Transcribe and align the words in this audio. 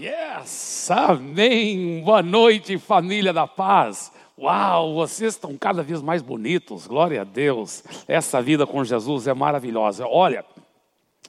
Yes, 0.00 0.92
amém. 0.92 2.00
Boa 2.04 2.22
noite, 2.22 2.78
família 2.78 3.32
da 3.32 3.48
paz. 3.48 4.12
Uau, 4.38 4.94
vocês 4.94 5.34
estão 5.34 5.56
cada 5.58 5.82
vez 5.82 6.00
mais 6.00 6.22
bonitos, 6.22 6.86
glória 6.86 7.22
a 7.22 7.24
Deus. 7.24 7.82
Essa 8.06 8.40
vida 8.40 8.64
com 8.64 8.84
Jesus 8.84 9.26
é 9.26 9.34
maravilhosa. 9.34 10.06
Olha, 10.06 10.44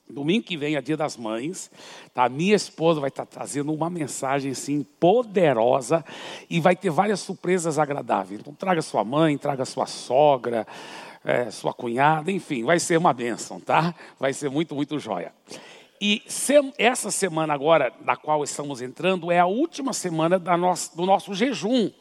domingo 0.07 0.45
que 0.45 0.55
vem 0.55 0.75
é 0.75 0.81
dia 0.81 0.95
das 0.95 1.17
mães, 1.17 1.71
tá? 2.13 2.29
Minha 2.29 2.55
esposa 2.55 2.99
vai 2.99 3.07
estar 3.07 3.25
trazendo 3.25 3.73
uma 3.73 3.89
mensagem 3.89 4.51
assim 4.51 4.85
poderosa 4.99 6.05
e 6.47 6.59
vai 6.59 6.75
ter 6.75 6.91
várias 6.91 7.21
surpresas 7.21 7.79
agradáveis. 7.79 8.39
Então 8.39 8.53
traga 8.53 8.83
sua 8.83 9.03
mãe, 9.03 9.35
traga 9.35 9.65
sua 9.65 9.87
sogra, 9.87 10.67
é, 11.25 11.49
sua 11.49 11.73
cunhada, 11.73 12.31
enfim, 12.31 12.63
vai 12.63 12.79
ser 12.79 12.97
uma 12.97 13.13
bênção, 13.13 13.59
tá? 13.59 13.95
Vai 14.19 14.31
ser 14.31 14.51
muito, 14.51 14.75
muito 14.75 14.99
joia. 14.99 15.33
E 16.01 16.23
essa 16.77 17.11
semana 17.11 17.53
agora, 17.53 17.93
na 18.05 18.15
qual 18.15 18.41
estamos 18.43 18.81
entrando, 18.81 19.31
é 19.31 19.39
a 19.39 19.45
última 19.45 19.91
semana 19.91 20.39
do 20.39 21.05
nosso 21.05 21.33
jejum. 21.33 21.91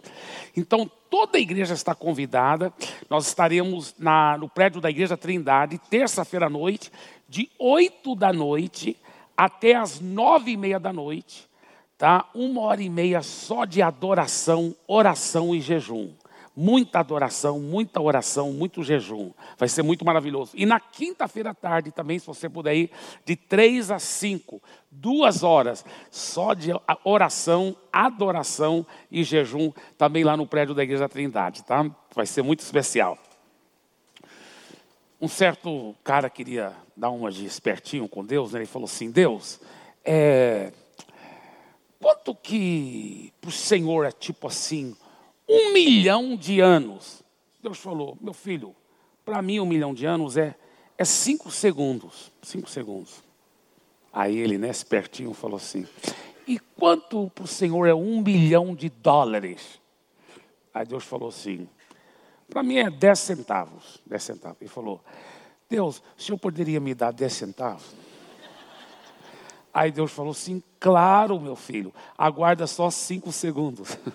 Então, 0.56 0.88
toda 1.10 1.36
a 1.36 1.40
igreja 1.40 1.74
está 1.74 1.96
convidada. 1.96 2.72
Nós 3.10 3.26
estaremos 3.26 3.96
na, 3.98 4.38
no 4.38 4.48
prédio 4.48 4.80
da 4.80 4.88
Igreja 4.88 5.16
Trindade, 5.16 5.78
terça-feira 5.90 6.46
à 6.46 6.50
noite, 6.50 6.92
de 7.28 7.50
8 7.58 8.14
da 8.14 8.32
noite 8.32 8.96
até 9.36 9.74
as 9.74 10.00
nove 10.00 10.52
e 10.52 10.56
meia 10.56 10.78
da 10.78 10.92
noite. 10.92 11.48
Tá? 11.96 12.28
Uma 12.32 12.60
hora 12.60 12.80
e 12.80 12.88
meia 12.88 13.20
só 13.22 13.64
de 13.64 13.82
adoração, 13.82 14.76
oração 14.86 15.54
e 15.54 15.60
jejum 15.60 16.12
muita 16.60 16.98
adoração, 16.98 17.60
muita 17.60 18.00
oração, 18.00 18.52
muito 18.52 18.82
jejum. 18.82 19.30
Vai 19.56 19.68
ser 19.68 19.84
muito 19.84 20.04
maravilhoso. 20.04 20.50
E 20.56 20.66
na 20.66 20.80
quinta-feira 20.80 21.50
à 21.50 21.54
tarde 21.54 21.92
também, 21.92 22.18
se 22.18 22.26
você 22.26 22.48
puder 22.48 22.74
ir, 22.74 22.90
de 23.24 23.36
três 23.36 23.92
a 23.92 24.00
cinco, 24.00 24.60
duas 24.90 25.44
horas, 25.44 25.84
só 26.10 26.54
de 26.54 26.70
oração, 27.04 27.76
adoração 27.92 28.84
e 29.08 29.22
jejum, 29.22 29.70
também 29.96 30.24
lá 30.24 30.36
no 30.36 30.48
prédio 30.48 30.74
da 30.74 30.82
Igreja 30.82 31.08
Trindade, 31.08 31.62
tá? 31.62 31.88
Vai 32.12 32.26
ser 32.26 32.42
muito 32.42 32.58
especial. 32.58 33.16
Um 35.20 35.28
certo 35.28 35.94
cara 36.02 36.28
queria 36.28 36.72
dar 36.96 37.10
uma 37.10 37.30
de 37.30 37.46
espertinho 37.46 38.08
com 38.08 38.24
Deus, 38.24 38.52
né? 38.52 38.58
ele 38.58 38.66
falou 38.66 38.86
assim: 38.86 39.12
Deus, 39.12 39.60
é, 40.04 40.72
quanto 42.00 42.34
que 42.34 43.32
para 43.40 43.48
o 43.48 43.52
Senhor 43.52 44.04
é 44.04 44.10
tipo 44.10 44.48
assim, 44.48 44.96
um 45.48 45.72
milhão 45.72 46.36
de 46.36 46.60
anos. 46.60 47.22
Deus 47.62 47.78
falou, 47.78 48.16
meu 48.20 48.34
filho, 48.34 48.74
para 49.24 49.40
mim 49.42 49.60
um 49.60 49.66
milhão 49.66 49.94
de 49.94 50.06
anos 50.06 50.36
é, 50.36 50.54
é 50.96 51.04
cinco 51.04 51.50
segundos. 51.50 52.30
Cinco 52.42 52.68
segundos. 52.68 53.22
Aí 54.12 54.36
ele, 54.36 54.58
né, 54.58 54.68
espertinho, 54.68 55.32
falou 55.32 55.56
assim: 55.56 55.86
E 56.46 56.58
quanto 56.58 57.30
para 57.34 57.44
o 57.44 57.48
Senhor 57.48 57.86
é 57.86 57.94
um 57.94 58.20
milhão 58.20 58.74
de 58.74 58.88
dólares? 58.88 59.80
Aí 60.72 60.86
Deus 60.86 61.04
falou 61.04 61.28
assim: 61.28 61.68
Para 62.48 62.62
mim 62.62 62.78
é 62.78 62.90
dez 62.90 63.18
centavos. 63.18 64.00
Dez 64.06 64.22
centavos. 64.22 64.58
Ele 64.60 64.70
falou: 64.70 65.00
Deus, 65.68 66.02
o 66.16 66.22
Senhor 66.22 66.38
poderia 66.38 66.80
me 66.80 66.94
dar 66.94 67.12
dez 67.12 67.34
centavos? 67.34 67.84
Aí 69.72 69.90
Deus 69.90 70.12
falou 70.12 70.32
assim: 70.32 70.62
Claro, 70.80 71.40
meu 71.40 71.56
filho, 71.56 71.92
aguarda 72.16 72.66
só 72.66 72.90
cinco 72.90 73.32
segundos. 73.32 73.96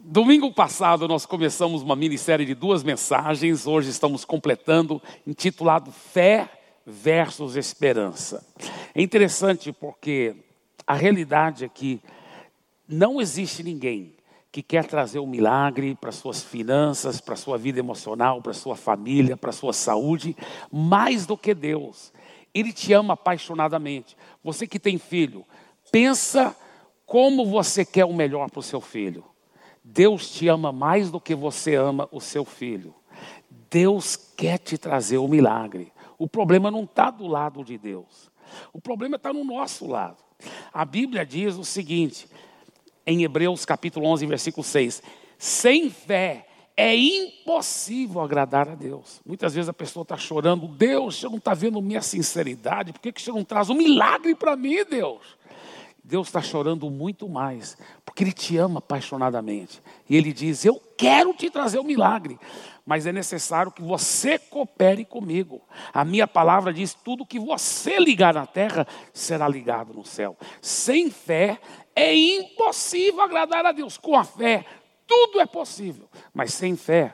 Domingo 0.00 0.52
passado 0.52 1.06
nós 1.06 1.26
começamos 1.26 1.82
uma 1.82 1.94
minissérie 1.94 2.46
de 2.46 2.54
duas 2.54 2.82
mensagens, 2.82 3.66
hoje 3.66 3.90
estamos 3.90 4.24
completando, 4.24 5.02
intitulado 5.26 5.92
Fé 5.92 6.48
versus 6.86 7.56
Esperança. 7.56 8.42
É 8.94 9.02
interessante 9.02 9.70
porque 9.70 10.34
a 10.86 10.94
realidade 10.94 11.66
é 11.66 11.68
que 11.68 12.00
não 12.88 13.20
existe 13.20 13.62
ninguém 13.62 14.17
que 14.50 14.62
quer 14.62 14.86
trazer 14.86 15.18
um 15.18 15.26
milagre 15.26 15.94
para 15.94 16.10
suas 16.10 16.42
finanças, 16.42 17.20
para 17.20 17.36
sua 17.36 17.58
vida 17.58 17.78
emocional, 17.78 18.40
para 18.40 18.54
sua 18.54 18.74
família, 18.76 19.36
para 19.36 19.52
sua 19.52 19.72
saúde, 19.72 20.36
mais 20.72 21.26
do 21.26 21.36
que 21.36 21.54
Deus. 21.54 22.12
Ele 22.54 22.72
te 22.72 22.92
ama 22.92 23.14
apaixonadamente. 23.14 24.16
Você 24.42 24.66
que 24.66 24.78
tem 24.78 24.98
filho, 24.98 25.44
pensa 25.92 26.56
como 27.04 27.46
você 27.46 27.84
quer 27.84 28.04
o 28.04 28.14
melhor 28.14 28.50
para 28.50 28.60
o 28.60 28.62
seu 28.62 28.80
filho. 28.80 29.24
Deus 29.84 30.30
te 30.30 30.48
ama 30.48 30.72
mais 30.72 31.10
do 31.10 31.20
que 31.20 31.34
você 31.34 31.74
ama 31.74 32.08
o 32.10 32.20
seu 32.20 32.44
filho. 32.44 32.94
Deus 33.70 34.16
quer 34.16 34.58
te 34.58 34.78
trazer 34.78 35.18
o 35.18 35.28
milagre. 35.28 35.92
O 36.18 36.26
problema 36.26 36.70
não 36.70 36.84
está 36.84 37.10
do 37.10 37.26
lado 37.26 37.62
de 37.62 37.78
Deus. 37.78 38.30
O 38.72 38.80
problema 38.80 39.16
está 39.16 39.32
no 39.32 39.44
nosso 39.44 39.86
lado. 39.86 40.22
A 40.72 40.84
Bíblia 40.84 41.24
diz 41.24 41.56
o 41.56 41.64
seguinte: 41.64 42.28
em 43.08 43.24
Hebreus 43.24 43.64
capítulo 43.64 44.06
11, 44.06 44.26
versículo 44.26 44.62
6. 44.62 45.02
Sem 45.38 45.88
fé 45.88 46.46
é 46.76 46.94
impossível 46.94 48.20
agradar 48.20 48.68
a 48.68 48.74
Deus. 48.74 49.22
Muitas 49.24 49.54
vezes 49.54 49.70
a 49.70 49.72
pessoa 49.72 50.02
está 50.02 50.18
chorando, 50.18 50.68
Deus, 50.68 51.18
você 51.18 51.26
não 51.26 51.38
está 51.38 51.54
vendo 51.54 51.80
minha 51.80 52.02
sinceridade, 52.02 52.92
por 52.92 53.00
que, 53.00 53.10
que 53.10 53.26
não 53.30 53.42
traz 53.42 53.70
um 53.70 53.74
milagre 53.74 54.34
para 54.34 54.54
mim, 54.54 54.84
Deus? 54.84 55.38
Deus 56.04 56.28
está 56.28 56.42
chorando 56.42 56.90
muito 56.90 57.28
mais, 57.28 57.78
porque 58.04 58.24
Ele 58.24 58.32
te 58.32 58.56
ama 58.58 58.78
apaixonadamente. 58.78 59.82
E 60.08 60.14
Ele 60.16 60.32
diz: 60.32 60.64
Eu 60.64 60.80
quero 60.96 61.34
te 61.34 61.50
trazer 61.50 61.78
o 61.78 61.82
um 61.82 61.84
milagre, 61.84 62.38
mas 62.86 63.06
é 63.06 63.12
necessário 63.12 63.70
que 63.70 63.82
você 63.82 64.38
coopere 64.38 65.04
comigo. 65.04 65.60
A 65.92 66.06
minha 66.06 66.26
palavra 66.26 66.72
diz: 66.72 66.94
tudo 66.94 67.26
que 67.26 67.38
você 67.38 67.98
ligar 67.98 68.32
na 68.32 68.46
terra 68.46 68.86
será 69.12 69.46
ligado 69.46 69.92
no 69.92 70.04
céu. 70.04 70.34
Sem 70.62 71.10
fé 71.10 71.60
é 71.98 72.14
impossível 72.14 73.20
agradar 73.20 73.66
a 73.66 73.72
Deus. 73.72 73.98
Com 73.98 74.16
a 74.16 74.22
fé, 74.22 74.64
tudo 75.04 75.40
é 75.40 75.46
possível. 75.46 76.08
Mas 76.32 76.54
sem 76.54 76.76
fé, 76.76 77.12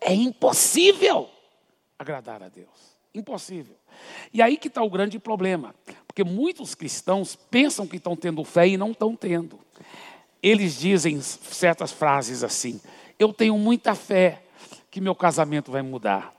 é 0.00 0.12
impossível 0.12 1.30
agradar 1.96 2.42
a 2.42 2.48
Deus. 2.48 2.96
Impossível. 3.14 3.76
E 4.34 4.42
aí 4.42 4.56
que 4.56 4.66
está 4.66 4.82
o 4.82 4.90
grande 4.90 5.20
problema. 5.20 5.72
Porque 6.08 6.24
muitos 6.24 6.74
cristãos 6.74 7.36
pensam 7.36 7.86
que 7.86 7.98
estão 7.98 8.16
tendo 8.16 8.42
fé 8.42 8.66
e 8.66 8.76
não 8.76 8.90
estão 8.90 9.14
tendo. 9.14 9.60
Eles 10.42 10.76
dizem 10.76 11.20
certas 11.20 11.92
frases 11.92 12.42
assim: 12.42 12.80
Eu 13.20 13.32
tenho 13.32 13.56
muita 13.56 13.94
fé 13.94 14.42
que 14.90 15.00
meu 15.00 15.14
casamento 15.14 15.70
vai 15.70 15.82
mudar, 15.82 16.34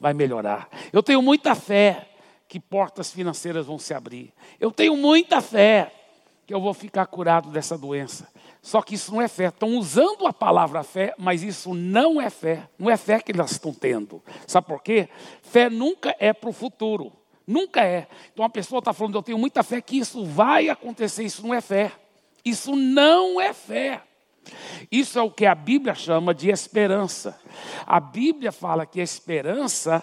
vai 0.00 0.14
melhorar. 0.14 0.70
Eu 0.90 1.02
tenho 1.02 1.20
muita 1.20 1.54
fé 1.54 2.08
que 2.48 2.58
portas 2.58 3.12
financeiras 3.12 3.66
vão 3.66 3.78
se 3.78 3.92
abrir. 3.92 4.32
Eu 4.58 4.70
tenho 4.70 4.96
muita 4.96 5.42
fé 5.42 5.92
que 6.46 6.54
eu 6.54 6.60
vou 6.60 6.72
ficar 6.72 7.06
curado 7.06 7.50
dessa 7.50 7.76
doença. 7.76 8.28
Só 8.62 8.80
que 8.80 8.94
isso 8.94 9.12
não 9.12 9.20
é 9.20 9.26
fé. 9.26 9.48
Estão 9.48 9.76
usando 9.76 10.26
a 10.26 10.32
palavra 10.32 10.82
fé, 10.84 11.12
mas 11.18 11.42
isso 11.42 11.74
não 11.74 12.20
é 12.20 12.30
fé. 12.30 12.68
Não 12.78 12.88
é 12.88 12.96
fé 12.96 13.20
que 13.20 13.32
elas 13.32 13.52
estão 13.52 13.74
tendo. 13.74 14.22
Sabe 14.46 14.66
por 14.66 14.82
quê? 14.82 15.08
Fé 15.42 15.68
nunca 15.68 16.14
é 16.20 16.32
para 16.32 16.48
o 16.48 16.52
futuro. 16.52 17.12
Nunca 17.46 17.84
é. 17.84 18.06
Então 18.32 18.44
a 18.44 18.48
pessoa 18.48 18.78
está 18.78 18.92
falando, 18.92 19.16
eu 19.16 19.22
tenho 19.22 19.38
muita 19.38 19.62
fé 19.62 19.80
que 19.80 19.98
isso 19.98 20.24
vai 20.24 20.68
acontecer. 20.68 21.24
Isso 21.24 21.42
não 21.42 21.52
é 21.54 21.60
fé. 21.60 21.92
Isso 22.44 22.76
não 22.76 23.40
é 23.40 23.52
fé. 23.52 24.02
Isso 24.90 25.18
é 25.18 25.22
o 25.22 25.30
que 25.30 25.46
a 25.46 25.54
Bíblia 25.54 25.94
chama 25.94 26.32
de 26.32 26.50
esperança. 26.50 27.38
A 27.84 27.98
Bíblia 27.98 28.52
fala 28.52 28.86
que 28.86 29.00
a 29.00 29.04
esperança 29.04 30.02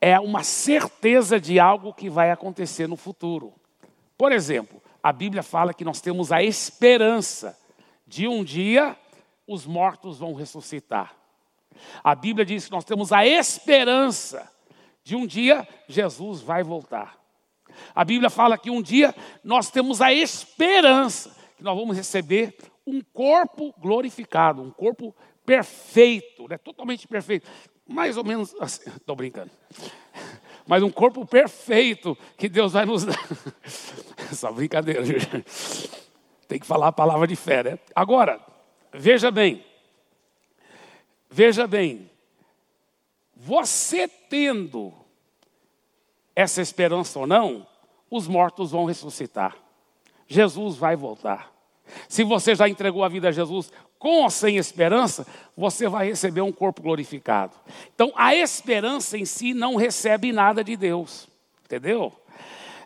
é 0.00 0.18
uma 0.18 0.42
certeza 0.42 1.40
de 1.40 1.58
algo 1.60 1.92
que 1.92 2.10
vai 2.10 2.30
acontecer 2.30 2.88
no 2.88 2.96
futuro. 2.96 3.52
Por 4.18 4.32
exemplo, 4.32 4.81
a 5.02 5.12
Bíblia 5.12 5.42
fala 5.42 5.74
que 5.74 5.84
nós 5.84 6.00
temos 6.00 6.30
a 6.30 6.42
esperança 6.42 7.58
de 8.06 8.28
um 8.28 8.44
dia 8.44 8.96
os 9.46 9.66
mortos 9.66 10.18
vão 10.18 10.34
ressuscitar. 10.34 11.14
A 12.04 12.14
Bíblia 12.14 12.44
diz 12.44 12.66
que 12.66 12.70
nós 12.70 12.84
temos 12.84 13.12
a 13.12 13.26
esperança 13.26 14.50
de 15.02 15.16
um 15.16 15.26
dia 15.26 15.66
Jesus 15.88 16.40
vai 16.40 16.62
voltar. 16.62 17.18
A 17.94 18.04
Bíblia 18.04 18.30
fala 18.30 18.56
que 18.56 18.70
um 18.70 18.80
dia 18.80 19.14
nós 19.42 19.70
temos 19.70 20.00
a 20.00 20.12
esperança 20.12 21.34
que 21.56 21.64
nós 21.64 21.76
vamos 21.76 21.96
receber 21.96 22.56
um 22.86 23.00
corpo 23.00 23.74
glorificado, 23.78 24.62
um 24.62 24.70
corpo 24.70 25.14
perfeito, 25.44 26.46
né? 26.48 26.58
totalmente 26.58 27.08
perfeito. 27.08 27.48
Mais 27.88 28.16
ou 28.16 28.24
menos 28.24 28.54
assim, 28.60 28.88
estou 28.90 29.16
brincando 29.16 29.50
mas 30.66 30.82
um 30.82 30.90
corpo 30.90 31.26
perfeito 31.26 32.16
que 32.36 32.48
Deus 32.48 32.72
vai 32.72 32.84
nos 32.84 33.04
dar. 33.06 33.18
Essa 34.30 34.50
brincadeira, 34.50 35.02
tem 36.48 36.58
que 36.58 36.66
falar 36.66 36.88
a 36.88 36.92
palavra 36.92 37.26
de 37.26 37.36
fé, 37.36 37.62
né? 37.62 37.78
Agora, 37.94 38.40
veja 38.92 39.30
bem, 39.30 39.64
veja 41.30 41.66
bem, 41.66 42.10
você 43.34 44.06
tendo 44.06 44.92
essa 46.34 46.62
esperança 46.62 47.18
ou 47.18 47.26
não, 47.26 47.66
os 48.10 48.28
mortos 48.28 48.70
vão 48.70 48.84
ressuscitar. 48.84 49.56
Jesus 50.26 50.76
vai 50.76 50.96
voltar. 50.96 51.52
Se 52.08 52.24
você 52.24 52.54
já 52.54 52.68
entregou 52.68 53.04
a 53.04 53.08
vida 53.08 53.28
a 53.28 53.32
Jesus, 53.32 53.72
com 54.02 54.24
ou 54.24 54.30
sem 54.30 54.56
esperança, 54.56 55.24
você 55.56 55.88
vai 55.88 56.08
receber 56.08 56.40
um 56.40 56.50
corpo 56.50 56.82
glorificado. 56.82 57.54
Então, 57.94 58.12
a 58.16 58.34
esperança 58.34 59.16
em 59.16 59.24
si 59.24 59.54
não 59.54 59.76
recebe 59.76 60.32
nada 60.32 60.64
de 60.64 60.76
Deus, 60.76 61.28
entendeu? 61.64 62.12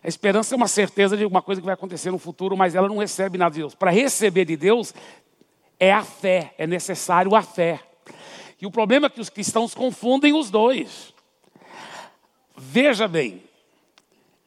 A 0.05 0.07
esperança 0.07 0.55
é 0.55 0.57
uma 0.57 0.69
certeza 0.69 1.17
de 1.17 1.25
alguma 1.25 1.41
coisa 1.41 1.59
que 1.59 1.65
vai 1.65 1.73
acontecer 1.73 2.11
no 2.11 2.19
futuro, 2.19 2.55
mas 2.55 2.75
ela 2.75 2.87
não 2.87 2.99
recebe 2.99 3.39
nada 3.39 3.55
de 3.55 3.61
Deus. 3.61 3.75
Para 3.75 3.91
receber 3.91 4.45
de 4.45 4.59
Deus, 4.59 4.93
é 5.81 5.91
a 5.91 6.05
fé, 6.05 6.53
é 6.59 6.67
necessário 6.67 7.35
a 7.35 7.41
fé. 7.41 7.81
E 8.61 8.67
o 8.67 8.71
problema 8.71 9.07
é 9.07 9.11
que 9.11 9.21
os 9.21 9.31
cristãos 9.31 9.75
confundem 9.75 10.35
os 10.35 10.51
dois. 10.51 11.15
Veja 12.55 13.09
bem, 13.09 13.43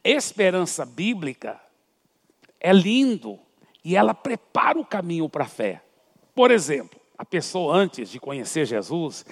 esperança 0.04 0.86
bíblica 0.86 1.60
é 2.60 2.72
lindo 2.72 3.40
e 3.84 3.96
ela 3.96 4.14
prepara 4.14 4.78
o 4.80 4.86
caminho 4.86 5.28
para 5.28 5.46
a 5.46 5.48
fé. 5.48 5.82
Por 6.40 6.52
exemplo, 6.52 6.98
a 7.18 7.26
pessoa 7.26 7.76
antes 7.76 8.10
de 8.10 8.18
conhecer 8.18 8.66
Jesus 8.66 9.26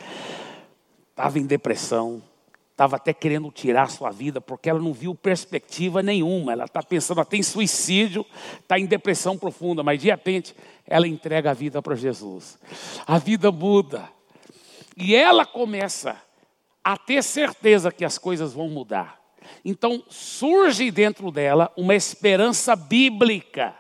estava 1.09 1.39
em 1.39 1.45
depressão, 1.45 2.21
estava 2.69 2.98
até 2.98 3.13
querendo 3.13 3.50
tirar 3.50 3.89
sua 3.89 4.12
vida 4.12 4.42
porque 4.42 4.69
ela 4.69 4.81
não 4.81 4.92
viu 4.92 5.15
perspectiva 5.15 6.04
nenhuma. 6.04 6.51
Ela 6.51 6.65
está 6.65 6.83
pensando 6.83 7.21
até 7.21 7.38
em 7.38 7.44
suicídio, 7.44 8.25
está 8.59 8.77
em 8.77 8.86
depressão 8.86 9.38
profunda, 9.38 9.83
mas 9.83 10.01
de 10.01 10.09
repente 10.09 10.54
ela 10.86 11.07
entrega 11.07 11.51
a 11.51 11.54
vida 11.54 11.81
para 11.81 11.95
Jesus. 11.95 12.59
A 13.07 13.18
vida 13.18 13.53
muda 13.53 14.10
e 14.98 15.15
ela 15.15 15.45
começa 15.45 16.21
a 16.83 16.98
ter 16.98 17.24
certeza 17.24 17.89
que 17.89 18.03
as 18.03 18.18
coisas 18.18 18.51
vão 18.51 18.68
mudar. 18.68 19.18
Então 19.63 20.03
surge 20.10 20.92
dentro 20.92 21.31
dela 21.31 21.71
uma 21.77 21.95
esperança 21.95 22.75
bíblica 22.75 23.74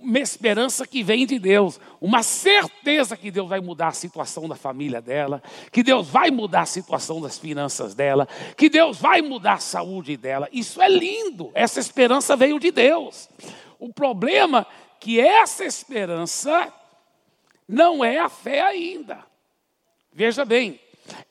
uma 0.00 0.18
esperança 0.18 0.86
que 0.86 1.02
vem 1.02 1.26
de 1.26 1.38
Deus, 1.38 1.80
uma 2.00 2.22
certeza 2.22 3.16
que 3.16 3.30
Deus 3.30 3.48
vai 3.48 3.60
mudar 3.60 3.88
a 3.88 3.92
situação 3.92 4.48
da 4.48 4.54
família 4.54 5.00
dela, 5.00 5.42
que 5.72 5.82
Deus 5.82 6.08
vai 6.08 6.30
mudar 6.30 6.62
a 6.62 6.66
situação 6.66 7.20
das 7.20 7.38
finanças 7.38 7.94
dela, 7.94 8.28
que 8.56 8.68
Deus 8.68 8.98
vai 8.98 9.22
mudar 9.22 9.54
a 9.54 9.58
saúde 9.58 10.16
dela. 10.16 10.48
Isso 10.52 10.80
é 10.80 10.88
lindo, 10.88 11.50
essa 11.54 11.80
esperança 11.80 12.36
veio 12.36 12.58
de 12.58 12.70
Deus. 12.70 13.28
O 13.78 13.92
problema 13.92 14.66
é 14.70 14.88
que 15.00 15.20
essa 15.20 15.64
esperança 15.64 16.72
não 17.68 18.04
é 18.04 18.18
a 18.18 18.28
fé 18.28 18.60
ainda. 18.60 19.24
Veja 20.12 20.44
bem, 20.44 20.80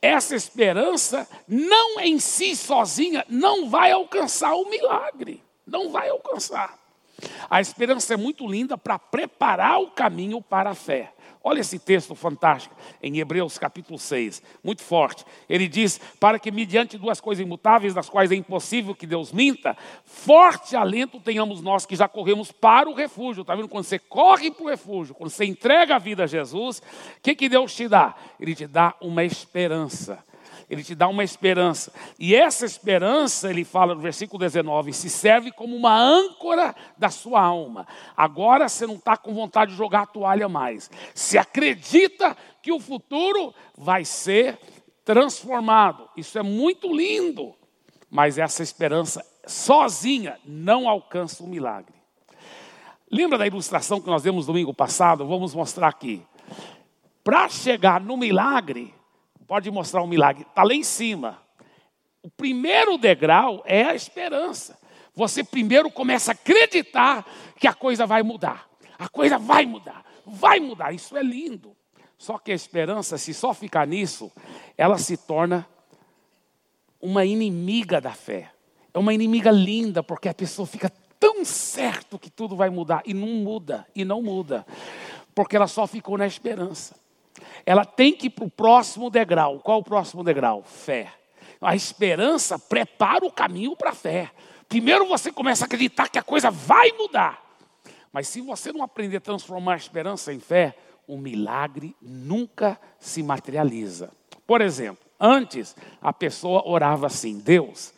essa 0.01 0.35
esperança 0.35 1.27
não 1.47 1.99
em 1.99 2.19
si 2.19 2.55
sozinha 2.55 3.25
não 3.27 3.69
vai 3.69 3.91
alcançar 3.91 4.55
o 4.55 4.69
milagre, 4.69 5.43
não 5.65 5.91
vai 5.91 6.09
alcançar. 6.09 6.86
A 7.49 7.61
esperança 7.61 8.13
é 8.13 8.17
muito 8.17 8.47
linda 8.47 8.77
para 8.77 8.99
preparar 8.99 9.79
o 9.79 9.91
caminho 9.91 10.41
para 10.41 10.71
a 10.71 10.75
fé. 10.75 11.13
Olha 11.43 11.61
esse 11.61 11.79
texto 11.79 12.13
fantástico 12.13 12.75
em 13.01 13.19
Hebreus 13.19 13.57
capítulo 13.57 13.97
6, 13.97 14.43
muito 14.61 14.83
forte. 14.83 15.23
Ele 15.47 15.65
diz: 15.65 15.97
Para 16.19 16.37
que, 16.37 16.51
mediante 16.51 16.97
duas 16.97 17.21
coisas 17.21 17.41
imutáveis, 17.45 17.93
das 17.93 18.09
quais 18.09 18.31
é 18.33 18.35
impossível 18.35 18.93
que 18.93 19.07
Deus 19.07 19.31
minta, 19.31 19.77
forte 20.03 20.75
alento 20.75 21.21
tenhamos 21.21 21.61
nós 21.61 21.85
que 21.85 21.95
já 21.95 22.05
corremos 22.05 22.51
para 22.51 22.89
o 22.89 22.93
refúgio. 22.93 23.41
Está 23.41 23.55
vendo? 23.55 23.69
Quando 23.69 23.85
você 23.85 23.97
corre 23.97 24.51
para 24.51 24.65
o 24.65 24.67
refúgio, 24.67 25.15
quando 25.15 25.29
você 25.29 25.45
entrega 25.45 25.95
a 25.95 25.99
vida 25.99 26.25
a 26.25 26.27
Jesus, 26.27 26.79
o 26.79 27.21
que, 27.21 27.33
que 27.33 27.47
Deus 27.47 27.73
te 27.73 27.87
dá? 27.87 28.13
Ele 28.39 28.53
te 28.53 28.67
dá 28.67 28.93
uma 28.99 29.23
esperança. 29.23 30.21
Ele 30.69 30.83
te 30.83 30.93
dá 30.93 31.07
uma 31.07 31.23
esperança. 31.23 31.93
E 32.19 32.35
essa 32.35 32.65
esperança, 32.65 33.49
ele 33.49 33.63
fala 33.63 33.95
no 33.95 34.01
versículo 34.01 34.39
19, 34.39 34.91
se 34.91 35.09
serve 35.09 35.51
como 35.51 35.75
uma 35.75 35.97
âncora 35.97 36.75
da 36.97 37.09
sua 37.09 37.41
alma. 37.41 37.87
Agora 38.15 38.67
você 38.67 38.85
não 38.85 38.95
está 38.95 39.15
com 39.15 39.33
vontade 39.33 39.71
de 39.71 39.77
jogar 39.77 40.01
a 40.01 40.07
toalha 40.07 40.49
mais. 40.49 40.91
Se 41.15 41.37
acredita 41.37 42.35
que 42.61 42.71
o 42.71 42.79
futuro 42.79 43.53
vai 43.77 44.03
ser 44.03 44.59
transformado. 45.05 46.09
Isso 46.17 46.37
é 46.37 46.43
muito 46.43 46.93
lindo. 46.93 47.55
Mas 48.09 48.37
essa 48.37 48.61
esperança 48.61 49.25
sozinha 49.45 50.37
não 50.45 50.89
alcança 50.89 51.43
o 51.43 51.47
milagre. 51.47 51.95
Lembra 53.09 53.37
da 53.37 53.47
ilustração 53.47 54.01
que 54.01 54.07
nós 54.07 54.23
demos 54.23 54.45
domingo 54.45 54.73
passado? 54.73 55.25
Vamos 55.25 55.55
mostrar 55.55 55.87
aqui. 55.87 56.21
Para 57.23 57.47
chegar 57.47 58.01
no 58.01 58.17
milagre, 58.17 58.93
pode 59.47 59.71
mostrar 59.71 60.03
um 60.03 60.07
milagre, 60.07 60.43
está 60.43 60.63
lá 60.63 60.73
em 60.73 60.83
cima. 60.83 61.41
O 62.21 62.29
primeiro 62.29 62.97
degrau 62.97 63.63
é 63.65 63.83
a 63.83 63.95
esperança. 63.95 64.77
Você 65.15 65.43
primeiro 65.43 65.89
começa 65.89 66.31
a 66.31 66.33
acreditar 66.33 67.25
que 67.57 67.67
a 67.67 67.73
coisa 67.73 68.05
vai 68.05 68.21
mudar. 68.21 68.67
A 68.99 69.07
coisa 69.07 69.37
vai 69.37 69.65
mudar, 69.65 70.05
vai 70.25 70.59
mudar. 70.59 70.93
Isso 70.93 71.15
é 71.15 71.23
lindo. 71.23 71.75
Só 72.17 72.37
que 72.37 72.51
a 72.51 72.55
esperança, 72.55 73.17
se 73.17 73.33
só 73.33 73.53
ficar 73.53 73.87
nisso, 73.87 74.31
ela 74.77 74.97
se 74.97 75.15
torna 75.15 75.67
uma 76.99 77.23
inimiga 77.23 78.01
da 78.01 78.11
fé. 78.11 78.51
É 78.93 78.99
uma 78.99 79.13
inimiga 79.13 79.51
linda, 79.51 80.03
porque 80.03 80.27
a 80.27 80.33
pessoa 80.33 80.65
fica 80.65 80.91
tão 81.19 81.45
certo 81.45 82.19
que 82.19 82.29
tudo 82.29 82.55
vai 82.55 82.69
mudar 82.69 83.03
e 83.05 83.13
não 83.13 83.27
muda, 83.27 83.87
e 83.95 84.03
não 84.03 84.21
muda, 84.21 84.65
porque 85.33 85.55
ela 85.55 85.67
só 85.67 85.87
ficou 85.87 86.17
na 86.17 86.27
esperança 86.27 86.95
ela 87.65 87.85
tem 87.85 88.13
que 88.13 88.27
ir 88.27 88.29
para 88.29 88.45
o 88.45 88.49
próximo 88.49 89.09
degrau. 89.09 89.59
Qual 89.59 89.79
o 89.79 89.83
próximo 89.83 90.23
degrau? 90.23 90.63
Fé. 90.63 91.11
A 91.61 91.75
esperança 91.75 92.59
prepara 92.59 93.25
o 93.25 93.31
caminho 93.31 93.75
para 93.75 93.91
a 93.91 93.95
fé. 93.95 94.31
Primeiro 94.69 95.07
você 95.07 95.31
começa 95.31 95.63
a 95.63 95.67
acreditar 95.67 96.09
que 96.09 96.19
a 96.19 96.23
coisa 96.23 96.51
vai 96.51 96.91
mudar. 96.91 97.41
Mas 98.11 98.27
se 98.27 98.41
você 98.41 98.71
não 98.71 98.83
aprender 98.83 99.17
a 99.17 99.21
transformar 99.21 99.73
a 99.73 99.77
esperança 99.77 100.33
em 100.33 100.39
fé, 100.39 100.75
o 101.07 101.17
milagre 101.17 101.95
nunca 102.01 102.79
se 102.99 103.23
materializa. 103.23 104.11
Por 104.45 104.61
exemplo, 104.61 105.05
antes 105.19 105.75
a 106.01 106.11
pessoa 106.11 106.67
orava 106.67 107.07
assim: 107.07 107.39
Deus, 107.39 107.93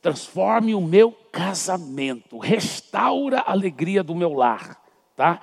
transforme 0.00 0.74
o 0.74 0.80
meu 0.80 1.12
casamento, 1.32 2.38
restaura 2.38 3.40
a 3.40 3.52
alegria 3.52 4.02
do 4.02 4.14
meu 4.14 4.32
lar. 4.32 4.80
Tá? 5.16 5.40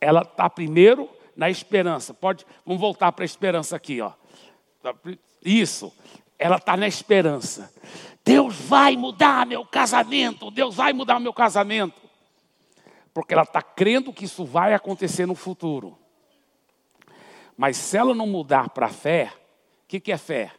Ela 0.00 0.22
está 0.22 0.50
primeiro 0.50 1.08
na 1.36 1.50
esperança. 1.50 2.14
Pode, 2.14 2.46
vamos 2.64 2.80
voltar 2.80 3.12
para 3.12 3.24
a 3.24 3.26
esperança 3.26 3.76
aqui, 3.76 4.00
ó. 4.00 4.12
Isso, 5.44 5.92
ela 6.38 6.56
está 6.56 6.76
na 6.76 6.86
esperança. 6.86 7.72
Deus 8.24 8.56
vai 8.56 8.96
mudar 8.96 9.46
meu 9.46 9.64
casamento, 9.64 10.50
Deus 10.50 10.74
vai 10.74 10.92
mudar 10.92 11.20
meu 11.20 11.32
casamento. 11.32 12.00
Porque 13.12 13.34
ela 13.34 13.42
está 13.42 13.62
crendo 13.62 14.12
que 14.12 14.24
isso 14.24 14.44
vai 14.44 14.74
acontecer 14.74 15.26
no 15.26 15.34
futuro. 15.34 15.98
Mas 17.56 17.76
se 17.76 17.96
ela 17.96 18.14
não 18.14 18.26
mudar 18.26 18.70
para 18.70 18.86
a 18.86 18.90
fé, 18.90 19.32
o 19.84 19.86
que, 19.86 20.00
que 20.00 20.10
é 20.10 20.18
fé? 20.18 20.52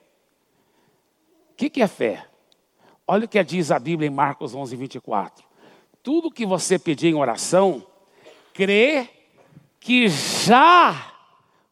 O 1.51 1.56
que, 1.56 1.69
que 1.69 1.81
é 1.81 1.88
fé? 1.88 2.25
Olha 3.07 3.25
o 3.25 3.28
que 3.28 3.44
diz 3.44 3.71
a 3.71 3.80
Bíblia 3.80 4.07
em 4.07 4.13
Marcos 4.13 4.56
11, 4.56 4.76
24. 4.76 5.45
Tudo 6.02 6.31
que 6.31 6.45
você 6.45 6.80
pedir 6.80 7.07
em 7.07 7.16
oração, 7.16 7.85
crê 8.54 9.09
que 9.85 10.07
já 10.07 11.13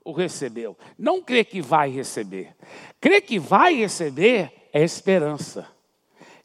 o 0.05 0.11
recebeu. 0.11 0.77
Não 0.95 1.19
crê 1.19 1.43
que 1.43 1.63
vai 1.63 1.89
receber. 1.89 2.55
Crê 3.01 3.19
que 3.19 3.39
vai 3.39 3.73
receber 3.73 4.69
é 4.71 4.83
esperança. 4.83 5.67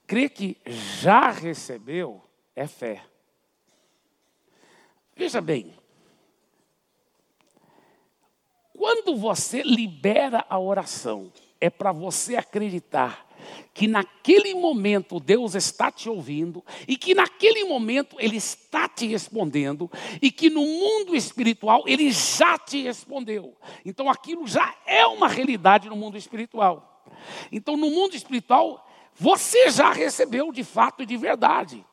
Crê 0.06 0.30
que 0.30 0.56
já 0.64 1.28
recebeu 1.30 2.22
é 2.56 2.66
fé. 2.66 3.04
Veja 5.14 5.42
bem, 5.42 5.74
quando 8.72 9.14
você 9.14 9.60
libera 9.62 10.46
a 10.48 10.58
oração, 10.58 11.30
é 11.60 11.68
para 11.68 11.92
você 11.92 12.36
acreditar 12.36 13.27
que 13.72 13.86
naquele 13.86 14.54
momento 14.54 15.20
Deus 15.20 15.54
está 15.54 15.90
te 15.90 16.08
ouvindo 16.08 16.64
e 16.86 16.96
que 16.96 17.14
naquele 17.14 17.64
momento 17.64 18.16
Ele 18.18 18.36
está 18.36 18.88
te 18.88 19.06
respondendo 19.06 19.90
e 20.20 20.30
que 20.30 20.50
no 20.50 20.62
mundo 20.62 21.14
espiritual 21.14 21.84
Ele 21.86 22.10
já 22.10 22.58
te 22.58 22.82
respondeu. 22.82 23.56
Então 23.84 24.10
aquilo 24.10 24.46
já 24.46 24.74
é 24.86 25.06
uma 25.06 25.28
realidade 25.28 25.88
no 25.88 25.96
mundo 25.96 26.16
espiritual. 26.16 27.04
Então 27.52 27.76
no 27.76 27.90
mundo 27.90 28.16
espiritual 28.16 28.84
você 29.14 29.70
já 29.70 29.92
recebeu 29.92 30.52
de 30.52 30.64
fato 30.64 31.02
e 31.02 31.06
de 31.06 31.16
verdade. 31.16 31.84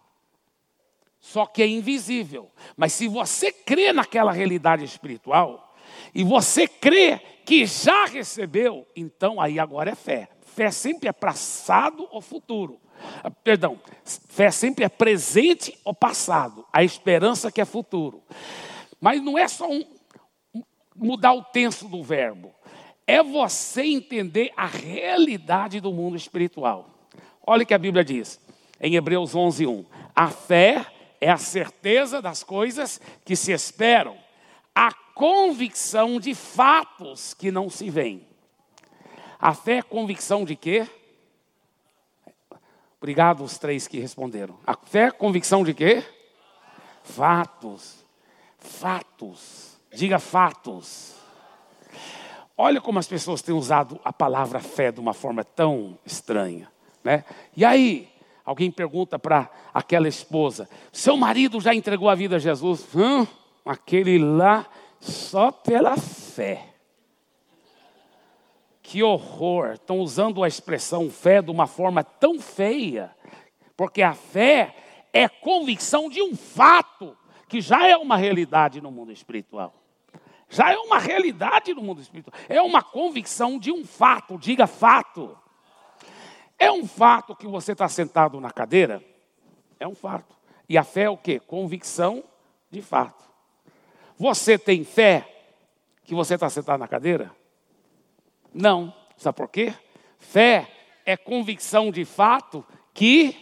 Só 1.19 1.45
que 1.47 1.63
é 1.63 1.67
invisível. 1.67 2.51
Mas 2.77 2.93
se 2.93 3.07
você 3.07 3.51
crê 3.51 3.91
naquela 3.91 4.31
realidade 4.31 4.83
espiritual 4.83 5.75
e 6.13 6.23
você 6.23 6.67
crê 6.67 7.19
que 7.45 7.65
já 7.65 8.05
recebeu, 8.05 8.87
então 8.95 9.41
aí 9.41 9.59
agora 9.59 9.91
é 9.91 9.95
fé. 9.95 10.29
Fé 10.55 10.71
sempre 10.71 11.09
é 11.09 11.11
passado 11.11 12.07
ou 12.11 12.21
futuro. 12.21 12.79
Ah, 13.21 13.29
perdão, 13.29 13.77
fé 14.05 14.49
sempre 14.49 14.85
é 14.85 14.89
presente 14.89 15.77
ou 15.83 15.93
passado. 15.93 16.65
A 16.71 16.81
esperança 16.81 17.51
que 17.51 17.59
é 17.59 17.65
futuro. 17.65 18.23
Mas 19.01 19.21
não 19.21 19.37
é 19.37 19.49
só 19.49 19.69
um, 19.69 19.83
mudar 20.95 21.33
o 21.33 21.43
tenso 21.43 21.89
do 21.89 22.01
verbo. 22.01 22.55
É 23.05 23.21
você 23.21 23.83
entender 23.83 24.53
a 24.55 24.65
realidade 24.65 25.81
do 25.81 25.91
mundo 25.91 26.15
espiritual. 26.15 26.89
Olha 27.45 27.63
o 27.63 27.65
que 27.65 27.73
a 27.73 27.77
Bíblia 27.77 28.05
diz 28.05 28.39
em 28.79 28.95
Hebreus 28.95 29.35
11:1. 29.35 29.85
A 30.15 30.29
fé 30.29 30.85
é 31.19 31.29
a 31.29 31.37
certeza 31.37 32.21
das 32.21 32.43
coisas 32.43 33.01
que 33.25 33.35
se 33.35 33.51
esperam, 33.51 34.17
a 34.73 34.93
convicção 35.13 36.17
de 36.17 36.33
fatos 36.33 37.33
que 37.33 37.51
não 37.51 37.69
se 37.69 37.89
veem. 37.89 38.34
A 39.45 39.53
fé 39.53 39.77
é 39.77 39.81
convicção 39.83 40.43
de 40.43 40.55
quê? 40.55 40.87
Obrigado 42.97 43.43
os 43.43 43.59
três 43.59 43.87
que 43.87 43.99
responderam. 43.99 44.57
A 44.65 44.75
fé 44.75 45.03
é 45.03 45.11
convicção 45.11 45.63
de 45.63 45.71
quê? 45.71 46.03
Fatos. 47.03 48.03
Fatos. 48.57 49.79
Diga 49.93 50.17
fatos. 50.17 51.13
Olha 52.57 52.81
como 52.81 52.97
as 52.97 53.07
pessoas 53.07 53.43
têm 53.43 53.53
usado 53.53 54.01
a 54.03 54.11
palavra 54.11 54.59
fé 54.59 54.91
de 54.91 54.99
uma 54.99 55.13
forma 55.13 55.43
tão 55.43 55.95
estranha. 56.03 56.67
Né? 57.03 57.23
E 57.55 57.63
aí, 57.63 58.09
alguém 58.43 58.71
pergunta 58.71 59.19
para 59.19 59.47
aquela 59.71 60.07
esposa: 60.07 60.67
seu 60.91 61.15
marido 61.15 61.61
já 61.61 61.75
entregou 61.75 62.09
a 62.09 62.15
vida 62.15 62.37
a 62.37 62.39
Jesus? 62.39 62.83
Hum, 62.95 63.27
aquele 63.63 64.17
lá, 64.17 64.65
só 64.99 65.51
pela 65.51 65.95
fé. 65.97 66.74
Que 68.87 69.01
horror! 69.01 69.71
Estão 69.71 69.97
usando 69.97 70.43
a 70.43 70.47
expressão 70.47 71.09
fé 71.09 71.41
de 71.41 71.49
uma 71.49 71.65
forma 71.65 72.03
tão 72.03 72.39
feia, 72.39 73.15
porque 73.75 74.03
a 74.03 74.13
fé 74.13 74.75
é 75.11 75.27
convicção 75.27 76.07
de 76.07 76.21
um 76.21 76.35
fato 76.35 77.17
que 77.49 77.61
já 77.61 77.87
é 77.87 77.97
uma 77.97 78.15
realidade 78.15 78.79
no 78.79 78.91
mundo 78.91 79.11
espiritual. 79.11 79.73
Já 80.47 80.71
é 80.71 80.77
uma 80.77 80.99
realidade 80.99 81.73
no 81.73 81.81
mundo 81.81 81.99
espiritual. 81.99 82.39
É 82.47 82.61
uma 82.61 82.83
convicção 82.83 83.57
de 83.57 83.71
um 83.71 83.83
fato, 83.83 84.37
diga 84.37 84.67
fato. 84.67 85.35
É 86.59 86.71
um 86.71 86.85
fato 86.85 87.35
que 87.35 87.47
você 87.47 87.71
está 87.71 87.89
sentado 87.89 88.39
na 88.39 88.51
cadeira? 88.51 89.03
É 89.79 89.87
um 89.87 89.95
fato. 89.95 90.37
E 90.69 90.77
a 90.77 90.83
fé 90.83 91.05
é 91.05 91.09
o 91.09 91.17
quê? 91.17 91.39
Convicção 91.39 92.23
de 92.69 92.83
fato. 92.83 93.25
Você 94.15 94.59
tem 94.59 94.83
fé 94.83 95.27
que 96.03 96.13
você 96.13 96.35
está 96.35 96.51
sentado 96.51 96.79
na 96.79 96.87
cadeira? 96.87 97.35
Não. 98.55 98.93
Sabe 99.17 99.35
por 99.35 99.49
quê? 99.49 99.73
Fé 100.17 100.67
é 101.05 101.17
convicção 101.17 101.91
de 101.91 102.05
fato 102.05 102.65
que 102.93 103.35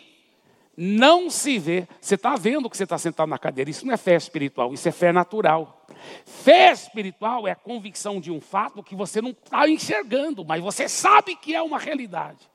não 0.76 1.30
se 1.30 1.60
vê. 1.60 1.88
Você 2.02 2.16
está 2.16 2.36
vendo 2.36 2.68
que 2.68 2.76
você 2.76 2.84
está 2.84 2.98
sentado 2.98 3.30
na 3.30 3.38
cadeira. 3.38 3.70
Isso 3.70 3.86
não 3.86 3.94
é 3.94 3.98
fé 3.98 4.16
espiritual, 4.16 4.74
isso 4.74 4.90
é 4.90 4.92
fé 4.92 5.12
natural. 5.12 5.86
Fé 6.26 6.72
espiritual 6.72 7.48
é 7.48 7.52
a 7.52 7.56
convicção 7.56 8.20
de 8.20 8.32
um 8.32 8.42
fato 8.42 8.82
que 8.82 8.96
você 8.96 9.22
não 9.22 9.30
está 9.30 9.70
enxergando, 9.70 10.44
mas 10.44 10.64
você 10.64 10.90
sabe 10.90 11.36
que 11.36 11.54
é 11.54 11.62
uma 11.62 11.78
realidade. 11.78 12.50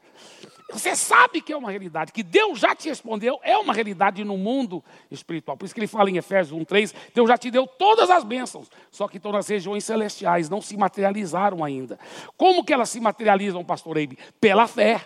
Você 0.71 0.95
sabe 0.95 1.41
que 1.41 1.53
é 1.53 1.57
uma 1.57 1.71
realidade, 1.71 2.13
que 2.13 2.23
Deus 2.23 2.59
já 2.59 2.75
te 2.75 2.91
respondeu, 2.91 3.41
é 3.43 3.57
uma 3.57 3.73
realidade 3.73 4.23
no 4.23 4.37
mundo 4.37 4.85
espiritual. 5.11 5.57
Por 5.57 5.65
isso 5.65 5.75
que 5.75 5.81
ele 5.81 5.87
fala 5.87 6.11
em 6.11 6.19
Efésios 6.19 6.59
1,3: 6.61 6.95
Deus 7.15 7.27
já 7.27 7.39
te 7.39 7.51
deu 7.51 7.67
todas 7.67 8.11
as 8.11 8.23
bênçãos, 8.23 8.71
só 8.91 9.09
que 9.09 9.17
estão 9.17 9.33
nas 9.33 9.49
regiões 9.49 9.85
celestiais, 9.85 10.51
não 10.51 10.61
se 10.61 10.77
materializaram 10.77 11.65
ainda. 11.65 11.99
Como 12.37 12.63
que 12.63 12.73
elas 12.73 12.91
se 12.91 13.01
materializam, 13.01 13.65
pastor 13.65 13.97
Eibe? 13.97 14.19
Pela 14.39 14.67
fé. 14.67 15.01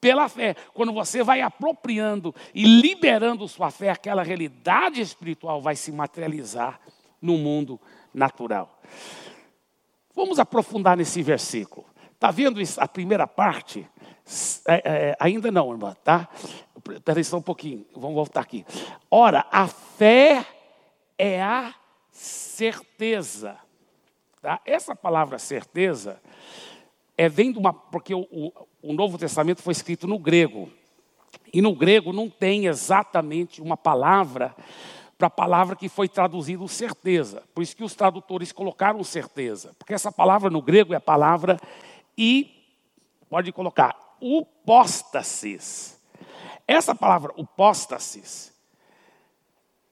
Pela 0.00 0.30
fé. 0.30 0.54
Quando 0.72 0.94
você 0.94 1.22
vai 1.22 1.42
apropriando 1.42 2.34
e 2.54 2.64
liberando 2.64 3.46
sua 3.48 3.70
fé, 3.70 3.90
aquela 3.90 4.22
realidade 4.22 5.02
espiritual 5.02 5.60
vai 5.60 5.76
se 5.76 5.92
materializar 5.92 6.80
no 7.20 7.36
mundo 7.36 7.78
natural. 8.14 8.80
Vamos 10.14 10.38
aprofundar 10.38 10.96
nesse 10.96 11.22
versículo. 11.22 11.86
Está 12.14 12.30
vendo 12.30 12.58
a 12.78 12.88
primeira 12.88 13.26
parte? 13.26 13.86
É, 14.66 14.82
é, 14.84 15.16
ainda 15.20 15.50
não, 15.50 15.70
irmã, 15.70 15.94
tá? 16.02 16.28
Espera 16.90 17.22
só 17.22 17.36
um 17.38 17.42
pouquinho, 17.42 17.86
vamos 17.94 18.14
voltar 18.14 18.40
aqui. 18.40 18.64
Ora, 19.10 19.46
a 19.50 19.66
fé 19.66 20.44
é 21.18 21.42
a 21.42 21.74
certeza. 22.10 23.56
Tá? 24.40 24.60
Essa 24.64 24.94
palavra 24.94 25.38
certeza 25.38 26.20
é 27.16 27.28
vem 27.28 27.52
de 27.52 27.58
uma. 27.58 27.72
Porque 27.72 28.14
o, 28.14 28.26
o, 28.30 28.52
o 28.82 28.92
Novo 28.92 29.18
Testamento 29.18 29.62
foi 29.62 29.72
escrito 29.72 30.06
no 30.06 30.18
grego. 30.18 30.70
E 31.52 31.62
no 31.62 31.74
grego 31.74 32.12
não 32.12 32.28
tem 32.28 32.66
exatamente 32.66 33.60
uma 33.60 33.76
palavra 33.76 34.54
para 35.16 35.28
a 35.28 35.30
palavra 35.30 35.76
que 35.76 35.88
foi 35.88 36.08
traduzida 36.08 36.66
certeza. 36.68 37.42
Por 37.54 37.62
isso 37.62 37.76
que 37.76 37.84
os 37.84 37.94
tradutores 37.94 38.52
colocaram 38.52 39.02
certeza. 39.02 39.74
Porque 39.78 39.94
essa 39.94 40.12
palavra 40.12 40.50
no 40.50 40.60
grego 40.60 40.92
é 40.92 40.96
a 40.96 41.00
palavra 41.00 41.58
e 42.16 42.50
pode 43.28 43.50
colocar 43.52 44.05
upóstasis. 44.20 46.00
Essa 46.66 46.94
palavra 46.94 47.32
upóstasis, 47.36 48.52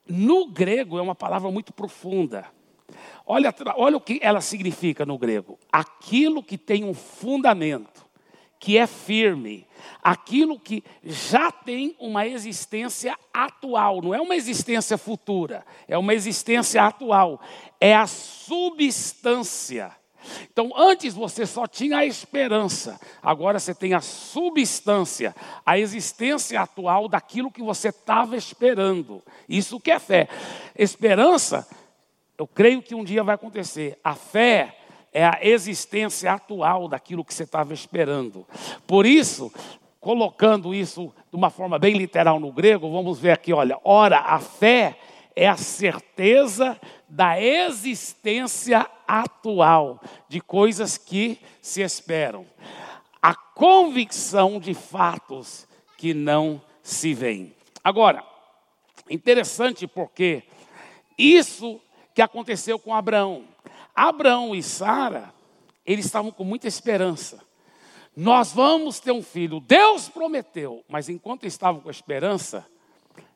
no 0.07 0.49
grego, 0.49 0.99
é 0.99 1.03
uma 1.03 1.15
palavra 1.15 1.51
muito 1.51 1.73
profunda. 1.73 2.47
Olha, 3.27 3.55
olha 3.77 3.97
o 3.97 4.01
que 4.01 4.19
ela 4.23 4.41
significa 4.41 5.07
no 5.07 5.17
grego: 5.17 5.59
aquilo 5.71 6.43
que 6.43 6.59
tem 6.59 6.85
um 6.85 6.93
fundamento, 6.93 8.05
que 8.59 8.77
é 8.77 8.87
firme, 8.87 9.67
aquilo 10.03 10.59
que 10.59 10.83
já 11.03 11.51
tem 11.51 11.97
uma 11.99 12.27
existência 12.27 13.17
atual, 13.33 14.03
não 14.03 14.15
é 14.15 14.21
uma 14.21 14.37
existência 14.37 14.99
futura, 14.99 15.65
é 15.89 15.97
uma 15.97 16.13
existência 16.13 16.83
atual, 16.83 17.41
é 17.81 17.95
a 17.95 18.07
substância 18.07 19.95
então, 20.51 20.73
antes 20.77 21.15
você 21.15 21.47
só 21.47 21.67
tinha 21.67 21.99
a 21.99 22.07
esperança, 22.07 23.01
agora 23.23 23.59
você 23.59 23.75
tem 23.75 23.95
a 23.95 24.01
substância, 24.01 25.35
a 25.65 25.79
existência 25.79 26.61
atual 26.61 27.09
daquilo 27.09 27.51
que 27.51 27.63
você 27.63 27.89
estava 27.89 28.37
esperando. 28.37 29.23
Isso 29.49 29.81
que 29.81 29.91
é 29.91 29.99
fé. 29.99 30.29
Esperança, 30.77 31.67
eu 32.39 32.47
creio 32.47 32.83
que 32.83 32.95
um 32.95 33.05
dia 33.05 33.23
vai 33.23 33.35
acontecer. 33.35 33.99
A 34.03 34.15
fé 34.15 34.77
é 35.13 35.25
a 35.25 35.39
existência 35.43 36.33
atual 36.33 36.89
daquilo 36.89 37.25
que 37.25 37.33
você 37.33 37.45
estava 37.45 37.73
esperando. 37.73 38.47
Por 38.87 39.07
isso, 39.07 39.53
colocando 40.01 40.75
isso 40.75 41.13
de 41.31 41.37
uma 41.37 41.51
forma 41.51 41.79
bem 41.79 41.97
literal 41.97 42.39
no 42.39 42.53
grego, 42.53 42.91
vamos 42.91 43.19
ver 43.19 43.31
aqui, 43.31 43.53
olha, 43.53 43.79
ora, 43.85 44.19
a 44.19 44.39
fé 44.39 44.99
a 45.37 45.57
certeza 45.57 46.81
da 47.09 47.41
existência 47.41 48.89
atual 49.07 50.01
de 50.29 50.41
coisas 50.41 50.97
que 50.97 51.39
se 51.61 51.83
esperam. 51.83 52.47
A 53.21 53.35
convicção 53.35 54.61
de 54.61 54.75
fatos 54.75 55.67
que 55.97 56.15
não 56.15 56.63
se 56.83 57.15
veem. 57.15 57.55
Agora, 57.83 58.25
interessante 59.11 59.87
porque 59.87 60.43
isso 61.17 61.81
que 62.15 62.23
aconteceu 62.23 62.79
com 62.79 62.95
Abraão. 62.95 63.45
Abraão 63.95 64.55
e 64.55 64.63
Sara, 64.63 65.33
eles 65.85 66.07
estavam 66.07 66.31
com 66.31 66.45
muita 66.45 66.69
esperança. 66.69 67.43
Nós 68.17 68.53
vamos 68.53 69.01
ter 69.01 69.13
um 69.13 69.23
filho. 69.23 69.61
Deus 69.61 70.09
prometeu, 70.09 70.85
mas 70.89 71.09
enquanto 71.09 71.47
estavam 71.47 71.81
com 71.81 71.91
esperança, 71.91 72.67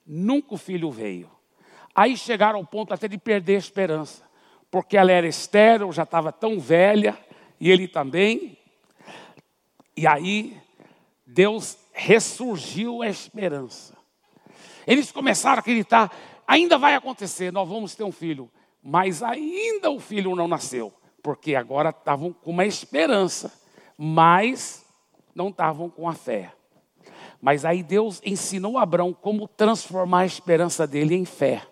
nunca 0.07 0.55
o 0.55 0.59
filho 0.59 0.90
veio. 0.90 1.38
Aí 1.99 2.17
chegaram 2.17 2.61
ao 2.61 2.64
ponto 2.64 2.95
até 2.95 3.09
de 3.09 3.19
perder 3.19 3.57
a 3.57 3.59
esperança, 3.59 4.23
porque 4.71 4.97
ela 4.97 5.11
era 5.11 5.26
estéril, 5.26 5.90
já 5.90 6.05
estava 6.05 6.31
tão 6.31 6.61
velha, 6.61 7.19
e 7.59 7.69
ele 7.69 7.88
também. 7.88 8.57
E 9.97 10.07
aí 10.07 10.57
Deus 11.26 11.76
ressurgiu 11.93 13.02
a 13.02 13.09
esperança. 13.09 13.97
Eles 14.87 15.11
começaram 15.11 15.57
a 15.57 15.59
acreditar, 15.59 16.17
ainda 16.47 16.78
vai 16.78 16.95
acontecer, 16.95 17.52
nós 17.52 17.69
vamos 17.69 17.97
ter 17.97 18.05
um 18.05 18.12
filho. 18.12 18.49
Mas 18.81 19.21
ainda 19.21 19.90
o 19.90 19.99
filho 19.99 20.37
não 20.37 20.47
nasceu, 20.47 20.93
porque 21.21 21.57
agora 21.57 21.90
estavam 21.90 22.33
com 22.33 22.52
uma 22.52 22.64
esperança, 22.64 23.52
mas 23.97 24.87
não 25.35 25.49
estavam 25.49 25.90
com 25.90 26.09
a 26.09 26.12
fé. 26.12 26.52
Mas 27.43 27.64
aí 27.64 27.83
Deus 27.83 28.23
ensinou 28.25 28.78
a 28.78 28.83
Abraão 28.83 29.12
como 29.12 29.49
transformar 29.49 30.21
a 30.21 30.26
esperança 30.26 30.87
dele 30.87 31.17
em 31.17 31.25
fé. 31.25 31.67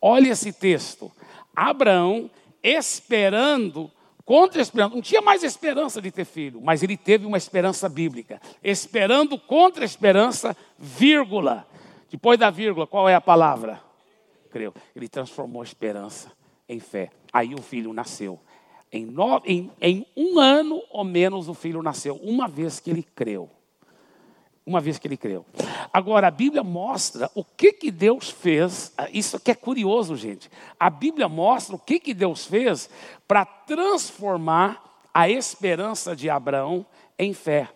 Olha 0.00 0.30
esse 0.30 0.52
texto. 0.52 1.10
Abraão 1.54 2.30
esperando, 2.62 3.90
contra 4.24 4.60
esperando, 4.60 4.94
não 4.94 5.02
tinha 5.02 5.22
mais 5.22 5.42
esperança 5.42 6.02
de 6.02 6.10
ter 6.10 6.24
filho, 6.24 6.60
mas 6.60 6.82
ele 6.82 6.96
teve 6.96 7.24
uma 7.24 7.38
esperança 7.38 7.88
bíblica. 7.88 8.40
Esperando 8.62 9.38
contra 9.38 9.84
esperança, 9.84 10.56
vírgula. 10.78 11.66
Depois 12.10 12.38
da 12.38 12.50
vírgula, 12.50 12.86
qual 12.86 13.08
é 13.08 13.14
a 13.14 13.20
palavra? 13.20 13.82
Creu. 14.50 14.74
Ele 14.94 15.08
transformou 15.08 15.62
a 15.62 15.64
esperança 15.64 16.32
em 16.68 16.80
fé. 16.80 17.10
Aí 17.32 17.54
o 17.54 17.62
filho 17.62 17.92
nasceu. 17.92 18.40
Em, 18.92 19.14
em, 19.44 19.70
em 19.80 20.06
um 20.16 20.38
ano 20.38 20.82
ou 20.90 21.04
menos 21.04 21.48
o 21.48 21.54
filho 21.54 21.82
nasceu, 21.82 22.16
uma 22.16 22.46
vez 22.48 22.80
que 22.80 22.90
ele 22.90 23.02
creu 23.02 23.50
uma 24.66 24.80
vez 24.80 24.98
que 24.98 25.06
ele 25.06 25.16
creu. 25.16 25.46
Agora, 25.92 26.26
a 26.26 26.30
Bíblia 26.30 26.64
mostra 26.64 27.30
o 27.34 27.44
que, 27.44 27.72
que 27.72 27.90
Deus 27.90 28.28
fez, 28.30 28.92
isso 29.12 29.38
que 29.38 29.52
é 29.52 29.54
curioso, 29.54 30.16
gente. 30.16 30.50
A 30.78 30.90
Bíblia 30.90 31.28
mostra 31.28 31.76
o 31.76 31.78
que, 31.78 32.00
que 32.00 32.12
Deus 32.12 32.44
fez 32.44 32.90
para 33.28 33.44
transformar 33.44 34.82
a 35.14 35.30
esperança 35.30 36.16
de 36.16 36.28
Abraão 36.28 36.84
em 37.16 37.32
fé. 37.32 37.70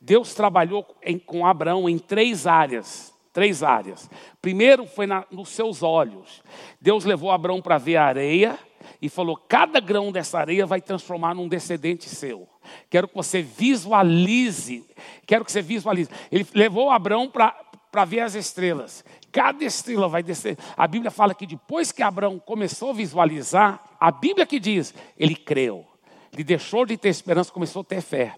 Deus 0.00 0.34
trabalhou 0.34 0.86
em, 1.02 1.18
com 1.18 1.46
Abraão 1.46 1.88
em 1.88 1.98
três 1.98 2.46
áreas. 2.46 3.14
Três 3.32 3.62
áreas. 3.62 4.08
Primeiro 4.40 4.86
foi 4.86 5.06
na, 5.06 5.26
nos 5.30 5.50
seus 5.50 5.82
olhos. 5.82 6.42
Deus 6.80 7.04
levou 7.04 7.30
Abraão 7.30 7.60
para 7.60 7.76
ver 7.76 7.96
a 7.96 8.06
areia 8.06 8.58
e 9.00 9.10
falou: 9.10 9.36
cada 9.36 9.78
grão 9.78 10.10
dessa 10.10 10.38
areia 10.38 10.64
vai 10.64 10.80
transformar 10.80 11.34
num 11.34 11.46
descendente 11.46 12.08
seu. 12.08 12.48
Quero 12.88 13.08
que 13.08 13.14
você 13.14 13.42
visualize, 13.42 14.84
quero 15.26 15.44
que 15.44 15.52
você 15.52 15.62
visualize. 15.62 16.10
Ele 16.30 16.46
levou 16.54 16.90
Abraão 16.90 17.30
para 17.30 18.04
ver 18.04 18.20
as 18.20 18.34
estrelas. 18.34 19.04
Cada 19.32 19.64
estrela 19.64 20.08
vai 20.08 20.22
descer. 20.22 20.58
A 20.76 20.86
Bíblia 20.86 21.10
fala 21.10 21.34
que 21.34 21.46
depois 21.46 21.92
que 21.92 22.02
Abraão 22.02 22.38
começou 22.38 22.90
a 22.90 22.94
visualizar, 22.94 23.82
a 24.00 24.10
Bíblia 24.10 24.46
que 24.46 24.58
diz, 24.58 24.94
ele 25.18 25.36
creu. 25.36 25.86
Ele 26.32 26.44
deixou 26.44 26.86
de 26.86 26.96
ter 26.96 27.08
esperança, 27.08 27.52
começou 27.52 27.80
a 27.80 27.84
ter 27.84 28.00
fé. 28.00 28.34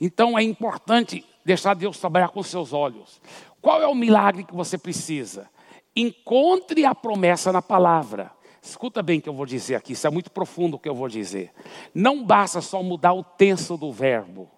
Então 0.00 0.38
é 0.38 0.42
importante 0.42 1.24
deixar 1.44 1.74
Deus 1.74 1.98
trabalhar 1.98 2.28
com 2.28 2.42
seus 2.42 2.72
olhos. 2.72 3.20
Qual 3.60 3.80
é 3.80 3.86
o 3.86 3.94
milagre 3.94 4.44
que 4.44 4.54
você 4.54 4.76
precisa? 4.76 5.48
Encontre 5.96 6.84
a 6.84 6.94
promessa 6.94 7.52
na 7.52 7.62
palavra. 7.62 8.30
Escuta 8.64 9.02
bem 9.02 9.18
o 9.18 9.22
que 9.22 9.28
eu 9.28 9.34
vou 9.34 9.44
dizer 9.44 9.74
aqui, 9.74 9.92
isso 9.92 10.06
é 10.06 10.10
muito 10.10 10.30
profundo 10.30 10.76
o 10.76 10.78
que 10.78 10.88
eu 10.88 10.94
vou 10.94 11.06
dizer. 11.06 11.52
Não 11.94 12.24
basta 12.24 12.62
só 12.62 12.82
mudar 12.82 13.12
o 13.12 13.22
tenso 13.22 13.76
do 13.76 13.92
verbo. 13.92 14.50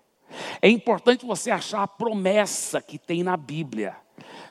É 0.63 0.69
importante 0.69 1.27
você 1.27 1.51
achar 1.51 1.83
a 1.83 1.89
promessa 1.89 2.81
que 2.81 2.99
tem 2.99 3.25
na 3.25 3.37
Bíblia 3.37 3.97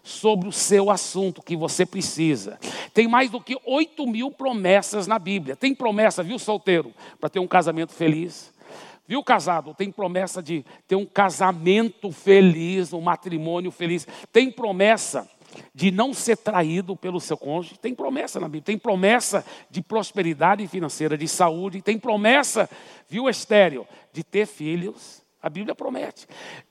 sobre 0.04 0.50
o 0.50 0.52
seu 0.52 0.92
assunto 0.92 1.42
que 1.42 1.56
você 1.56 1.86
precisa. 1.86 2.60
Tem 2.94 3.08
mais 3.08 3.32
do 3.32 3.40
que 3.40 3.58
8 3.66 4.06
mil 4.06 4.30
promessas 4.30 5.08
na 5.08 5.18
Bíblia. 5.18 5.56
Tem 5.56 5.74
promessa, 5.74 6.22
viu, 6.22 6.38
solteiro, 6.38 6.94
para 7.18 7.30
ter 7.30 7.40
um 7.40 7.48
casamento 7.48 7.94
feliz. 7.94 8.54
Viu, 9.08 9.24
casado? 9.24 9.74
Tem 9.74 9.90
promessa 9.90 10.44
de 10.44 10.66
ter 10.86 10.96
um 10.96 11.06
casamento 11.06 12.12
feliz, 12.12 12.92
um 12.92 13.02
matrimônio 13.02 13.72
feliz. 13.72 14.06
Tem 14.34 14.52
promessa 14.52 15.30
de 15.74 15.92
não 15.92 16.14
ser 16.14 16.38
traído 16.38 16.96
pelo 16.96 17.20
seu 17.20 17.38
cônjuge. 17.38 17.78
Tem 17.80 17.94
promessa 17.94 18.40
na 18.40 18.48
Bíblia. 18.48 18.64
Tem 18.64 18.78
promessa 18.78 19.46
de 19.70 19.82
prosperidade 19.82 20.68
financeira, 20.68 21.18
de 21.18 21.28
saúde. 21.28 21.82
Tem 21.82 21.98
promessa, 21.98 22.70
viu, 23.08 23.30
estéreo, 23.30 23.88
de 24.12 24.24
ter 24.24 24.46
filhos. 24.46 25.24
A 25.42 25.50
Bíblia 25.50 25.76
promete. 25.76 26.28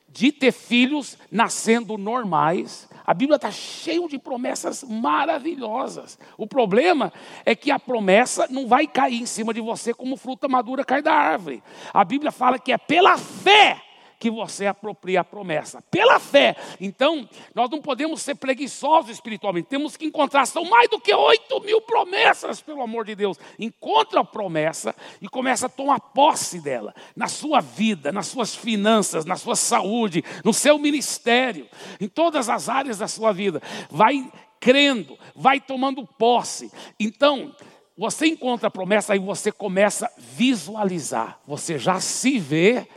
De 0.08 0.30
ter 0.30 0.52
filhos 0.52 1.18
nascendo 1.30 1.98
normais. 1.98 2.88
A 3.06 3.12
Bíblia 3.12 3.36
está 3.36 3.50
cheia 3.50 4.08
de 4.08 4.18
promessas 4.18 4.82
maravilhosas. 4.82 6.18
O 6.38 6.46
problema 6.46 7.12
é 7.44 7.54
que 7.54 7.70
a 7.70 7.78
promessa 7.78 8.46
não 8.48 8.66
vai 8.66 8.86
cair 8.86 9.20
em 9.20 9.26
cima 9.26 9.52
de 9.52 9.60
você 9.60 9.92
como 9.92 10.16
fruta 10.16 10.48
madura 10.48 10.84
cai 10.84 11.02
da 11.02 11.12
árvore. 11.12 11.62
A 11.92 12.04
Bíblia 12.04 12.32
fala 12.32 12.58
que 12.58 12.72
é 12.72 12.78
pela 12.78 13.18
fé 13.18 13.80
que 14.24 14.30
você 14.30 14.64
apropria 14.64 15.20
a 15.20 15.24
promessa, 15.24 15.82
pela 15.90 16.18
fé. 16.18 16.56
Então, 16.80 17.28
nós 17.54 17.68
não 17.68 17.82
podemos 17.82 18.22
ser 18.22 18.34
preguiçosos 18.36 19.10
espiritualmente, 19.10 19.68
temos 19.68 19.98
que 19.98 20.06
encontrar, 20.06 20.46
são 20.46 20.64
mais 20.64 20.88
do 20.88 20.98
que 20.98 21.14
8 21.14 21.60
mil 21.60 21.78
promessas, 21.82 22.62
pelo 22.62 22.80
amor 22.80 23.04
de 23.04 23.14
Deus. 23.14 23.38
Encontra 23.58 24.20
a 24.20 24.24
promessa 24.24 24.96
e 25.20 25.28
começa 25.28 25.66
a 25.66 25.68
tomar 25.68 26.00
posse 26.00 26.58
dela, 26.58 26.94
na 27.14 27.28
sua 27.28 27.60
vida, 27.60 28.10
nas 28.10 28.26
suas 28.28 28.54
finanças, 28.54 29.26
na 29.26 29.36
sua 29.36 29.56
saúde, 29.56 30.24
no 30.42 30.54
seu 30.54 30.78
ministério, 30.78 31.68
em 32.00 32.08
todas 32.08 32.48
as 32.48 32.70
áreas 32.70 32.96
da 32.96 33.06
sua 33.06 33.30
vida. 33.30 33.60
Vai 33.90 34.26
crendo, 34.58 35.18
vai 35.36 35.60
tomando 35.60 36.06
posse. 36.06 36.72
Então, 36.98 37.54
você 37.94 38.28
encontra 38.28 38.68
a 38.68 38.70
promessa 38.70 39.14
e 39.14 39.18
você 39.18 39.52
começa 39.52 40.06
a 40.06 40.12
visualizar, 40.18 41.40
você 41.46 41.78
já 41.78 42.00
se 42.00 42.38
vê 42.38 42.88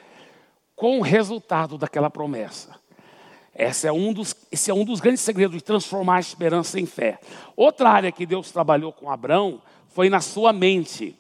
com 0.77 0.99
o 0.99 1.01
resultado 1.01 1.75
daquela 1.75 2.07
promessa. 2.07 2.75
Esse 3.53 3.87
é, 3.87 3.91
um 3.91 4.13
dos, 4.13 4.35
esse 4.51 4.69
é 4.69 4.73
um 4.73 4.85
dos 4.85 4.99
grandes 4.99 5.21
segredos 5.21 5.57
de 5.57 5.63
transformar 5.63 6.17
a 6.17 6.19
esperança 6.19 6.79
em 6.79 6.85
fé. 6.85 7.19
Outra 7.55 7.89
área 7.89 8.11
que 8.11 8.27
Deus 8.27 8.51
trabalhou 8.51 8.93
com 8.93 9.09
Abraão 9.09 9.59
foi 9.87 10.07
na 10.07 10.21
sua 10.21 10.53
mente. 10.53 11.17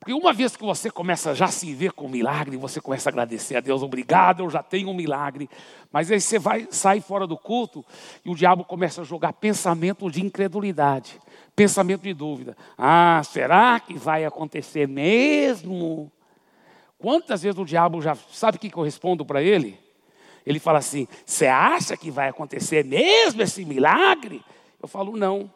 Porque 0.00 0.12
uma 0.12 0.32
vez 0.32 0.56
que 0.56 0.64
você 0.64 0.90
começa 0.90 1.32
já 1.32 1.44
a 1.44 1.50
se 1.50 1.72
ver 1.72 1.92
com 1.92 2.06
um 2.06 2.10
milagre, 2.10 2.56
você 2.56 2.80
começa 2.80 3.08
a 3.08 3.10
agradecer 3.12 3.54
a 3.54 3.60
Deus, 3.60 3.84
obrigado, 3.84 4.42
eu 4.42 4.50
já 4.50 4.64
tenho 4.64 4.88
um 4.88 4.94
milagre. 4.94 5.48
Mas 5.92 6.10
aí 6.10 6.20
você 6.20 6.38
vai 6.38 6.66
sair 6.68 7.00
fora 7.00 7.24
do 7.24 7.36
culto 7.36 7.84
e 8.24 8.30
o 8.30 8.34
diabo 8.34 8.64
começa 8.64 9.02
a 9.02 9.04
jogar 9.04 9.32
pensamento 9.34 10.10
de 10.10 10.24
incredulidade, 10.24 11.20
pensamento 11.54 12.02
de 12.02 12.14
dúvida. 12.14 12.56
Ah, 12.76 13.22
será 13.24 13.78
que 13.78 13.94
vai 13.94 14.24
acontecer 14.24 14.88
mesmo? 14.88 16.10
Quantas 16.98 17.42
vezes 17.42 17.58
o 17.58 17.64
diabo 17.64 18.02
já 18.02 18.14
sabe 18.14 18.56
o 18.56 18.60
que 18.60 18.76
eu 18.76 18.82
respondo 18.82 19.24
para 19.24 19.42
ele? 19.42 19.78
Ele 20.44 20.58
fala 20.58 20.78
assim: 20.78 21.06
Você 21.24 21.46
acha 21.46 21.96
que 21.96 22.10
vai 22.10 22.28
acontecer 22.28 22.84
mesmo 22.84 23.40
esse 23.40 23.64
milagre? 23.64 24.42
Eu 24.82 24.88
falo: 24.88 25.16
Não, 25.16 25.50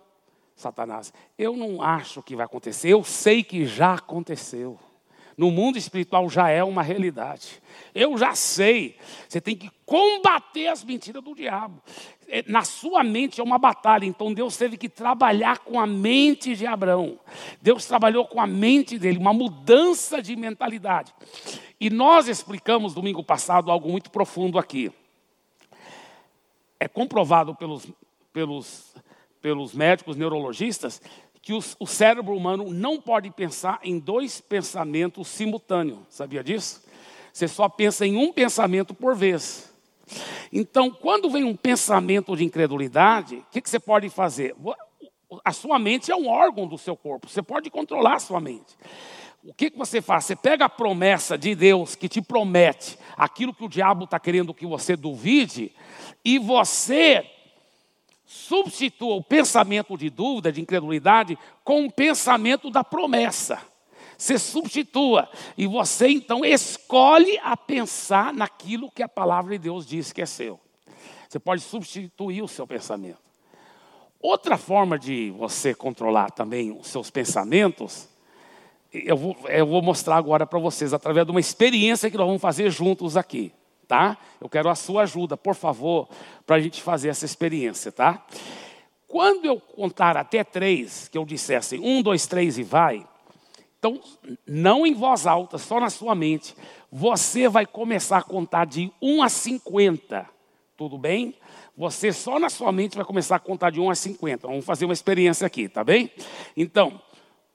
Satanás, 0.55 1.13
eu 1.37 1.57
não 1.57 1.83
acho 1.83 2.23
que 2.23 2.37
vai 2.37 2.47
acontecer, 2.47 2.91
eu 2.91 3.03
sei 3.03 3.43
que 3.43 3.67
já 3.67 3.95
aconteceu. 3.95 4.79
No 5.37 5.51
mundo 5.51 5.79
espiritual 5.79 6.29
já 6.29 6.49
é 6.49 6.63
uma 6.63 6.83
realidade. 6.83 7.63
Eu 7.95 8.17
já 8.17 8.35
sei. 8.35 8.97
Você 9.29 9.41
tem 9.41 9.57
que 9.57 9.71
combater 9.85 10.69
as 10.69 10.85
mentiras 10.85 11.23
do 11.23 11.35
diabo. 11.35 11.83
É, 12.29 12.43
na 12.47 12.63
sua 12.63 13.03
mente 13.03 13.41
é 13.41 13.45
uma 13.45 13.59
batalha. 13.59 14.05
Então 14.05 14.33
Deus 14.33 14.57
teve 14.57 14.77
que 14.77 14.89
trabalhar 14.89 15.59
com 15.59 15.79
a 15.79 15.87
mente 15.87 16.55
de 16.55 16.67
Abraão. 16.67 17.19
Deus 17.61 17.87
trabalhou 17.87 18.27
com 18.27 18.41
a 18.41 18.47
mente 18.47 18.99
dele, 18.99 19.19
uma 19.19 19.33
mudança 19.33 20.23
de 20.23 20.37
mentalidade. 20.37 21.15
E 21.81 21.91
nós 21.91 22.29
explicamos 22.29 22.95
domingo 22.95 23.23
passado 23.25 23.71
algo 23.71 23.91
muito 23.91 24.11
profundo 24.11 24.59
aqui. 24.59 24.93
É 26.79 26.89
comprovado 26.89 27.55
pelos, 27.55 27.87
pelos, 28.33 28.95
pelos 29.41 29.75
médicos 29.75 30.17
neurologistas 30.17 31.01
que 31.43 31.53
o, 31.53 31.87
cérebro 31.87 32.37
humano 32.37 32.73
não 32.73 33.01
pode 33.01 33.29
pensar 33.31 33.81
em 33.83 33.99
dois 33.99 34.41
pensamentos 34.41 35.27
simultâneos. 35.27 35.99
Sabia 36.09 36.43
disso? 36.43 36.85
Você 37.33 37.49
só 37.49 37.69
pensa 37.69 38.07
em 38.07 38.17
um 38.17 38.33
pensamento 38.33 38.95
por 38.95 39.17
vez. 39.17 39.75
Então, 40.53 40.91
quando 40.91 41.29
vem 41.29 41.43
um 41.43 41.57
pensamento 41.57 42.37
de 42.37 42.45
incredulidade, 42.45 43.37
o 43.37 43.45
que, 43.51 43.69
você 43.69 43.81
pode 43.81 44.09
fazer? 44.09 44.55
A 45.45 45.53
sua 45.53 45.81
mente 45.81 46.13
é 46.13 46.17
um 46.17 46.29
órgão 46.29 46.69
do 46.69 46.79
seu 46.79 46.97
corpo, 46.97 47.29
você 47.29 47.43
pode 47.43 47.71
controlar 47.71 48.17
a 48.17 48.21
sua 48.21 48.41
mente. 48.41 48.77
O 49.43 49.53
que 49.53 49.73
você 49.75 50.01
faz? 50.01 50.27
Você 50.27 50.37
pega 50.37 50.67
a 50.67 50.69
promessa 50.69 51.37
de 51.37 51.57
Deus 51.57 51.97
que 51.97 52.09
te 52.09 52.23
promete 52.23 52.97
aquilo 53.17 53.53
que 53.53 53.65
o 53.65 53.69
diabo 53.69 54.05
está 54.05 54.21
querendo 54.21 54.55
que 54.55 54.67
você 54.67 54.95
duvide, 54.95 55.75
e 56.25 56.39
você 56.39 57.29
substitua 58.33 59.15
o 59.15 59.23
pensamento 59.23 59.97
de 59.97 60.09
dúvida, 60.09 60.51
de 60.51 60.61
incredulidade, 60.61 61.39
com 61.63 61.85
o 61.85 61.93
pensamento 61.93 62.71
da 62.71 62.83
promessa. 62.83 63.61
Você 64.17 64.39
substitua 64.39 65.29
e 65.57 65.67
você 65.67 66.09
então 66.09 66.45
escolhe 66.45 67.39
a 67.43 67.57
pensar 67.57 68.33
naquilo 68.33 68.91
que 68.91 69.03
a 69.03 69.09
palavra 69.09 69.53
de 69.53 69.59
Deus 69.65 69.85
diz 69.85 70.13
que 70.13 70.23
é 70.23 70.27
seu. 70.27 70.59
Você 71.29 71.39
pode 71.39 71.61
substituir 71.61 72.43
o 72.43 72.49
seu 72.49 72.67
pensamento. 72.67 73.19
Outra 74.19 74.57
forma 74.57 74.99
de 74.99 75.31
você 75.33 75.75
controlar 75.75 76.31
também 76.31 76.71
os 76.71 76.87
seus 76.87 77.11
pensamentos, 77.11 78.09
eu 78.93 79.17
vou, 79.17 79.37
eu 79.49 79.67
vou 79.67 79.83
mostrar 79.83 80.17
agora 80.17 80.47
para 80.47 80.59
vocês 80.59 80.95
através 80.95 81.27
de 81.27 81.33
uma 81.33 81.41
experiência 81.41 82.11
que 82.11 82.17
nós 82.17 82.27
vamos 82.27 82.41
fazer 82.41 82.71
juntos 82.71 83.17
aqui 83.17 83.53
tá? 83.93 84.17
Eu 84.41 84.49
quero 84.49 84.71
a 84.71 84.75
sua 84.75 85.03
ajuda, 85.03 85.37
por 85.37 85.55
favor, 85.55 86.09
para 86.47 86.57
a 86.57 86.61
gente 86.61 86.81
fazer 86.81 87.11
essa 87.11 87.27
experiência, 87.27 87.93
tá? 87.93 88.25
Quando 89.07 89.45
eu 89.45 89.61
contar 89.61 90.17
até 90.17 90.43
três, 90.43 91.09
que 91.09 91.19
eu 91.19 91.27
dissesse 91.27 91.79
um, 91.79 92.01
dois, 92.01 92.27
três 92.27 92.57
e 92.57 92.63
vai, 92.63 93.07
então, 93.79 94.01
não 94.47 94.87
em 94.87 94.95
voz 94.95 95.27
alta, 95.27 95.59
só 95.59 95.79
na 95.79 95.91
sua 95.91 96.15
mente, 96.15 96.57
você 96.91 97.51
vai 97.51 97.67
começar 97.67 98.17
a 98.17 98.23
contar 98.23 98.65
de 98.65 98.91
1 99.03 99.23
a 99.23 99.29
50, 99.29 100.27
tudo 100.75 100.97
bem? 100.97 101.37
Você 101.77 102.15
só 102.15 102.39
na 102.39 102.49
sua 102.49 102.73
mente 102.73 102.97
vai 102.97 103.05
começar 103.05 103.37
a 103.37 103.41
contar 103.41 103.69
de 103.69 103.79
1 103.79 103.91
a 103.91 103.95
50. 103.95 104.49
Vamos 104.49 104.65
fazer 104.65 104.87
uma 104.87 104.95
experiência 104.95 105.47
aqui, 105.47 105.69
tá 105.69 105.85
bem? 105.85 106.11
Então, 106.57 106.99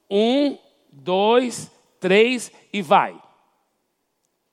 um, 0.08 0.56
dois, 0.92 1.72
três 2.00 2.52
e 2.72 2.84
vai. 2.84 3.20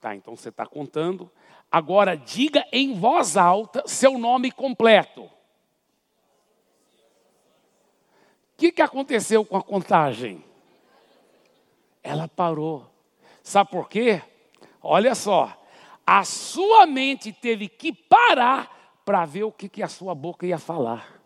Tá, 0.01 0.15
então 0.15 0.35
você 0.35 0.51
está 0.51 0.67
contando. 0.67 1.31
Agora 1.75 2.17
diga 2.17 2.65
em 2.71 2.95
voz 2.95 3.37
alta 3.37 3.83
seu 3.85 4.17
nome 4.17 4.53
completo. 4.53 5.25
O 5.25 5.31
que, 8.57 8.71
que 8.71 8.81
aconteceu 8.81 9.45
com 9.45 9.57
a 9.57 9.63
contagem? 9.63 10.45
Ela 12.01 12.29
parou. 12.29 12.89
Sabe 13.43 13.73
por 13.73 13.89
quê? 13.89 14.23
Olha 14.81 15.17
só, 15.17 15.53
a 16.07 16.23
sua 16.23 16.87
mente 16.87 17.33
teve 17.33 17.69
que 17.69 17.93
parar 17.93 19.01
para 19.05 19.25
ver 19.25 19.43
o 19.43 19.51
que, 19.51 19.69
que 19.69 19.83
a 19.83 19.89
sua 19.89 20.15
boca 20.15 20.47
ia 20.47 20.59
falar. 20.61 21.21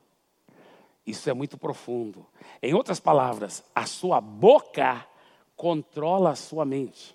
Isso 1.06 1.28
é 1.28 1.34
muito 1.34 1.58
profundo. 1.58 2.26
Em 2.62 2.72
outras 2.72 2.98
palavras, 2.98 3.62
a 3.74 3.84
sua 3.84 4.18
boca 4.18 5.06
controla 5.54 6.30
a 6.30 6.37
sua 6.37 6.64
mente. 6.64 7.14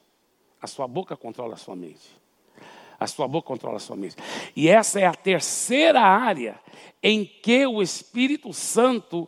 A 0.62 0.68
sua 0.68 0.88
boca 0.88 1.18
controla 1.18 1.56
a 1.56 1.58
sua 1.58 1.76
mente. 1.76 2.22
A 3.04 3.08
sua 3.08 3.28
boca 3.28 3.48
controla 3.48 3.78
a 3.78 3.80
sua 3.80 3.96
mente. 3.96 4.16
E 4.56 4.68
essa 4.68 5.00
é 5.00 5.06
a 5.06 5.14
terceira 5.14 6.02
área 6.02 6.60
em 7.02 7.26
que 7.26 7.66
o 7.68 7.82
Espírito 7.82 8.54
Santo 8.54 9.28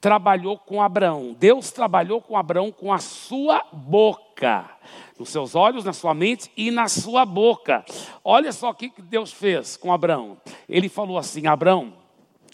trabalhou 0.00 0.56
com 0.56 0.80
Abraão. 0.80 1.34
Deus 1.38 1.70
trabalhou 1.70 2.20
com 2.20 2.36
Abraão 2.36 2.70
com 2.70 2.92
a 2.92 2.98
sua 2.98 3.64
boca, 3.72 4.70
nos 5.18 5.28
seus 5.28 5.54
olhos, 5.54 5.84
na 5.84 5.92
sua 5.92 6.14
mente 6.14 6.50
e 6.56 6.70
na 6.70 6.88
sua 6.88 7.26
boca. 7.26 7.84
Olha 8.24 8.52
só 8.52 8.70
o 8.70 8.74
que 8.74 8.92
Deus 8.98 9.32
fez 9.32 9.76
com 9.76 9.92
Abraão. 9.92 10.38
Ele 10.68 10.88
falou 10.88 11.18
assim: 11.18 11.46
Abraão, 11.46 11.92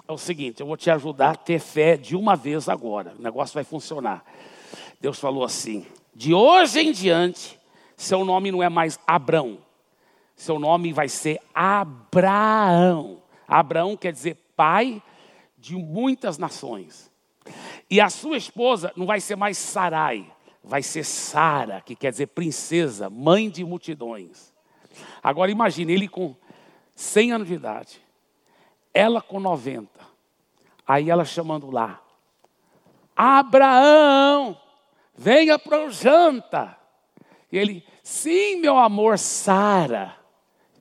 é 0.07 0.13
o 0.13 0.19
seguinte, 0.19 0.61
eu 0.61 0.67
vou 0.67 0.77
te 0.77 0.91
ajudar 0.91 1.31
a 1.31 1.37
ter 1.37 1.59
fé 1.59 1.97
de 1.97 2.17
uma 2.17 2.37
vez 2.37 2.69
agora. 2.69 3.15
O 3.19 3.23
negócio 3.23 3.55
vai 3.55 3.65
funcionar. 3.65 4.25
Deus 5.01 5.19
falou 5.19 5.45
assim: 5.45 5.87
de 6.15 6.33
hoje 6.33 6.81
em 6.81 6.93
diante, 6.93 7.59
seu 7.97 8.25
nome 8.25 8.51
não 8.51 8.63
é 8.63 8.69
mais 8.69 8.99
Abrão, 9.07 9.59
seu 10.45 10.59
nome 10.59 10.93
vai 10.93 11.09
ser 11.09 11.41
Abraão. 11.55 13.23
Abraão 13.49 13.97
quer 13.97 14.13
dizer 14.13 14.37
pai 14.55 15.03
de 15.57 15.75
muitas 15.75 16.37
nações. 16.37 17.11
E 17.91 17.99
a 17.99 18.11
sua 18.11 18.37
esposa 18.37 18.93
não 18.95 19.07
vai 19.07 19.21
ser 19.21 19.37
mais 19.37 19.57
Sarai, 19.57 20.31
vai 20.63 20.83
ser 20.83 21.03
Sara, 21.05 21.81
que 21.81 21.97
quer 21.97 22.11
dizer 22.11 22.27
princesa, 22.29 23.09
mãe 23.09 23.49
de 23.49 23.65
multidões. 23.65 24.53
Agora 25.23 25.51
imagine 25.51 25.93
ele 25.93 26.09
com 26.09 26.37
100 26.95 27.33
anos 27.33 27.49
de 27.49 27.55
idade, 27.55 28.03
ela 28.93 29.23
com 29.23 29.41
90. 29.41 29.89
Aí 30.87 31.09
ela 31.09 31.25
chamando 31.25 31.71
lá: 31.71 32.03
Abraão, 33.17 34.61
venha 35.17 35.59
para 35.59 35.87
o 35.87 35.91
janta. 35.91 36.79
E 37.51 37.57
ele, 37.57 37.87
sim, 38.03 38.57
meu 38.57 38.79
amor, 38.79 39.19
Sara. 39.19 40.24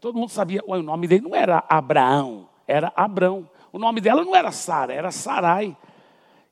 Todo 0.03 0.19
mundo 0.19 0.31
sabia, 0.31 0.61
o 0.67 0.81
nome 0.81 1.07
dele 1.07 1.21
não 1.21 1.33
era 1.33 1.63
Abraão, 1.69 2.49
era 2.67 2.91
Abrão. 2.93 3.49
O 3.71 3.79
nome 3.79 4.01
dela 4.01 4.25
não 4.25 4.35
era 4.35 4.51
Sara, 4.51 4.93
era 4.93 5.11
Sarai. 5.11 5.77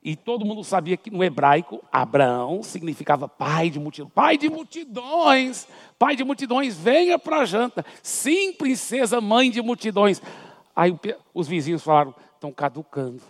E 0.02 0.16
todo 0.16 0.42
mundo 0.42 0.64
sabia 0.64 0.96
que 0.96 1.10
no 1.10 1.22
hebraico, 1.22 1.84
Abraão 1.92 2.62
significava 2.62 3.28
pai 3.28 3.68
de 3.68 3.78
multidões. 3.78 4.14
Pai 4.14 4.38
de 4.38 4.48
multidões, 4.48 5.68
pai 5.98 6.16
de 6.16 6.24
multidões, 6.24 6.78
venha 6.78 7.18
para 7.18 7.40
a 7.40 7.44
janta. 7.44 7.84
Sim, 8.02 8.54
princesa, 8.54 9.20
mãe 9.20 9.50
de 9.50 9.60
multidões. 9.60 10.22
Aí 10.74 10.98
os 11.34 11.46
vizinhos 11.46 11.82
falaram, 11.82 12.14
estão 12.34 12.50
caducando. 12.50 13.20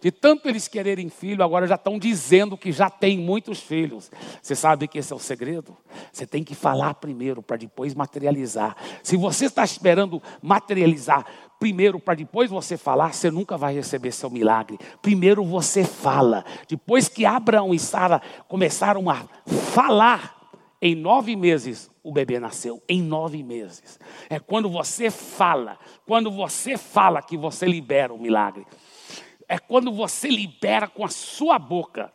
De 0.00 0.10
tanto 0.10 0.48
eles 0.48 0.66
quererem 0.66 1.10
filho, 1.10 1.44
agora 1.44 1.66
já 1.66 1.74
estão 1.74 1.98
dizendo 1.98 2.56
que 2.56 2.72
já 2.72 2.88
tem 2.88 3.18
muitos 3.18 3.60
filhos. 3.60 4.10
Você 4.40 4.56
sabe 4.56 4.88
que 4.88 4.98
esse 4.98 5.12
é 5.12 5.16
o 5.16 5.18
segredo? 5.18 5.76
Você 6.10 6.26
tem 6.26 6.42
que 6.42 6.54
falar 6.54 6.94
primeiro 6.94 7.42
para 7.42 7.58
depois 7.58 7.94
materializar. 7.94 8.74
Se 9.02 9.16
você 9.16 9.44
está 9.44 9.62
esperando 9.62 10.22
materializar 10.42 11.26
primeiro 11.58 12.00
para 12.00 12.14
depois 12.14 12.50
você 12.50 12.78
falar, 12.78 13.12
você 13.12 13.30
nunca 13.30 13.58
vai 13.58 13.74
receber 13.74 14.12
seu 14.12 14.30
milagre. 14.30 14.78
Primeiro 15.02 15.44
você 15.44 15.84
fala. 15.84 16.46
Depois 16.66 17.06
que 17.06 17.26
Abraão 17.26 17.74
e 17.74 17.78
Sara 17.78 18.22
começaram 18.48 19.10
a 19.10 19.22
falar, 19.74 20.40
em 20.80 20.94
nove 20.94 21.36
meses 21.36 21.90
o 22.02 22.10
bebê 22.10 22.40
nasceu. 22.40 22.82
Em 22.88 23.02
nove 23.02 23.42
meses. 23.42 24.00
É 24.30 24.40
quando 24.40 24.70
você 24.70 25.10
fala, 25.10 25.78
quando 26.06 26.30
você 26.30 26.78
fala 26.78 27.20
que 27.20 27.36
você 27.36 27.66
libera 27.66 28.14
o 28.14 28.18
milagre 28.18 28.66
é 29.50 29.58
quando 29.58 29.90
você 29.90 30.28
libera 30.28 30.86
com 30.86 31.04
a 31.04 31.08
sua 31.08 31.58
boca, 31.58 32.12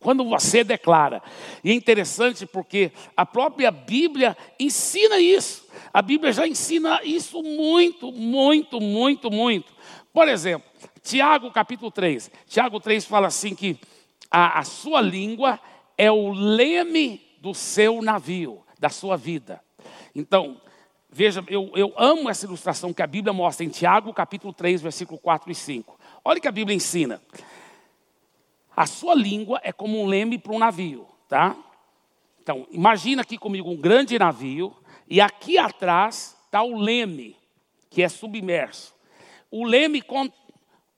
quando 0.00 0.24
você 0.24 0.64
declara. 0.64 1.22
E 1.62 1.70
é 1.70 1.74
interessante 1.74 2.44
porque 2.44 2.90
a 3.16 3.24
própria 3.24 3.70
Bíblia 3.70 4.36
ensina 4.58 5.20
isso. 5.20 5.64
A 5.94 6.02
Bíblia 6.02 6.32
já 6.32 6.44
ensina 6.44 7.00
isso 7.04 7.40
muito, 7.40 8.10
muito, 8.10 8.80
muito, 8.80 9.30
muito. 9.30 9.72
Por 10.12 10.26
exemplo, 10.26 10.68
Tiago 11.04 11.52
capítulo 11.52 11.88
3. 11.92 12.32
Tiago 12.48 12.80
3 12.80 13.04
fala 13.04 13.28
assim 13.28 13.54
que 13.54 13.78
a, 14.28 14.58
a 14.58 14.64
sua 14.64 15.00
língua 15.00 15.60
é 15.96 16.10
o 16.10 16.32
leme 16.32 17.22
do 17.38 17.54
seu 17.54 18.02
navio, 18.02 18.60
da 18.76 18.88
sua 18.88 19.16
vida. 19.16 19.62
Então, 20.16 20.60
veja, 21.08 21.44
eu, 21.46 21.70
eu 21.76 21.94
amo 21.96 22.28
essa 22.28 22.44
ilustração 22.44 22.92
que 22.92 23.02
a 23.02 23.06
Bíblia 23.06 23.32
mostra 23.32 23.64
em 23.64 23.68
Tiago 23.68 24.12
capítulo 24.12 24.52
3, 24.52 24.82
versículo 24.82 25.20
4 25.20 25.52
e 25.52 25.54
5. 25.54 26.01
Olha 26.24 26.38
o 26.38 26.40
que 26.40 26.48
a 26.48 26.52
Bíblia 26.52 26.76
ensina. 26.76 27.20
A 28.74 28.86
sua 28.86 29.14
língua 29.14 29.60
é 29.62 29.72
como 29.72 30.00
um 30.00 30.06
leme 30.06 30.38
para 30.38 30.52
um 30.52 30.58
navio, 30.58 31.06
tá? 31.28 31.56
Então, 32.40 32.66
imagina 32.70 33.22
aqui 33.22 33.36
comigo 33.36 33.70
um 33.70 33.76
grande 33.76 34.18
navio 34.18 34.74
e 35.08 35.20
aqui 35.20 35.58
atrás 35.58 36.36
está 36.46 36.62
o 36.62 36.78
leme, 36.78 37.36
que 37.90 38.02
é 38.02 38.08
submerso. 38.08 38.94
O 39.50 39.64
leme, 39.64 40.02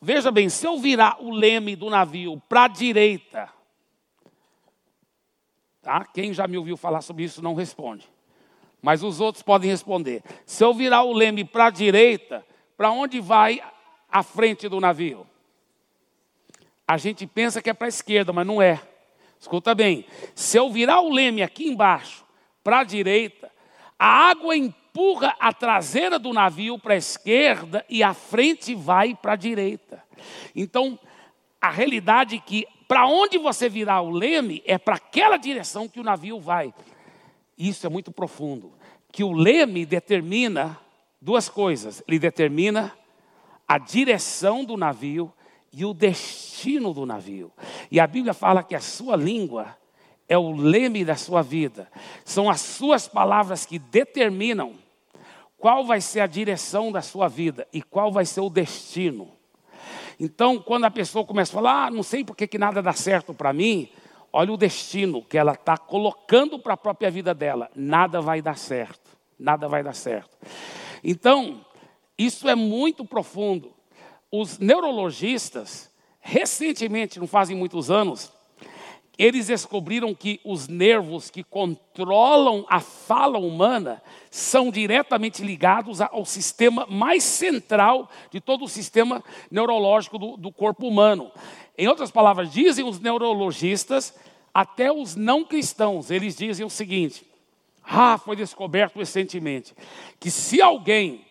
veja 0.01 0.31
bem, 0.31 0.49
se 0.49 0.67
eu 0.67 0.79
virar 0.79 1.23
o 1.23 1.31
leme 1.31 1.75
do 1.75 1.91
navio 1.91 2.41
para 2.49 2.65
a 2.65 2.69
direita, 2.69 3.51
tá? 5.83 6.05
Quem 6.05 6.33
já 6.33 6.47
me 6.47 6.57
ouviu 6.57 6.77
falar 6.77 7.03
sobre 7.03 7.25
isso 7.25 7.43
não 7.43 7.55
responde. 7.55 8.09
Mas 8.81 9.03
os 9.03 9.19
outros 9.21 9.43
podem 9.43 9.71
responder. 9.71 10.23
Se 10.47 10.63
eu 10.63 10.73
virar 10.75 11.03
o 11.03 11.13
leme 11.13 11.45
para 11.45 11.67
a 11.67 11.71
direita, 11.71 12.47
para 12.77 12.91
onde 12.91 13.21
vai 13.21 13.61
à 14.15 14.23
frente 14.23 14.69
do 14.69 14.81
navio. 14.81 15.27
A 16.87 16.97
gente 16.97 17.27
pensa 17.27 17.61
que 17.61 17.69
é 17.69 17.75
para 17.75 17.89
a 17.89 17.89
esquerda, 17.89 18.33
mas 18.33 18.47
não 18.47 18.63
é. 18.63 18.81
Escuta 19.41 19.75
bem: 19.75 20.07
se 20.37 20.57
eu 20.57 20.71
virar 20.71 21.01
o 21.01 21.11
leme 21.11 21.43
aqui 21.43 21.67
embaixo, 21.67 22.25
para 22.63 22.79
a 22.79 22.85
direita, 22.85 23.51
a 23.99 24.31
água 24.31 24.57
empurra 24.57 25.35
a 25.41 25.53
traseira 25.53 26.17
do 26.17 26.33
navio 26.33 26.79
para 26.79 26.95
a 26.95 26.97
esquerda 26.97 27.85
e 27.89 28.05
a 28.05 28.15
frente 28.15 28.73
vai 28.73 29.17
para 29.17 29.33
a 29.33 29.37
direita. 29.37 30.01
Então, 30.55 30.97
a 31.61 31.71
realidade 31.71 32.37
é 32.37 32.39
que 32.39 32.69
para 32.87 33.09
onde 33.09 33.37
você 33.37 33.69
virar 33.69 34.01
o 34.03 34.11
leme 34.11 34.63
é 34.65 34.79
para 34.79 34.95
aquela 34.95 35.37
direção 35.37 35.89
que 35.89 35.99
o 35.99 36.05
navio 36.05 36.39
vai. 36.39 36.73
Isso 37.59 37.85
é 37.85 37.91
muito 37.91 38.13
profundo. 38.13 38.73
Que 39.11 39.25
o 39.25 39.33
leme 39.33 39.85
determina 39.85 40.79
duas 41.21 41.49
coisas: 41.49 42.01
ele 42.07 42.21
determina 42.21 42.97
a 43.67 43.79
direção 43.79 44.65
do 44.65 44.77
navio 44.77 45.33
e 45.73 45.85
o 45.85 45.93
destino 45.93 46.95
do 46.95 47.05
navio. 47.05 47.53
E 47.91 47.99
a 47.99 48.07
Bíblia 48.07 48.33
fala 48.33 48.63
que 48.63 48.75
a 48.75 48.81
sua 48.81 49.17
língua 49.17 49.77
é 50.29 50.39
o 50.39 50.53
leme 50.53 51.05
da 51.05 51.17
sua 51.17 51.43
vida. 51.43 51.91
São 52.25 52.49
as 52.49 52.61
suas 52.61 53.09
palavras 53.09 53.67
que 53.67 53.79
determinam 53.79 54.75
qual 55.59 55.85
vai 55.85 56.01
ser 56.01 56.21
a 56.21 56.27
direção 56.27 56.93
da 56.93 57.03
sua 57.03 57.29
vida 57.29 57.67
e 57.73 57.83
qual 57.83 58.13
vai 58.13 58.25
ser 58.25 58.41
o 58.41 58.51
destino. 58.51 59.33
Então, 60.19 60.59
quando 60.59 60.85
a 60.85 60.91
pessoa 60.91 61.25
começa 61.25 61.53
a 61.53 61.55
falar, 61.55 61.87
ah, 61.87 61.91
não 61.91 62.03
sei 62.03 62.25
por 62.25 62.37
que, 62.37 62.59
nada 62.59 62.81
dá 62.81 62.93
certo 62.93 63.35
para 63.35 63.53
mim, 63.53 63.89
olha 64.33 64.53
o 64.53 64.57
destino 64.57 65.23
que 65.23 65.37
ela 65.37 65.53
está 65.53 65.77
colocando 65.77 66.59
para 66.59 66.75
a 66.75 66.77
própria 66.77 67.11
vida 67.11 67.35
dela. 67.35 67.71
Nada 67.75 68.21
vai 68.21 68.41
dar 68.41 68.57
certo. 68.57 69.11
Nada 69.39 69.67
vai 69.67 69.83
dar 69.83 69.95
certo. 69.95 70.37
Então, 71.03 71.65
isso 72.19 72.49
é 72.49 72.55
muito 72.55 73.05
profundo. 73.05 73.73
Os 74.31 74.59
neurologistas, 74.59 75.91
recentemente, 76.21 77.19
não 77.19 77.27
fazem 77.27 77.57
muitos 77.57 77.91
anos, 77.91 78.33
eles 79.17 79.47
descobriram 79.47 80.13
que 80.13 80.41
os 80.45 80.67
nervos 80.67 81.31
que 81.31 81.45
controlam 81.45 82.67
a 82.69 82.81
fala 82.81 83.39
humana 83.39 84.03
são 84.29 84.71
diretamente 84.71 85.43
ligados 85.43 86.01
ao 86.01 86.25
sistema 86.25 86.85
mais 86.87 87.23
central 87.23 88.11
de 88.31 88.41
todo 88.41 88.65
o 88.65 88.69
sistema 88.69 89.23
neurológico 89.51 90.19
do, 90.19 90.37
do 90.37 90.51
corpo 90.51 90.89
humano. 90.89 91.31
Em 91.79 91.87
outras 91.87 92.11
palavras, 92.11 92.53
dizem 92.53 92.85
os 92.85 92.99
neurologistas, 92.99 94.15
até 94.53 94.93
os 94.93 95.15
não 95.15 95.45
cristãos, 95.45 96.11
eles 96.11 96.37
dizem 96.37 96.67
o 96.67 96.71
seguinte: 96.71 97.25
ah, 97.85 98.19
foi 98.19 98.35
descoberto 98.35 98.97
recentemente 98.97 99.75
que 100.19 100.31
se 100.31 100.61
alguém 100.61 101.25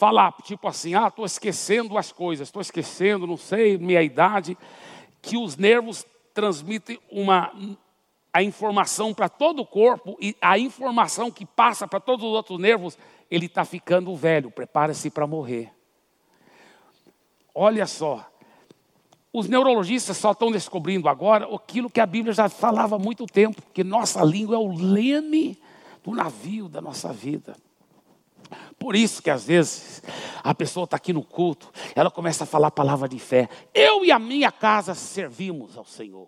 falar, 0.00 0.32
tipo 0.42 0.66
assim, 0.66 0.94
ah, 0.94 1.08
estou 1.08 1.26
esquecendo 1.26 1.98
as 1.98 2.10
coisas, 2.10 2.48
estou 2.48 2.62
esquecendo, 2.62 3.26
não 3.26 3.36
sei, 3.36 3.76
minha 3.76 4.02
idade, 4.02 4.56
que 5.20 5.36
os 5.36 5.58
nervos 5.58 6.06
transmitem 6.32 6.98
uma, 7.12 7.52
a 8.32 8.42
informação 8.42 9.12
para 9.12 9.28
todo 9.28 9.60
o 9.60 9.66
corpo 9.66 10.16
e 10.18 10.34
a 10.40 10.58
informação 10.58 11.30
que 11.30 11.44
passa 11.44 11.86
para 11.86 12.00
todos 12.00 12.24
os 12.24 12.32
outros 12.32 12.58
nervos, 12.58 12.96
ele 13.30 13.44
está 13.44 13.62
ficando 13.62 14.16
velho, 14.16 14.50
prepara-se 14.50 15.10
para 15.10 15.26
morrer. 15.26 15.70
Olha 17.54 17.86
só, 17.86 18.26
os 19.30 19.50
neurologistas 19.50 20.16
só 20.16 20.32
estão 20.32 20.50
descobrindo 20.50 21.10
agora 21.10 21.46
aquilo 21.54 21.90
que 21.90 22.00
a 22.00 22.06
Bíblia 22.06 22.32
já 22.32 22.48
falava 22.48 22.96
há 22.96 22.98
muito 22.98 23.26
tempo, 23.26 23.60
que 23.74 23.84
nossa 23.84 24.24
língua 24.24 24.56
é 24.56 24.58
o 24.58 24.72
leme 24.72 25.58
do 26.02 26.12
navio 26.12 26.70
da 26.70 26.80
nossa 26.80 27.12
vida. 27.12 27.54
Por 28.80 28.96
isso 28.96 29.22
que 29.22 29.28
às 29.28 29.44
vezes 29.44 30.02
a 30.42 30.54
pessoa 30.54 30.84
está 30.84 30.96
aqui 30.96 31.12
no 31.12 31.22
culto, 31.22 31.70
ela 31.94 32.10
começa 32.10 32.44
a 32.44 32.46
falar 32.46 32.68
a 32.68 32.72
palavra 32.72 33.06
de 33.06 33.18
fé. 33.18 33.46
Eu 33.74 34.06
e 34.06 34.10
a 34.10 34.18
minha 34.18 34.50
casa 34.50 34.94
servimos 34.94 35.76
ao 35.76 35.84
Senhor. 35.84 36.26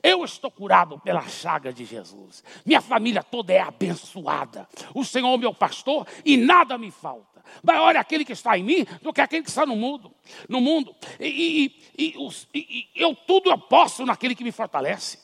Eu 0.00 0.24
estou 0.24 0.48
curado 0.48 1.00
pela 1.00 1.26
chaga 1.26 1.72
de 1.72 1.84
Jesus. 1.84 2.44
Minha 2.64 2.80
família 2.80 3.20
toda 3.20 3.52
é 3.52 3.58
abençoada. 3.58 4.68
O 4.94 5.04
Senhor 5.04 5.34
é 5.34 5.36
meu 5.38 5.52
pastor 5.52 6.06
e 6.24 6.36
nada 6.36 6.78
me 6.78 6.92
falta. 6.92 7.42
Maior 7.64 7.96
é 7.96 7.98
aquele 7.98 8.24
que 8.24 8.32
está 8.32 8.56
em 8.56 8.62
mim 8.62 8.86
do 9.02 9.12
que 9.12 9.20
aquele 9.20 9.42
que 9.42 9.48
está 9.48 9.66
no 9.66 9.74
mundo. 9.74 10.14
No 10.48 10.60
mundo. 10.60 10.94
E, 11.18 11.74
e, 11.98 12.14
e, 12.54 12.60
e 12.60 12.88
eu 12.94 13.12
tudo 13.12 13.50
eu 13.50 13.58
posso 13.58 14.06
naquele 14.06 14.36
que 14.36 14.44
me 14.44 14.52
fortalece. 14.52 15.18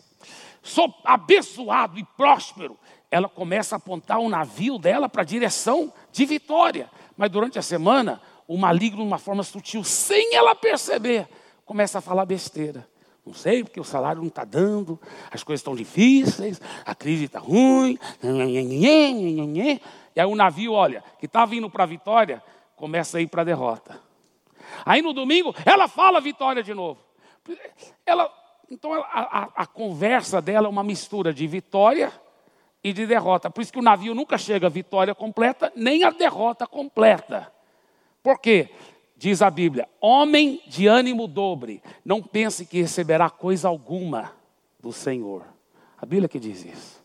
Sou 0.60 0.92
abençoado 1.04 1.98
e 2.00 2.04
próspero. 2.16 2.76
Ela 3.14 3.28
começa 3.28 3.76
a 3.76 3.78
apontar 3.78 4.18
o 4.18 4.28
navio 4.28 4.76
dela 4.76 5.08
para 5.08 5.22
a 5.22 5.24
direção 5.24 5.92
de 6.10 6.26
vitória. 6.26 6.90
Mas 7.16 7.30
durante 7.30 7.56
a 7.60 7.62
semana, 7.62 8.20
o 8.48 8.58
maligno, 8.58 9.02
de 9.02 9.06
uma 9.06 9.20
forma 9.20 9.44
sutil, 9.44 9.84
sem 9.84 10.34
ela 10.34 10.52
perceber, 10.52 11.28
começa 11.64 11.98
a 11.98 12.00
falar 12.00 12.24
besteira. 12.24 12.84
Não 13.24 13.32
sei, 13.32 13.62
porque 13.62 13.78
o 13.78 13.84
salário 13.84 14.20
não 14.20 14.26
está 14.26 14.44
dando, 14.44 15.00
as 15.30 15.44
coisas 15.44 15.60
estão 15.60 15.76
difíceis, 15.76 16.60
a 16.84 16.92
crise 16.92 17.26
está 17.26 17.38
ruim. 17.38 17.96
E 20.16 20.20
aí 20.20 20.26
o 20.26 20.34
navio, 20.34 20.72
olha, 20.72 21.04
que 21.20 21.26
estava 21.26 21.54
indo 21.54 21.70
para 21.70 21.84
a 21.84 21.86
vitória, 21.86 22.42
começa 22.74 23.18
a 23.18 23.20
ir 23.20 23.28
para 23.28 23.42
a 23.42 23.44
derrota. 23.44 23.96
Aí 24.84 25.00
no 25.00 25.12
domingo, 25.12 25.54
ela 25.64 25.86
fala 25.86 26.20
vitória 26.20 26.64
de 26.64 26.74
novo. 26.74 26.98
Ela, 28.04 28.28
então 28.68 28.92
a, 28.92 29.04
a, 29.04 29.48
a 29.54 29.66
conversa 29.66 30.42
dela 30.42 30.66
é 30.66 30.68
uma 30.68 30.82
mistura 30.82 31.32
de 31.32 31.46
vitória 31.46 32.12
e 32.84 32.92
de 32.92 33.06
derrota. 33.06 33.50
Por 33.50 33.62
isso 33.62 33.72
que 33.72 33.78
o 33.78 33.82
navio 33.82 34.14
nunca 34.14 34.36
chega 34.36 34.66
à 34.66 34.70
vitória 34.70 35.14
completa, 35.14 35.72
nem 35.74 36.04
à 36.04 36.10
derrota 36.10 36.66
completa. 36.66 37.50
Por 38.22 38.38
quê? 38.38 38.68
Diz 39.16 39.40
a 39.40 39.50
Bíblia: 39.50 39.88
homem 39.98 40.60
de 40.66 40.86
ânimo 40.86 41.26
dobre, 41.26 41.82
não 42.04 42.22
pense 42.22 42.66
que 42.66 42.82
receberá 42.82 43.30
coisa 43.30 43.68
alguma 43.68 44.32
do 44.78 44.92
Senhor. 44.92 45.42
A 45.96 46.04
Bíblia 46.04 46.28
que 46.28 46.38
diz 46.38 46.64
isso. 46.64 47.02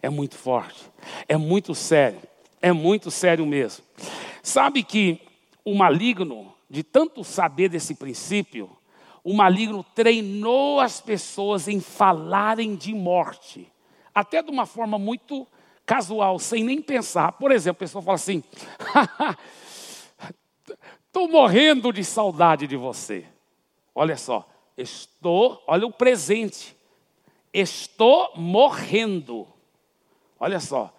É 0.00 0.08
muito 0.08 0.36
forte, 0.36 0.82
é 1.28 1.36
muito 1.36 1.74
sério, 1.74 2.20
é 2.60 2.72
muito 2.72 3.10
sério 3.10 3.46
mesmo. 3.46 3.84
Sabe 4.42 4.82
que 4.82 5.20
o 5.64 5.74
maligno, 5.74 6.52
de 6.68 6.82
tanto 6.82 7.22
saber 7.22 7.68
desse 7.68 7.94
princípio, 7.94 8.68
o 9.22 9.32
maligno 9.32 9.84
treinou 9.94 10.80
as 10.80 11.00
pessoas 11.00 11.68
em 11.68 11.80
falarem 11.80 12.74
de 12.74 12.92
morte, 12.92 13.71
até 14.14 14.42
de 14.42 14.50
uma 14.50 14.66
forma 14.66 14.98
muito 14.98 15.46
casual, 15.84 16.38
sem 16.38 16.64
nem 16.64 16.80
pensar. 16.80 17.32
Por 17.32 17.50
exemplo, 17.50 17.78
a 17.78 17.84
pessoa 17.86 18.02
fala 18.02 18.14
assim: 18.16 18.42
Estou 21.06 21.28
morrendo 21.28 21.92
de 21.92 22.04
saudade 22.04 22.66
de 22.66 22.76
você. 22.76 23.26
Olha 23.94 24.16
só, 24.16 24.48
estou, 24.76 25.62
olha 25.66 25.86
o 25.86 25.92
presente. 25.92 26.76
Estou 27.52 28.32
morrendo. 28.34 29.46
Olha 30.40 30.58
só. 30.58 30.90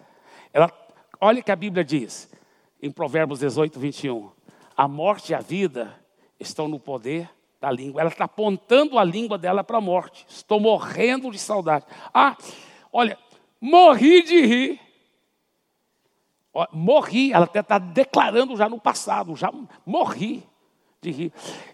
Ela, 0.52 0.70
olha 1.20 1.42
que 1.42 1.50
a 1.50 1.56
Bíblia 1.56 1.84
diz 1.84 2.30
em 2.80 2.90
Provérbios 2.90 3.40
18, 3.40 3.80
21. 3.80 4.30
A 4.76 4.86
morte 4.86 5.30
e 5.30 5.34
a 5.34 5.40
vida 5.40 5.98
estão 6.38 6.68
no 6.68 6.78
poder 6.78 7.28
da 7.60 7.70
língua. 7.70 8.00
Ela 8.00 8.10
está 8.10 8.24
apontando 8.24 8.98
a 8.98 9.04
língua 9.04 9.36
dela 9.36 9.64
para 9.64 9.78
a 9.78 9.80
morte. 9.80 10.24
Estou 10.28 10.60
morrendo 10.60 11.30
de 11.30 11.38
saudade. 11.38 11.86
Ah, 12.12 12.36
olha, 12.94 13.18
morri 13.60 14.22
de 14.22 14.40
rir 14.46 14.84
morri, 16.72 17.32
ela 17.32 17.44
até 17.44 17.60
está 17.60 17.78
declarando 17.78 18.56
já 18.56 18.68
no 18.68 18.78
passado, 18.78 19.34
já 19.34 19.52
morri 19.84 20.46
de 21.00 21.10
rir. 21.10 21.32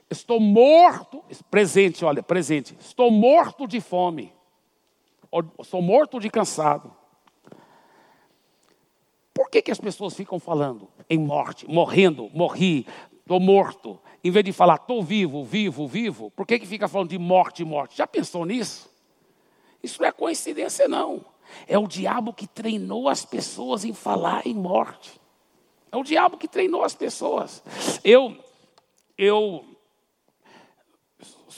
Estou 0.08 0.40
morto, 0.40 1.22
presente, 1.50 2.04
olha, 2.04 2.22
presente. 2.22 2.76
Estou 2.80 3.10
morto 3.10 3.66
de 3.66 3.80
fome. 3.80 4.32
Estou 5.60 5.82
morto 5.82 6.18
de 6.18 6.30
cansado. 6.30 6.92
Por 9.34 9.48
que, 9.50 9.62
que 9.62 9.70
as 9.70 9.78
pessoas 9.78 10.14
ficam 10.14 10.38
falando 10.40 10.88
em 11.08 11.18
morte, 11.18 11.68
morrendo, 11.68 12.28
morri, 12.34 12.86
estou 13.20 13.38
morto, 13.38 13.98
em 14.22 14.30
vez 14.30 14.44
de 14.44 14.52
falar 14.52 14.74
estou 14.74 15.02
vivo, 15.02 15.44
vivo, 15.44 15.86
vivo? 15.86 16.30
Por 16.32 16.46
que, 16.46 16.58
que 16.58 16.66
fica 16.66 16.88
falando 16.88 17.10
de 17.10 17.18
morte, 17.18 17.64
morte? 17.64 17.96
Já 17.96 18.06
pensou 18.06 18.44
nisso? 18.44 18.90
Isso 19.82 20.00
não 20.00 20.08
é 20.08 20.12
coincidência, 20.12 20.86
não. 20.88 21.24
É 21.66 21.78
o 21.78 21.86
diabo 21.86 22.32
que 22.32 22.46
treinou 22.46 23.08
as 23.08 23.24
pessoas 23.24 23.84
em 23.84 23.92
falar 23.92 24.46
em 24.46 24.54
morte. 24.54 25.20
É 25.92 25.96
o 25.96 26.04
diabo 26.04 26.36
que 26.36 26.46
treinou 26.46 26.84
as 26.84 26.94
pessoas. 26.94 27.62
Eu, 28.04 28.36
eu 29.18 29.64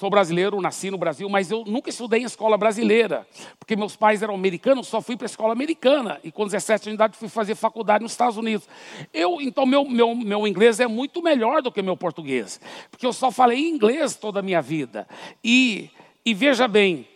sou 0.03 0.09
brasileiro, 0.11 0.61
nasci 0.61 0.91
no 0.91 0.99
Brasil, 0.99 1.29
mas 1.29 1.51
eu 1.51 1.65
nunca 1.65 1.91
estudei 1.91 2.23
em 2.23 2.25
escola 2.25 2.57
brasileira, 2.57 3.27
porque 3.59 3.77
meus 3.77 3.95
pais 3.95 4.23
eram 4.23 4.35
americanos, 4.35 4.89
só 4.89 5.01
fui 5.01 5.17
para 5.17 5.27
a 5.27 5.31
escola 5.31 5.53
americana. 5.53 6.19
E 6.25 6.33
com 6.33 6.45
17 6.45 6.89
anos 6.89 6.93
de 6.93 6.95
idade 6.95 7.17
fui 7.17 7.29
fazer 7.29 7.55
faculdade 7.55 8.03
nos 8.03 8.13
Estados 8.13 8.37
Unidos. 8.37 8.67
Eu, 9.13 9.41
então, 9.41 9.67
meu, 9.67 9.85
meu, 9.85 10.15
meu 10.15 10.47
inglês 10.47 10.81
é 10.81 10.87
muito 10.87 11.23
melhor 11.23 11.63
do 11.63 11.71
que 11.71 11.83
meu 11.83 11.97
português, 11.97 12.61
porque 12.91 13.07
eu 13.07 13.13
só 13.13 13.31
falei 13.31 13.69
inglês 13.69 14.17
toda 14.17 14.41
a 14.41 14.43
minha 14.43 14.63
vida. 14.63 15.07
E, 15.45 15.91
e 16.25 16.33
veja 16.33 16.67
bem, 16.67 17.07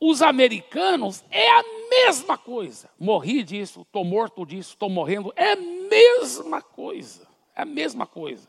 os 0.00 0.20
americanos 0.20 1.24
é 1.30 1.50
a 1.50 1.62
mesma 1.90 2.36
coisa. 2.36 2.90
Morri 2.98 3.42
disso, 3.42 3.82
estou 3.82 4.04
morto 4.04 4.44
disso, 4.44 4.70
estou 4.70 4.90
morrendo. 4.90 5.32
É 5.36 5.52
a 5.52 5.56
mesma 5.56 6.60
coisa. 6.60 7.26
É 7.54 7.62
a 7.62 7.64
mesma 7.64 8.06
coisa. 8.06 8.46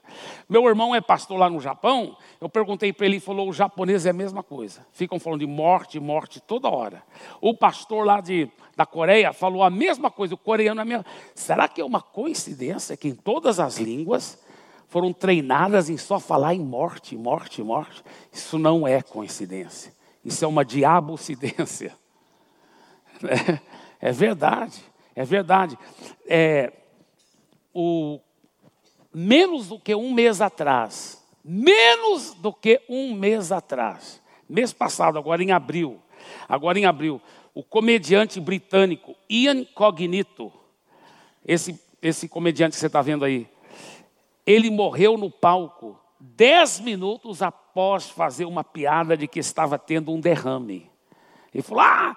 Meu 0.49 0.67
irmão 0.67 0.93
é 0.93 0.99
pastor 0.99 1.39
lá 1.39 1.49
no 1.49 1.61
Japão. 1.61 2.17
Eu 2.41 2.49
perguntei 2.49 2.91
para 2.91 3.05
ele, 3.05 3.15
ele 3.15 3.21
falou: 3.21 3.47
o 3.47 3.53
japonês 3.53 4.05
é 4.05 4.09
a 4.09 4.13
mesma 4.13 4.43
coisa. 4.43 4.85
Ficam 4.91 5.17
falando 5.17 5.39
de 5.39 5.47
morte, 5.47 5.97
morte 5.97 6.41
toda 6.41 6.67
hora. 6.67 7.01
O 7.39 7.53
pastor 7.53 8.05
lá 8.05 8.19
de, 8.19 8.51
da 8.75 8.85
Coreia 8.85 9.31
falou 9.31 9.63
a 9.63 9.69
mesma 9.69 10.11
coisa. 10.11 10.33
O 10.33 10.37
coreano 10.37 10.81
é 10.81 10.83
a 10.83 10.85
mesma. 10.85 11.05
Será 11.33 11.69
que 11.69 11.79
é 11.79 11.85
uma 11.85 12.01
coincidência 12.01 12.97
que 12.97 13.07
em 13.07 13.15
todas 13.15 13.61
as 13.61 13.77
línguas 13.77 14.43
foram 14.89 15.13
treinadas 15.13 15.89
em 15.89 15.97
só 15.97 16.19
falar 16.19 16.53
em 16.53 16.59
morte, 16.59 17.15
morte, 17.15 17.63
morte? 17.63 18.03
Isso 18.33 18.59
não 18.59 18.85
é 18.85 19.01
coincidência. 19.01 19.96
Isso 20.27 20.43
é 20.43 20.47
uma 20.47 20.65
diabocidência. 20.65 21.95
É, 23.99 24.09
é 24.09 24.11
verdade, 24.11 24.79
é 25.15 25.25
verdade. 25.25 25.75
É, 26.27 26.71
o, 27.73 28.19
menos 29.11 29.69
do 29.69 29.79
que 29.79 29.95
um 29.95 30.13
mês 30.13 30.39
atrás, 30.39 31.25
menos 31.43 32.35
do 32.35 32.53
que 32.53 32.79
um 32.87 33.15
mês 33.15 33.51
atrás, 33.51 34.21
mês 34.47 34.71
passado, 34.71 35.17
agora 35.17 35.41
em 35.41 35.51
abril, 35.51 35.99
agora 36.47 36.77
em 36.77 36.85
abril, 36.85 37.19
o 37.55 37.63
comediante 37.63 38.39
britânico 38.39 39.15
Ian 39.27 39.65
Cognito, 39.65 40.53
esse, 41.43 41.81
esse 41.99 42.29
comediante 42.29 42.75
que 42.75 42.79
você 42.79 42.85
está 42.85 43.01
vendo 43.01 43.25
aí, 43.25 43.49
ele 44.45 44.69
morreu 44.69 45.17
no 45.17 45.31
palco 45.31 45.99
dez 46.19 46.79
minutos 46.79 47.41
após 47.41 48.09
fazer 48.09 48.45
uma 48.45 48.63
piada 48.63 49.15
de 49.15 49.27
que 49.27 49.39
estava 49.39 49.77
tendo 49.77 50.11
um 50.11 50.19
derrame. 50.19 50.89
Ele 51.53 51.63
falou: 51.63 51.83
Ah, 51.83 52.15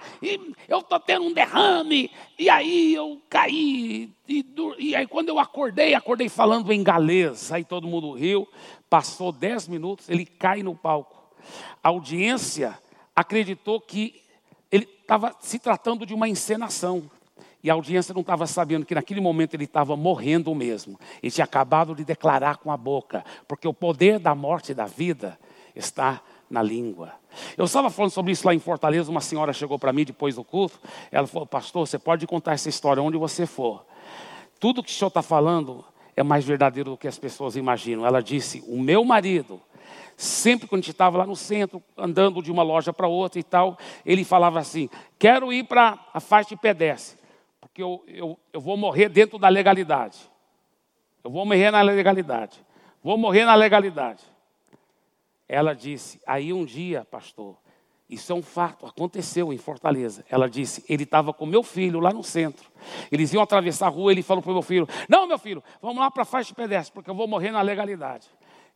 eu 0.69 0.79
estou 0.79 1.01
tendo 1.01 1.25
um 1.25 1.33
derrame, 1.33 2.11
e 2.39 2.51
aí 2.51 2.95
eu 2.95 3.21
caí, 3.29 4.13
e, 4.29 4.45
e, 4.79 4.95
aí 4.95 5.07
quando 5.07 5.29
eu 5.29 5.39
acordei, 5.39 5.95
acordei 5.95 6.29
falando 6.29 6.73
em 6.73 6.83
galês, 6.83 7.53
aí 7.53 7.65
todo 7.65 7.87
mundo 7.87 8.13
riu. 8.13 8.47
Passou 8.89 9.33
dez 9.33 9.69
minutos, 9.69 10.09
ele 10.09 10.27
cai 10.27 10.63
no 10.63 10.75
palco. 10.75 11.35
A 11.83 11.89
audiência 11.89 12.79
acreditou 13.15 13.81
que 13.81 14.23
ele 14.71 14.89
estava 15.01 15.35
se 15.41 15.59
tratando 15.59 16.05
de 16.05 16.15
uma 16.15 16.29
encenação. 16.29 17.11
E 17.63 17.71
a 17.71 17.75
audiência 17.75 18.15
não 18.15 18.23
estava 18.23 18.47
sabendo 18.47 18.87
que 18.87 18.95
naquele 18.95 19.21
momento 19.21 19.55
ele 19.55 19.65
estava 19.65 19.97
morrendo 19.97 20.55
mesmo. 20.55 20.99
Ele 21.23 21.31
tinha 21.31 21.45
acabado 21.45 21.95
de 21.95 22.05
declarar 22.05 22.57
com 22.57 22.73
a 22.73 22.77
boca, 22.77 23.25
porque 23.47 23.69
o 23.69 23.75
poder 23.75 24.19
da 24.19 24.35
morte 24.35 24.73
e 24.73 24.75
da 24.75 24.87
vida 24.87 25.39
está 25.75 26.23
na 26.49 26.63
língua. 26.63 27.13
Eu 27.57 27.67
estava 27.67 27.91
falando 27.91 28.11
sobre 28.11 28.33
isso 28.33 28.47
lá 28.47 28.55
em 28.55 28.59
Fortaleza, 28.59 29.11
uma 29.11 29.21
senhora 29.21 29.53
chegou 29.53 29.79
para 29.79 29.93
mim 29.93 30.05
depois 30.05 30.35
do 30.35 30.43
culto, 30.43 30.81
ela 31.13 31.27
falou, 31.27 31.47
pastor, 31.47 31.87
você 31.87 31.99
pode 31.99 32.27
contar 32.27 32.55
essa 32.55 32.69
história 32.69 33.03
onde 33.03 33.17
você 33.17 33.47
for. 33.47 33.85
Tudo 34.59 34.83
que 34.83 34.91
o 34.91 34.93
senhor 34.93 35.09
está 35.09 35.23
falando 35.23 35.85
é 36.17 36.23
mais 36.23 36.45
verdadeiro 36.45 36.91
do 36.91 36.97
que 36.97 37.07
as 37.07 37.19
pessoas 37.19 37.57
imaginam. 37.57 38.05
Ela 38.05 38.21
disse, 38.21 38.65
o 38.67 38.79
meu 38.81 39.05
marido, 39.05 39.61
sempre 40.17 40.67
quando 40.67 40.81
a 40.81 40.83
gente 40.83 40.91
estava 40.91 41.19
lá 41.19 41.27
no 41.27 41.37
centro, 41.37 41.81
andando 41.97 42.43
de 42.43 42.51
uma 42.51 42.63
loja 42.63 42.93
para 42.93 43.07
outra 43.07 43.39
e 43.39 43.45
tal, 43.45 43.79
ele 44.05 44.25
falava 44.25 44.59
assim, 44.59 44.89
quero 45.19 45.53
ir 45.53 45.65
para 45.65 45.99
a 46.13 46.21
faixa 46.21 46.51
de 46.51 46.57
pedestre 46.57 47.20
porque 47.71 47.83
eu, 47.83 48.05
eu, 48.09 48.39
eu 48.53 48.61
vou 48.61 48.77
morrer 48.77 49.09
dentro 49.09 49.39
da 49.39 49.49
legalidade. 49.49 50.19
Eu 51.23 51.31
vou 51.31 51.47
morrer 51.47 51.71
na 51.71 51.81
legalidade. 51.81 52.61
Vou 53.03 53.17
morrer 53.17 53.45
na 53.45 53.55
legalidade. 53.55 54.25
Ela 55.49 55.73
disse, 55.73 56.21
aí 56.27 56.53
um 56.53 56.65
dia, 56.65 57.05
pastor, 57.05 57.57
isso 58.09 58.33
é 58.33 58.35
um 58.35 58.43
fato, 58.43 58.87
aconteceu 58.87 59.53
em 59.53 59.59
Fortaleza. 59.59 60.25
Ela 60.29 60.51
disse, 60.51 60.85
ele 60.89 61.05
estava 61.05 61.33
com 61.33 61.47
meu 61.47 61.63
filho 61.63 62.01
lá 62.01 62.13
no 62.13 62.25
centro. 62.25 62.71
Eles 63.11 63.33
iam 63.33 63.43
atravessar 63.43 63.87
a 63.87 63.91
rua, 63.91 64.11
ele 64.11 64.23
falou 64.23 64.43
para 64.43 64.51
o 64.51 64.55
meu 64.55 64.63
filho, 64.63 64.89
não, 65.09 65.27
meu 65.29 65.39
filho, 65.39 65.63
vamos 65.81 65.99
lá 65.99 66.11
para 66.11 66.23
a 66.23 66.27
faixa 66.27 66.49
de 66.49 66.55
pedestre, 66.55 66.93
porque 66.93 67.09
eu 67.09 67.15
vou 67.15 67.29
morrer 67.29 67.53
na 67.53 67.63
legalidade. 67.63 68.29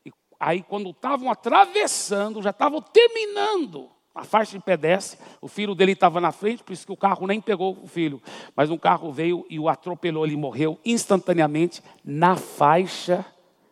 E 0.07 0.13
aí, 0.39 0.63
quando 0.63 0.91
estavam 0.91 1.31
atravessando, 1.31 2.41
já 2.41 2.51
estavam 2.51 2.81
terminando 2.81 3.91
a 4.15 4.23
faixa 4.23 4.57
de 4.57 4.63
pedestre, 4.63 5.19
o 5.41 5.49
filho 5.49 5.75
dele 5.75 5.93
estava 5.93 6.21
na 6.21 6.31
frente, 6.31 6.63
por 6.63 6.73
isso 6.73 6.87
que 6.87 6.93
o 6.93 6.97
carro 6.97 7.27
nem 7.27 7.41
pegou 7.41 7.77
o 7.83 7.89
filho. 7.89 8.23
Mas 8.55 8.71
um 8.71 8.79
carro 8.79 9.11
veio 9.11 9.45
e 9.51 9.59
o 9.59 9.69
atropelou, 9.69 10.25
ele 10.25 10.37
morreu 10.37 10.79
instantaneamente 10.85 11.83
na 12.05 12.37
faixa 12.37 13.27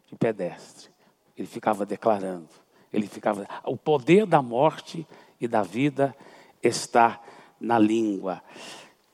de 0.08 0.16
pedestre. 0.16 0.90
Ele 1.36 1.46
ficava 1.46 1.86
declarando, 1.86 2.48
ele 2.92 3.06
ficava, 3.06 3.46
o 3.64 3.76
poder 3.76 4.26
da 4.26 4.42
morte 4.42 5.06
e 5.40 5.46
da 5.46 5.62
vida 5.62 6.14
está 6.62 7.20
na 7.60 7.78
língua. 7.78 8.42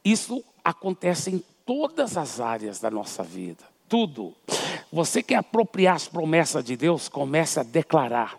Isso 0.02 0.42
acontece 0.64 1.30
em 1.30 1.44
todas 1.66 2.16
as 2.16 2.40
áreas 2.40 2.80
da 2.80 2.90
nossa 2.90 3.22
vida, 3.22 3.64
tudo. 3.86 4.34
Você 4.90 5.22
quer 5.22 5.36
apropriar 5.36 5.96
as 5.96 6.08
promessas 6.08 6.64
de 6.64 6.74
Deus, 6.74 7.08
comece 7.08 7.60
a 7.60 7.62
declarar. 7.62 8.38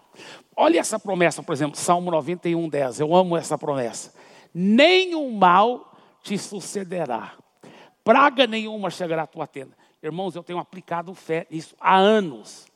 Olha 0.62 0.82
essa 0.82 1.00
promessa, 1.00 1.41
por 1.41 1.54
exemplo, 1.54 1.78
Salmo 1.78 2.12
91, 2.12 2.67
10. 2.67 3.00
Eu 3.00 3.15
amo 3.15 3.38
essa 3.38 3.58
promessa. 3.58 4.13
Nenhum 4.54 5.32
mal 5.32 5.89
te 6.22 6.38
sucederá, 6.38 7.32
praga 8.04 8.45
nenhuma 8.45 8.89
chegará 8.89 9.24
à 9.24 9.26
tua 9.26 9.48
tenda. 9.48 9.72
Irmãos, 10.04 10.36
eu 10.36 10.43
tenho 10.43 10.60
aplicado 10.60 11.13
fé 11.13 11.48
nisso 11.50 11.74
há 11.80 11.95
anos. 11.95 12.67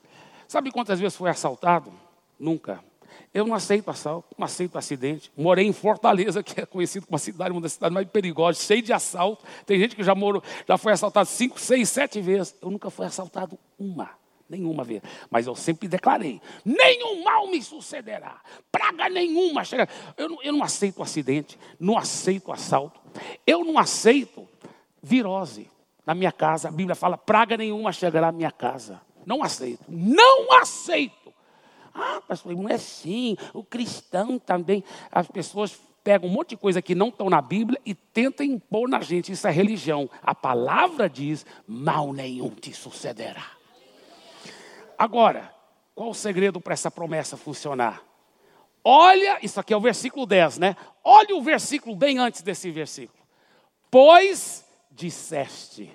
Sabe 0.48 0.72
quantas 0.72 0.98
vezes 0.98 1.18
foi 1.18 1.30
assaltado? 1.30 1.92
Nunca. 2.40 2.82
Eu 3.34 3.46
não 3.46 3.54
aceito 3.54 3.92
assalto, 3.92 4.34
não 4.38 4.46
aceito 4.46 4.78
acidente. 4.78 5.30
Morei 5.36 5.68
em 5.68 5.74
Fortaleza, 5.74 6.42
que 6.42 6.62
é 6.62 6.66
conhecido 6.66 7.06
como 7.06 7.16
uma 7.16 7.20
cidade, 7.20 7.52
uma 7.52 7.60
das 7.60 7.74
cidades 7.74 7.94
mais 7.94 8.08
perigosas, 8.08 8.64
cheia 8.64 8.82
de 8.82 8.94
assalto. 8.94 9.44
Tem 9.66 9.78
gente 9.78 9.94
que 9.94 10.04
já 10.06 10.16
morou, 10.16 10.42
já 10.66 10.78
foi 10.78 10.94
assaltado 10.94 11.28
cinco, 11.28 11.60
seis, 11.60 11.90
sete 11.90 12.22
vezes. 12.22 12.56
Eu 12.62 12.72
nunca 12.72 12.90
fui 12.90 13.06
assaltado 13.06 13.60
uma, 13.78 14.12
nenhuma 14.50 14.84
vez. 14.84 15.02
Mas 15.30 15.48
eu 15.48 15.56
sempre 15.56 15.88
declarei: 15.88 16.42
nenhum 16.64 17.24
mal 17.24 17.48
me 17.48 17.62
sucederá, 17.62 18.42
praga 18.72 19.10
nenhuma 19.10 19.64
chega. 19.64 19.88
Eu 20.18 20.30
não, 20.30 20.44
eu 20.44 20.54
não 20.54 20.64
aceito 20.64 21.02
acidente, 21.02 21.58
não 21.80 21.98
aceito 21.98 22.52
assalto. 22.52 23.00
Eu 23.46 23.64
não 23.64 23.78
aceito 23.78 24.48
virose 25.02 25.70
na 26.06 26.14
minha 26.14 26.32
casa. 26.32 26.68
A 26.70 26.72
Bíblia 26.72 26.96
fala: 26.96 27.18
praga 27.18 27.58
nenhuma 27.58 27.92
chegará 27.92 28.30
à 28.30 28.32
minha 28.32 28.52
casa. 28.52 29.02
Não 29.26 29.44
aceito, 29.44 29.84
não 29.88 30.52
aceito. 30.54 31.34
Ah, 31.94 32.22
pastor, 32.28 32.56
não 32.56 32.68
é 32.68 32.74
assim. 32.74 33.38
O 33.54 33.64
cristão 33.64 34.40
também. 34.40 34.84
As 35.12 35.28
pessoas 35.28 35.80
pegam 36.04 36.28
um 36.28 36.32
monte 36.32 36.50
de 36.50 36.58
coisa 36.58 36.82
que 36.82 36.94
não 36.94 37.10
estão 37.10 37.30
na 37.30 37.42
Bíblia 37.42 37.80
e 37.86 37.94
tentam 37.94 38.46
impor 38.46 38.90
na 38.90 39.00
gente. 39.00 39.32
Isso 39.32 39.48
é 39.48 39.52
religião. 39.52 40.10
A 40.22 40.36
palavra 40.36 41.10
diz: 41.10 41.46
mal 41.68 42.12
nenhum 42.12 42.50
te 42.50 42.74
sucederá. 42.74 43.46
Agora, 44.98 45.54
qual 45.96 46.10
o 46.10 46.16
segredo 46.16 46.60
para 46.60 46.74
essa 46.74 46.90
promessa 46.90 47.38
funcionar? 47.38 48.02
Olha, 48.84 49.40
isso 49.42 49.60
aqui 49.60 49.74
é 49.74 49.78
o 49.78 49.82
versículo 49.82 50.26
10, 50.26 50.58
né? 50.58 50.76
Olha 51.04 51.36
o 51.36 51.42
versículo 51.42 51.96
bem 51.96 52.18
antes 52.18 52.42
desse 52.42 52.70
versículo. 52.70 53.24
Pois 53.90 54.66
disseste. 54.92 55.92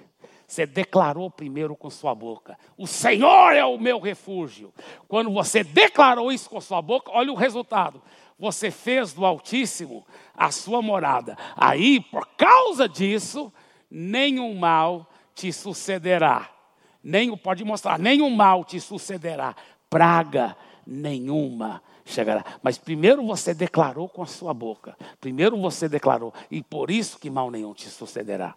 Você 0.47 0.65
declarou 0.65 1.31
primeiro 1.31 1.77
com 1.77 1.91
sua 1.91 2.15
boca: 2.15 2.59
O 2.77 2.87
Senhor 2.87 3.53
é 3.53 3.65
o 3.65 3.77
meu 3.77 4.01
refúgio. 4.01 4.73
Quando 5.07 5.31
você 5.31 5.63
declarou 5.63 6.33
isso 6.33 6.49
com 6.49 6.61
sua 6.61 6.81
boca, 6.81 7.11
olha 7.13 7.31
o 7.31 7.37
resultado. 7.37 8.01
Você 8.39 8.71
fez 8.71 9.13
do 9.13 9.27
Altíssimo 9.27 10.07
a 10.35 10.51
sua 10.51 10.81
morada. 10.81 11.37
Aí, 11.55 12.01
por 12.01 12.27
causa 12.37 12.89
disso, 12.89 13.53
nenhum 13.91 14.55
mal 14.55 15.07
te 15.35 15.53
sucederá. 15.53 16.58
Nem, 17.03 17.37
pode 17.37 17.65
mostrar, 17.65 17.99
nenhum 17.99 18.31
mal 18.31 18.65
te 18.65 18.81
sucederá. 18.81 19.55
Praga 19.89 20.57
nenhuma 20.87 21.83
chegará. 22.05 22.45
Mas 22.63 22.79
primeiro 22.79 23.25
você 23.25 23.53
declarou 23.53 24.09
com 24.09 24.23
a 24.23 24.27
sua 24.27 24.55
boca. 24.55 24.97
Primeiro 25.21 25.61
você 25.61 25.89
declarou. 25.89 26.33
E 26.51 26.63
por 26.63 26.91
isso 26.91 27.19
que 27.19 27.31
mal 27.31 27.51
nenhum 27.51 27.75
te 27.75 27.89
sucederá. 27.89 28.55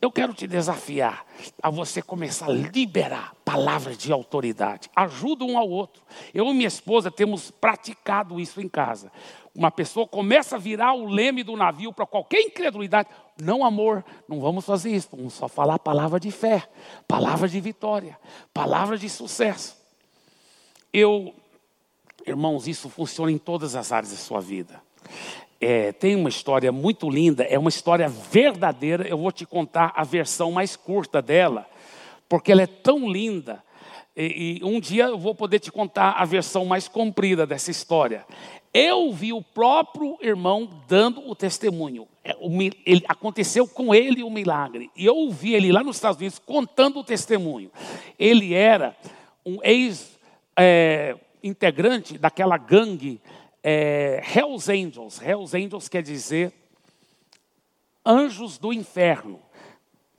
Eu 0.00 0.10
quero 0.10 0.32
te 0.34 0.46
desafiar 0.46 1.24
a 1.62 1.70
você 1.70 2.02
começar 2.02 2.46
a 2.46 2.52
liberar 2.52 3.34
palavras 3.44 3.96
de 3.96 4.12
autoridade. 4.12 4.90
Ajuda 4.94 5.44
um 5.44 5.58
ao 5.58 5.68
outro. 5.68 6.02
Eu 6.32 6.46
e 6.46 6.54
minha 6.54 6.68
esposa 6.68 7.10
temos 7.10 7.50
praticado 7.50 8.38
isso 8.38 8.60
em 8.60 8.68
casa. 8.68 9.10
Uma 9.54 9.70
pessoa 9.70 10.06
começa 10.06 10.56
a 10.56 10.58
virar 10.58 10.94
o 10.94 11.06
leme 11.06 11.44
do 11.44 11.56
navio 11.56 11.92
para 11.92 12.06
qualquer 12.06 12.40
incredulidade. 12.40 13.08
Não, 13.40 13.64
amor, 13.64 14.04
não 14.28 14.40
vamos 14.40 14.64
fazer 14.64 14.90
isso. 14.90 15.08
Vamos 15.12 15.34
só 15.34 15.48
falar 15.48 15.78
palavra 15.78 16.20
de 16.20 16.30
fé, 16.30 16.68
palavra 17.08 17.48
de 17.48 17.60
vitória, 17.60 18.18
palavra 18.52 18.96
de 18.96 19.08
sucesso. 19.08 19.76
Eu, 20.92 21.34
irmãos, 22.26 22.68
isso 22.68 22.88
funciona 22.88 23.32
em 23.32 23.38
todas 23.38 23.74
as 23.74 23.90
áreas 23.90 24.12
da 24.12 24.18
sua 24.18 24.40
vida 24.40 24.80
é, 25.64 25.92
tem 25.92 26.14
uma 26.14 26.28
história 26.28 26.70
muito 26.70 27.08
linda, 27.08 27.42
é 27.44 27.58
uma 27.58 27.70
história 27.70 28.06
verdadeira. 28.06 29.08
Eu 29.08 29.16
vou 29.16 29.32
te 29.32 29.46
contar 29.46 29.94
a 29.96 30.04
versão 30.04 30.52
mais 30.52 30.76
curta 30.76 31.22
dela, 31.22 31.66
porque 32.28 32.52
ela 32.52 32.60
é 32.60 32.66
tão 32.66 33.10
linda. 33.10 33.63
E, 34.16 34.60
e 34.60 34.64
um 34.64 34.78
dia 34.80 35.04
eu 35.04 35.18
vou 35.18 35.34
poder 35.34 35.58
te 35.58 35.72
contar 35.72 36.12
a 36.12 36.24
versão 36.24 36.64
mais 36.64 36.88
comprida 36.88 37.46
dessa 37.46 37.70
história. 37.70 38.24
Eu 38.72 39.12
vi 39.12 39.30
o 39.32 39.42
próprio 39.42 40.16
irmão 40.20 40.68
dando 40.88 41.28
o 41.28 41.34
testemunho. 41.34 42.06
É, 42.24 42.36
ele, 42.84 43.04
aconteceu 43.08 43.66
com 43.68 43.94
ele 43.94 44.22
o 44.22 44.30
milagre. 44.30 44.90
E 44.96 45.04
eu 45.04 45.14
ouvi 45.14 45.54
ele 45.54 45.70
lá 45.70 45.84
nos 45.84 45.96
Estados 45.96 46.18
Unidos 46.18 46.38
contando 46.38 46.98
o 46.98 47.04
testemunho. 47.04 47.70
Ele 48.18 48.54
era 48.54 48.96
um 49.46 49.58
ex-integrante 49.62 52.16
é, 52.16 52.18
daquela 52.18 52.56
gangue 52.56 53.20
é, 53.62 54.22
Hells 54.34 54.70
Angels. 54.70 55.20
Hells 55.22 55.56
Angels 55.56 55.88
quer 55.88 56.02
dizer 56.02 56.52
anjos 58.04 58.58
do 58.58 58.72
inferno. 58.72 59.40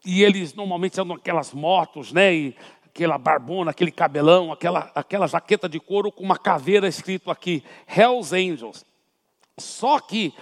E 0.05 0.23
eles 0.23 0.53
normalmente 0.53 0.99
andam 1.01 1.15
aquelas 1.15 1.53
motos, 1.53 2.11
né? 2.11 2.33
E 2.33 2.55
aquela 2.95 3.17
barbona, 3.17 3.71
aquele 3.71 3.91
cabelão, 3.91 4.53
aquela, 4.53 4.89
aquela 4.95 5.27
jaqueta 5.27 5.67
de 5.67 5.81
couro 5.81 6.13
com 6.13 6.23
uma 6.23 6.37
caveira 6.37 6.87
escrito 6.87 7.29
aqui, 7.29 7.61
Hells 7.85 8.33
Angels. 8.33 8.85
Só 9.59 9.99
que 9.99 10.33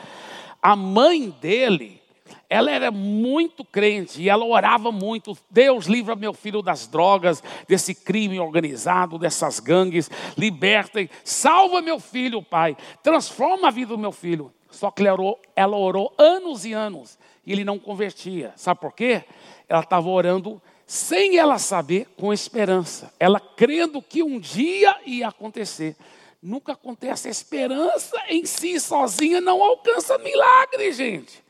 a 0.61 0.75
mãe 0.75 1.31
dele 1.41 1.99
ela 2.47 2.69
era 2.69 2.91
muito 2.91 3.65
crente 3.65 4.21
e 4.21 4.29
ela 4.29 4.45
orava 4.45 4.91
muito. 4.91 5.35
Deus 5.49 5.87
livra 5.87 6.15
meu 6.15 6.31
filho 6.31 6.61
das 6.61 6.85
drogas, 6.85 7.41
desse 7.67 7.95
crime 7.95 8.39
organizado, 8.39 9.17
dessas 9.17 9.59
gangues, 9.59 10.11
liberta, 10.37 10.99
salva 11.23 11.81
meu 11.81 11.99
filho, 11.99 12.43
pai, 12.43 12.77
transforma 13.01 13.69
a 13.69 13.71
vida 13.71 13.95
do 13.95 13.97
meu 13.97 14.11
filho. 14.11 14.53
Só 14.69 14.91
que 14.91 15.01
ela 15.01 15.13
orou, 15.13 15.39
ela 15.55 15.75
orou 15.75 16.13
anos 16.19 16.65
e 16.65 16.73
anos 16.73 17.17
e 17.43 17.51
ele 17.51 17.63
não 17.63 17.79
convertia. 17.79 18.53
Sabe 18.55 18.79
por 18.79 18.93
quê? 18.93 19.23
Ela 19.67 19.81
estava 19.81 20.07
orando 20.07 20.61
sem 20.85 21.37
ela 21.37 21.57
saber, 21.57 22.07
com 22.17 22.33
esperança. 22.33 23.13
Ela 23.19 23.39
crendo 23.39 24.01
que 24.01 24.21
um 24.21 24.39
dia 24.39 24.97
ia 25.05 25.27
acontecer. 25.27 25.95
Nunca 26.41 26.73
acontece. 26.73 27.27
A 27.27 27.31
esperança 27.31 28.17
em 28.27 28.45
si 28.45 28.79
sozinha 28.79 29.39
não 29.39 29.63
alcança 29.63 30.17
milagre, 30.17 30.91
gente. 30.91 31.43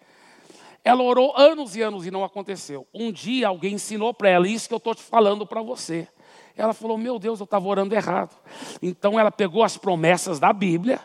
Ela 0.83 1.01
orou 1.01 1.35
anos 1.37 1.75
e 1.75 1.81
anos 1.81 2.05
e 2.05 2.11
não 2.11 2.23
aconteceu. 2.23 2.85
Um 2.93 3.11
dia 3.11 3.47
alguém 3.47 3.75
ensinou 3.75 4.13
para 4.13 4.29
ela 4.29 4.47
isso 4.47 4.67
que 4.67 4.73
eu 4.73 4.77
estou 4.77 4.93
te 4.93 5.01
falando 5.01 5.47
para 5.47 5.61
você. 5.61 6.07
Ela 6.55 6.73
falou: 6.73 6.97
Meu 6.97 7.17
Deus, 7.17 7.39
eu 7.39 7.45
estava 7.45 7.67
orando 7.67 7.95
errado. 7.95 8.35
Então 8.81 9.19
ela 9.19 9.31
pegou 9.31 9.63
as 9.63 9.77
promessas 9.77 10.39
da 10.39 10.51
Bíblia, 10.51 10.99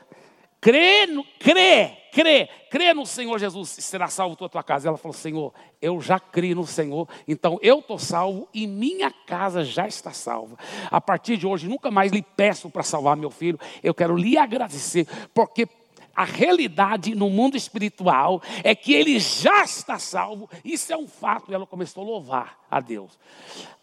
crê, 0.60 1.06
crê, 1.38 1.97
crê, 2.18 2.48
crê 2.68 2.92
no 2.92 3.06
Senhor 3.06 3.38
Jesus 3.38 3.68
será 3.68 4.08
salvo 4.08 4.34
tua, 4.34 4.48
tua 4.48 4.62
casa. 4.64 4.88
Ela 4.88 4.98
falou: 4.98 5.14
Senhor, 5.14 5.54
eu 5.80 6.00
já 6.00 6.18
criei 6.18 6.52
no 6.52 6.66
Senhor, 6.66 7.08
então 7.28 7.60
eu 7.62 7.78
estou 7.78 7.96
salvo 7.96 8.48
e 8.52 8.66
minha 8.66 9.12
casa 9.24 9.64
já 9.64 9.86
está 9.86 10.10
salva. 10.12 10.58
A 10.90 11.00
partir 11.00 11.36
de 11.36 11.46
hoje, 11.46 11.68
nunca 11.68 11.92
mais 11.92 12.10
lhe 12.10 12.22
peço 12.22 12.68
para 12.70 12.82
salvar 12.82 13.16
meu 13.16 13.30
filho, 13.30 13.58
eu 13.84 13.94
quero 13.94 14.16
lhe 14.16 14.36
agradecer, 14.36 15.06
porque 15.32 15.68
a 16.12 16.24
realidade 16.24 17.14
no 17.14 17.30
mundo 17.30 17.56
espiritual 17.56 18.42
é 18.64 18.74
que 18.74 18.92
ele 18.92 19.20
já 19.20 19.62
está 19.62 20.00
salvo. 20.00 20.50
Isso 20.64 20.92
é 20.92 20.96
um 20.96 21.06
fato. 21.06 21.52
E 21.52 21.54
ela 21.54 21.64
começou 21.64 22.02
a 22.02 22.06
louvar 22.06 22.58
a 22.68 22.80
Deus. 22.80 23.16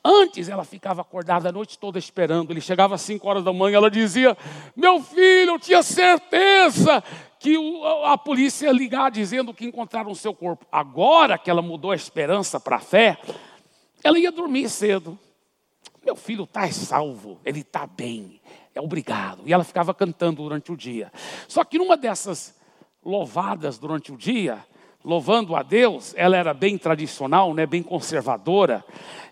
Antes 0.03 0.49
ela 0.49 0.65
ficava 0.65 0.99
acordada 0.99 1.47
a 1.47 1.51
noite 1.53 1.79
toda 1.79 1.97
esperando. 1.97 2.51
Ele 2.51 2.59
chegava 2.59 2.95
às 2.95 3.01
5 3.03 3.25
horas 3.25 3.45
da 3.45 3.53
manhã, 3.53 3.77
ela 3.77 3.89
dizia: 3.89 4.37
Meu 4.75 5.01
filho, 5.01 5.51
eu 5.51 5.59
tinha 5.59 5.81
certeza 5.81 7.01
que 7.45 7.55
a 8.05 8.17
polícia 8.17 8.65
ia 8.65 8.73
ligar 8.73 9.11
dizendo 9.11 9.53
que 9.53 9.65
encontraram 9.65 10.09
o 10.09 10.15
seu 10.15 10.33
corpo. 10.33 10.65
Agora 10.71 11.37
que 11.37 11.49
ela 11.49 11.61
mudou 11.61 11.91
a 11.91 11.95
esperança 11.95 12.59
para 12.59 12.77
a 12.77 12.79
fé, 12.79 13.19
ela 14.03 14.17
ia 14.17 14.31
dormir 14.31 14.67
cedo. 14.69 15.17
Meu 16.03 16.15
filho 16.15 16.45
está 16.45 16.67
salvo, 16.71 17.39
ele 17.45 17.59
está 17.59 17.85
bem 17.85 18.41
é 18.75 18.81
obrigado. 18.81 19.41
E 19.45 19.53
ela 19.53 19.63
ficava 19.63 19.93
cantando 19.93 20.43
durante 20.43 20.71
o 20.71 20.75
dia. 20.75 21.11
Só 21.47 21.63
que 21.63 21.77
numa 21.77 21.95
dessas 21.95 22.53
louvadas 23.03 23.79
durante 23.79 24.11
o 24.11 24.17
dia, 24.17 24.59
louvando 25.03 25.55
a 25.55 25.63
Deus, 25.63 26.13
ela 26.17 26.35
era 26.35 26.53
bem 26.53 26.77
tradicional, 26.77 27.53
né, 27.53 27.65
bem 27.65 27.81
conservadora. 27.81 28.83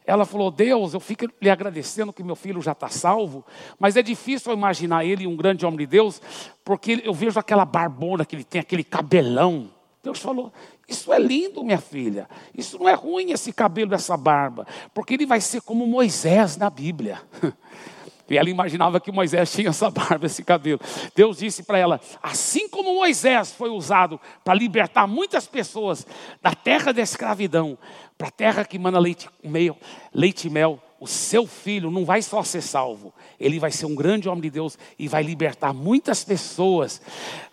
Ela 0.05 0.25
falou: 0.25 0.51
Deus, 0.51 0.93
eu 0.93 0.99
fico 0.99 1.25
lhe 1.41 1.49
agradecendo 1.49 2.13
que 2.13 2.23
meu 2.23 2.35
filho 2.35 2.61
já 2.61 2.73
está 2.73 2.89
salvo, 2.89 3.45
mas 3.79 3.95
é 3.95 4.01
difícil 4.01 4.51
eu 4.51 4.57
imaginar 4.57 5.05
ele 5.05 5.25
um 5.25 5.35
grande 5.35 5.65
homem 5.65 5.79
de 5.79 5.87
Deus, 5.87 6.21
porque 6.63 7.01
eu 7.03 7.13
vejo 7.13 7.39
aquela 7.39 7.65
barbona 7.65 8.25
que 8.25 8.35
ele 8.35 8.43
tem, 8.43 8.61
aquele 8.61 8.83
cabelão. 8.83 9.69
Deus 10.03 10.19
falou: 10.19 10.51
Isso 10.87 11.13
é 11.13 11.19
lindo, 11.19 11.63
minha 11.63 11.77
filha. 11.77 12.27
Isso 12.53 12.77
não 12.77 12.89
é 12.89 12.93
ruim, 12.93 13.31
esse 13.31 13.53
cabelo, 13.53 13.93
essa 13.93 14.17
barba, 14.17 14.67
porque 14.93 15.13
ele 15.13 15.25
vai 15.25 15.39
ser 15.39 15.61
como 15.61 15.87
Moisés 15.87 16.57
na 16.57 16.69
Bíblia. 16.69 17.21
E 18.29 18.37
ela 18.37 18.49
imaginava 18.49 18.99
que 19.01 19.11
Moisés 19.11 19.51
tinha 19.51 19.69
essa 19.69 19.91
barba, 19.91 20.25
esse 20.25 20.43
cabelo. 20.43 20.79
Deus 21.15 21.37
disse 21.37 21.61
para 21.61 21.77
ela: 21.77 21.99
assim 22.21 22.69
como 22.69 22.95
Moisés 22.95 23.51
foi 23.51 23.69
usado 23.69 24.19
para 24.43 24.53
libertar 24.53 25.05
muitas 25.07 25.45
pessoas 25.45 26.07
da 26.41 26.55
terra 26.55 26.91
da 26.91 27.01
escravidão, 27.01 27.77
para 28.17 28.27
a 28.27 28.31
terra 28.31 28.65
que 28.65 28.79
manda 28.79 28.99
leite, 28.99 29.29
meio, 29.43 29.75
leite 30.13 30.47
e 30.47 30.49
mel, 30.49 30.81
o 30.99 31.07
seu 31.07 31.45
filho 31.45 31.91
não 31.91 32.05
vai 32.05 32.21
só 32.21 32.43
ser 32.43 32.61
salvo, 32.61 33.13
ele 33.39 33.59
vai 33.59 33.71
ser 33.71 33.85
um 33.85 33.95
grande 33.95 34.29
homem 34.29 34.41
de 34.41 34.49
Deus 34.49 34.77
e 34.97 35.07
vai 35.07 35.21
libertar 35.21 35.73
muitas 35.73 36.23
pessoas 36.23 37.01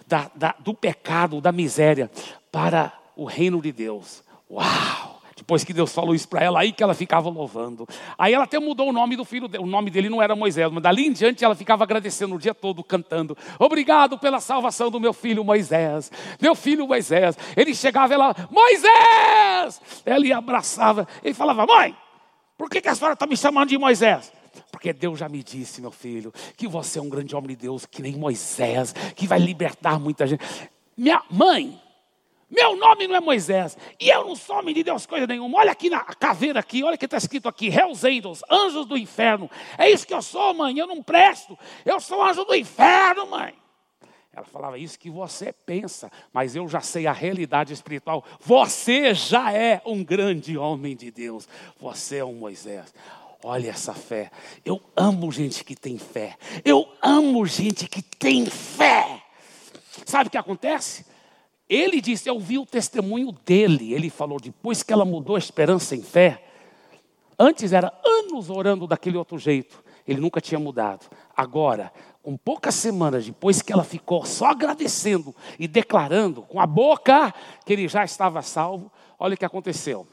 da, 0.07 0.31
da, 0.35 0.55
do 0.59 0.73
pecado, 0.73 1.41
da 1.41 1.51
miséria, 1.51 2.11
para 2.53 2.93
o 3.17 3.25
reino 3.25 3.61
de 3.61 3.73
Deus. 3.73 4.23
Uau! 4.49 5.20
Depois 5.51 5.65
que 5.65 5.73
Deus 5.73 5.93
falou 5.93 6.15
isso 6.15 6.29
para 6.29 6.45
ela, 6.45 6.61
aí 6.61 6.71
que 6.71 6.81
ela 6.81 6.95
ficava 6.95 7.29
louvando. 7.29 7.85
Aí 8.17 8.33
ela 8.33 8.45
até 8.45 8.61
mudou 8.61 8.89
o 8.89 8.93
nome 8.93 9.17
do 9.17 9.25
filho, 9.25 9.51
o 9.59 9.67
nome 9.67 9.91
dele 9.91 10.09
não 10.09 10.23
era 10.23 10.37
Moisés, 10.37 10.71
mas 10.71 10.81
dali 10.81 11.09
em 11.09 11.13
diante 11.13 11.45
ela 11.45 11.57
ficava 11.57 11.83
agradecendo 11.83 12.37
o 12.37 12.39
dia 12.39 12.55
todo, 12.55 12.85
cantando: 12.85 13.37
Obrigado 13.59 14.17
pela 14.17 14.39
salvação 14.39 14.93
do 14.93 15.01
meu 15.01 15.13
filho 15.13 15.43
Moisés, 15.43 16.13
meu 16.41 16.55
filho 16.55 16.87
Moisés. 16.87 17.37
Ele 17.57 17.75
chegava 17.75 18.15
ela, 18.15 18.33
Moisés! 18.49 19.83
Ela 20.07 20.25
ia 20.25 20.39
abraçava, 20.39 21.09
ele 21.21 21.35
falava: 21.35 21.67
Mãe, 21.67 21.97
por 22.57 22.71
que, 22.71 22.81
que 22.81 22.89
a 22.89 22.95
senhora 22.95 23.15
está 23.15 23.27
me 23.27 23.37
chamando 23.37 23.71
de 23.71 23.77
Moisés? 23.77 24.33
Porque 24.71 24.93
Deus 24.93 25.19
já 25.19 25.29
me 25.29 25.43
disse, 25.43 25.81
meu 25.81 25.91
filho, 25.91 26.33
que 26.57 26.69
você 26.69 27.01
é 27.01 27.03
um 27.03 27.09
grande 27.09 27.35
homem 27.35 27.49
de 27.49 27.57
Deus, 27.57 27.85
que 27.85 28.01
nem 28.01 28.15
Moisés, 28.15 28.93
que 29.17 29.27
vai 29.27 29.41
libertar 29.41 29.99
muita 29.99 30.29
gente. 30.29 30.45
Minha 30.97 31.21
mãe, 31.29 31.77
meu 32.51 32.77
nome 32.77 33.07
não 33.07 33.15
é 33.15 33.21
Moisés. 33.21 33.79
E 34.01 34.09
eu 34.09 34.25
não 34.25 34.35
sou 34.35 34.59
homem 34.59 34.75
de 34.75 34.83
Deus 34.83 35.07
coisa 35.07 35.27
nenhuma. 35.27 35.59
Olha 35.59 35.71
aqui 35.71 35.89
na 35.89 36.01
caveira 36.01 36.59
aqui, 36.61 36.83
olha 36.83 36.97
que 36.97 37.05
está 37.05 37.17
escrito 37.17 37.49
aqui, 37.49 37.69
Hells 37.69 38.07
Angels, 38.07 38.43
anjos 38.51 38.87
do 38.87 38.99
inferno. 38.99 39.49
É 39.79 39.89
isso 39.89 40.07
que 40.07 40.13
eu 40.13 40.21
sou, 40.21 40.53
mãe, 40.53 40.77
eu 40.77 40.87
não 40.87 41.03
presto. 41.03 41.57
Eu 41.85 42.01
sou 42.01 42.23
anjo 42.23 42.45
do 42.45 42.55
inferno, 42.55 43.27
mãe. 43.27 43.55
Ela 44.33 44.47
falava 44.47 44.79
isso 44.79 44.99
que 44.99 45.11
você 45.11 45.53
pensa, 45.53 46.11
mas 46.33 46.55
eu 46.55 46.69
já 46.69 46.81
sei 46.81 47.07
a 47.07 47.13
realidade 47.13 47.73
espiritual. 47.73 48.25
Você 48.41 49.13
já 49.13 49.53
é 49.53 49.83
um 49.85 50.05
grande 50.05 50.57
homem 50.57 50.97
de 50.97 51.11
Deus. 51.11 51.49
Você 51.81 52.19
é 52.19 52.25
um 52.25 52.35
Moisés. 52.35 52.95
Olha 53.43 53.71
essa 53.71 53.95
fé. 53.95 54.31
Eu 54.65 54.81
amo 54.97 55.33
gente 55.33 55.65
que 55.65 55.75
tem 55.75 55.99
fé. 55.99 56.37
Eu 56.65 56.89
amo 57.03 57.45
gente 57.47 57.89
que 57.89 58.03
tem 58.03 58.47
fé. 58.47 59.23
Sabe 60.05 60.29
o 60.29 60.31
que 60.31 60.39
acontece? 60.39 61.10
Ele 61.71 62.01
disse, 62.01 62.29
eu 62.29 62.41
vi 62.41 62.59
o 62.59 62.67
testemunho 62.67 63.31
dele. 63.31 63.95
Ele 63.95 64.11
falou, 64.11 64.41
depois 64.41 64.83
que 64.83 64.93
ela 64.93 65.05
mudou 65.05 65.37
a 65.37 65.39
esperança 65.39 65.95
em 65.95 66.03
fé, 66.03 66.45
antes 67.39 67.73
era 67.73 67.97
anos 68.05 68.51
orando 68.51 68.89
daquele 68.89 69.17
outro 69.17 69.39
jeito. 69.39 69.81
Ele 70.05 70.21
nunca 70.21 70.41
tinha 70.41 70.59
mudado. 70.59 71.07
Agora, 71.37 71.93
com 72.25 72.37
poucas 72.37 72.75
semanas 72.75 73.25
depois 73.25 73.63
que 73.63 73.73
ela 73.73 73.85
ficou 73.85 74.25
só 74.25 74.47
agradecendo 74.47 75.33
e 75.61 75.69
declarando 75.69 76.43
com 76.43 76.61
a 76.61 76.67
boca 76.67 77.33
que 77.65 77.73
ele 77.73 77.87
já 77.87 78.05
estava 78.05 78.43
salvo, 78.43 78.91
olha 79.17 79.35
o 79.35 79.39
que 79.39 79.45
aconteceu. 79.45 80.05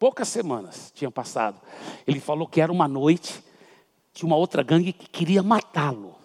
Poucas 0.00 0.26
semanas 0.26 0.92
tinham 0.92 1.12
passado. 1.12 1.60
Ele 2.08 2.18
falou 2.18 2.48
que 2.48 2.60
era 2.60 2.72
uma 2.72 2.88
noite 2.88 3.40
de 4.12 4.24
uma 4.24 4.34
outra 4.34 4.64
gangue 4.64 4.92
que 4.92 5.08
queria 5.08 5.44
matá-lo. 5.44 6.17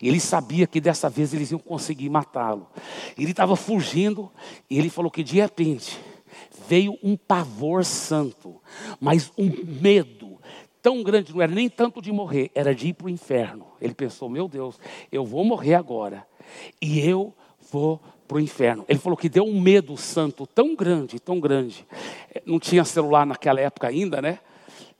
Ele 0.00 0.20
sabia 0.20 0.66
que 0.66 0.80
dessa 0.80 1.08
vez 1.08 1.32
eles 1.32 1.50
iam 1.50 1.58
conseguir 1.58 2.08
matá-lo. 2.08 2.66
Ele 3.18 3.30
estava 3.30 3.56
fugindo 3.56 4.30
e 4.68 4.78
ele 4.78 4.90
falou 4.90 5.10
que 5.10 5.22
de 5.22 5.36
repente 5.36 5.98
veio 6.68 6.98
um 7.02 7.16
pavor 7.16 7.84
santo, 7.84 8.60
mas 9.00 9.32
um 9.38 9.50
medo 9.80 10.38
tão 10.82 11.02
grande, 11.02 11.34
não 11.34 11.42
era 11.42 11.52
nem 11.52 11.68
tanto 11.68 12.00
de 12.00 12.12
morrer, 12.12 12.50
era 12.54 12.74
de 12.74 12.88
ir 12.88 12.92
para 12.92 13.06
o 13.06 13.10
inferno. 13.10 13.66
Ele 13.80 13.94
pensou: 13.94 14.28
meu 14.28 14.46
Deus, 14.46 14.78
eu 15.10 15.24
vou 15.24 15.44
morrer 15.44 15.74
agora 15.74 16.26
e 16.80 17.00
eu 17.00 17.34
vou 17.72 18.00
para 18.26 18.36
o 18.36 18.40
inferno. 18.40 18.84
Ele 18.88 18.98
falou 18.98 19.16
que 19.16 19.28
deu 19.28 19.44
um 19.44 19.60
medo 19.60 19.96
santo 19.96 20.46
tão 20.46 20.74
grande, 20.74 21.18
tão 21.18 21.40
grande. 21.40 21.86
Não 22.44 22.58
tinha 22.58 22.84
celular 22.84 23.26
naquela 23.26 23.60
época 23.60 23.88
ainda, 23.88 24.22
né? 24.22 24.38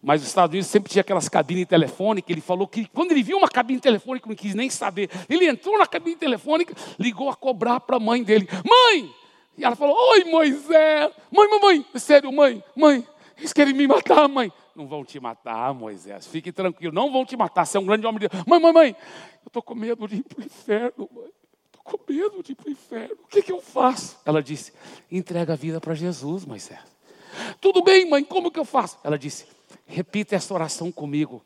Mas 0.06 0.22
os 0.22 0.28
Estados 0.28 0.54
Unidos 0.54 0.68
sempre 0.68 0.88
tinha 0.88 1.00
aquelas 1.00 1.28
cabines 1.28 1.66
telefônicas. 1.66 2.30
Ele 2.30 2.40
falou 2.40 2.68
que 2.68 2.86
quando 2.86 3.10
ele 3.10 3.24
viu 3.24 3.38
uma 3.38 3.48
cabine 3.48 3.80
telefônica, 3.80 4.28
não 4.28 4.36
quis 4.36 4.54
nem 4.54 4.70
saber. 4.70 5.10
Ele 5.28 5.48
entrou 5.48 5.76
na 5.76 5.84
cabine 5.84 6.14
telefônica, 6.14 6.72
ligou 6.96 7.28
a 7.28 7.34
cobrar 7.34 7.80
para 7.80 7.96
a 7.96 7.98
mãe 7.98 8.22
dele: 8.22 8.48
Mãe! 8.64 9.12
E 9.58 9.64
ela 9.64 9.74
falou: 9.74 9.96
Oi, 10.12 10.22
Moisés! 10.26 11.10
Mãe, 11.28 11.50
mamãe! 11.50 11.84
Sério, 11.96 12.30
mãe, 12.32 12.62
mãe, 12.76 13.04
eles 13.36 13.52
querem 13.52 13.74
me 13.74 13.84
matar, 13.88 14.28
mãe. 14.28 14.52
Não 14.76 14.86
vão 14.86 15.04
te 15.04 15.18
matar, 15.18 15.74
Moisés. 15.74 16.24
Fique 16.24 16.52
tranquilo, 16.52 16.94
não 16.94 17.10
vão 17.10 17.24
te 17.24 17.36
matar. 17.36 17.66
Você 17.66 17.76
é 17.76 17.80
um 17.80 17.84
grande 17.84 18.06
homem 18.06 18.20
de 18.20 18.28
Deus. 18.28 18.44
Mãe, 18.46 18.60
mãe, 18.60 18.72
mãe, 18.72 18.96
eu 19.44 19.48
estou 19.48 19.60
com 19.60 19.74
medo 19.74 20.06
de 20.06 20.18
ir 20.18 20.22
para 20.22 20.40
o 20.40 20.44
inferno, 20.44 21.10
mãe. 21.12 21.32
Com 21.82 21.98
medo 22.08 22.44
de 22.44 22.52
ir 22.52 22.54
para 22.54 22.68
o 22.68 22.70
inferno. 22.70 23.16
O 23.24 23.26
que, 23.26 23.42
que 23.42 23.50
eu 23.50 23.60
faço? 23.60 24.20
Ela 24.24 24.40
disse: 24.40 24.72
Entrega 25.10 25.54
a 25.54 25.56
vida 25.56 25.80
para 25.80 25.94
Jesus, 25.94 26.44
Moisés. 26.44 26.78
Tudo 27.60 27.82
bem, 27.82 28.08
mãe, 28.08 28.22
como 28.22 28.52
que 28.52 28.60
eu 28.60 28.64
faço? 28.64 28.98
Ela 29.02 29.18
disse: 29.18 29.55
repita 29.86 30.34
essa 30.34 30.52
oração 30.52 30.90
comigo. 30.90 31.42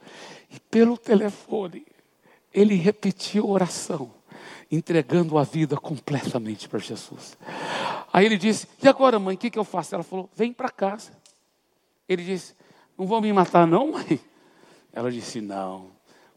E 0.50 0.58
pelo 0.58 0.96
telefone, 0.96 1.86
ele 2.52 2.74
repetiu 2.74 3.44
a 3.46 3.50
oração, 3.50 4.10
entregando 4.70 5.38
a 5.38 5.44
vida 5.44 5.76
completamente 5.76 6.68
para 6.68 6.78
Jesus. 6.78 7.36
Aí 8.12 8.26
ele 8.26 8.36
disse: 8.36 8.66
E 8.82 8.88
agora, 8.88 9.18
mãe, 9.18 9.36
o 9.36 9.38
que, 9.38 9.50
que 9.50 9.58
eu 9.58 9.64
faço? 9.64 9.94
Ela 9.94 10.04
falou: 10.04 10.28
Vem 10.34 10.52
para 10.52 10.70
casa. 10.70 11.12
Ele 12.08 12.24
disse: 12.24 12.54
Não 12.98 13.06
vão 13.06 13.20
me 13.20 13.32
matar, 13.32 13.66
não, 13.66 13.92
mãe? 13.92 14.20
Ela 14.92 15.10
disse: 15.12 15.40
Não. 15.40 15.90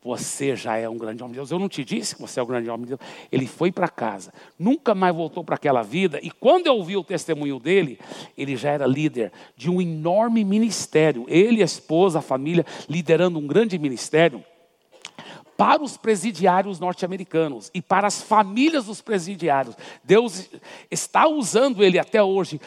Você 0.04 0.56
já 0.56 0.78
é 0.78 0.88
um 0.90 0.98
grande 0.98 1.24
homem 1.24 1.34
de 1.34 1.40
Deus. 1.40 1.52
Eu 1.52 1.60
não 1.60 1.70
te 1.70 1.84
disse 1.84 2.16
que 2.16 2.22
você 2.22 2.40
é 2.40 2.44
um 2.44 2.46
grande 2.46 2.70
homem 2.70 2.86
de 2.86 2.90
Deus. 2.90 3.02
Ele 3.32 3.48
foi 3.48 3.72
para 3.72 3.88
casa, 3.88 4.34
nunca 4.60 4.94
mais 4.94 5.16
voltou 5.16 5.44
para 5.44 5.56
aquela 5.56 5.82
vida. 5.82 6.20
E 6.22 6.30
quando 6.30 6.68
eu 6.68 6.84
vi 6.84 6.98
o 6.98 7.04
testemunho 7.04 7.60
dele, 7.60 8.00
ele 8.38 8.56
já 8.56 8.72
era 8.72 8.86
líder 8.86 9.32
de 9.56 9.70
um 9.70 9.82
enorme 9.82 10.44
ministério. 10.44 11.26
Ele, 11.28 11.62
a 11.62 11.66
esposa, 11.66 12.20
a 12.20 12.22
família, 12.22 12.66
liderando 12.90 13.40
um 13.40 13.48
grande 13.48 13.80
ministério 13.80 14.44
para 15.58 15.84
os 15.84 15.98
presidiários 15.98 16.80
norte-americanos 16.80 17.70
e 17.74 17.82
para 17.82 18.08
as 18.08 18.22
famílias 18.22 18.86
dos 18.86 19.02
presidiários. 19.02 19.76
Deus 20.04 20.50
está 20.90 21.28
usando 21.28 21.84
ele 21.84 22.00
até 22.00 22.22
hoje 22.22 22.60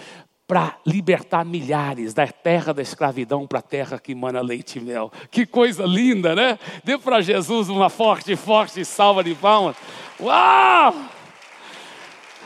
para 0.47 0.79
libertar 0.87 1.45
milhares 1.45 2.15
da 2.15 2.27
terra 2.27 2.73
da 2.73 2.81
escravidão 2.81 3.47
para 3.47 3.59
a 3.59 3.63
terra 3.63 3.99
que 3.99 4.15
mana 4.15 4.41
leite 4.41 4.79
e 4.79 4.83
mel. 4.83 5.11
Que 5.31 5.45
coisa 5.45 5.85
linda, 5.85 6.35
né? 6.35 6.59
Dê 6.85 6.97
para 6.97 7.21
Jesus 7.21 7.69
uma 7.69 7.91
forte, 7.91 8.37
forte 8.37 8.85
salva 8.85 9.25
de 9.25 9.35
palmas. 9.35 9.77
Uau! 10.21 10.95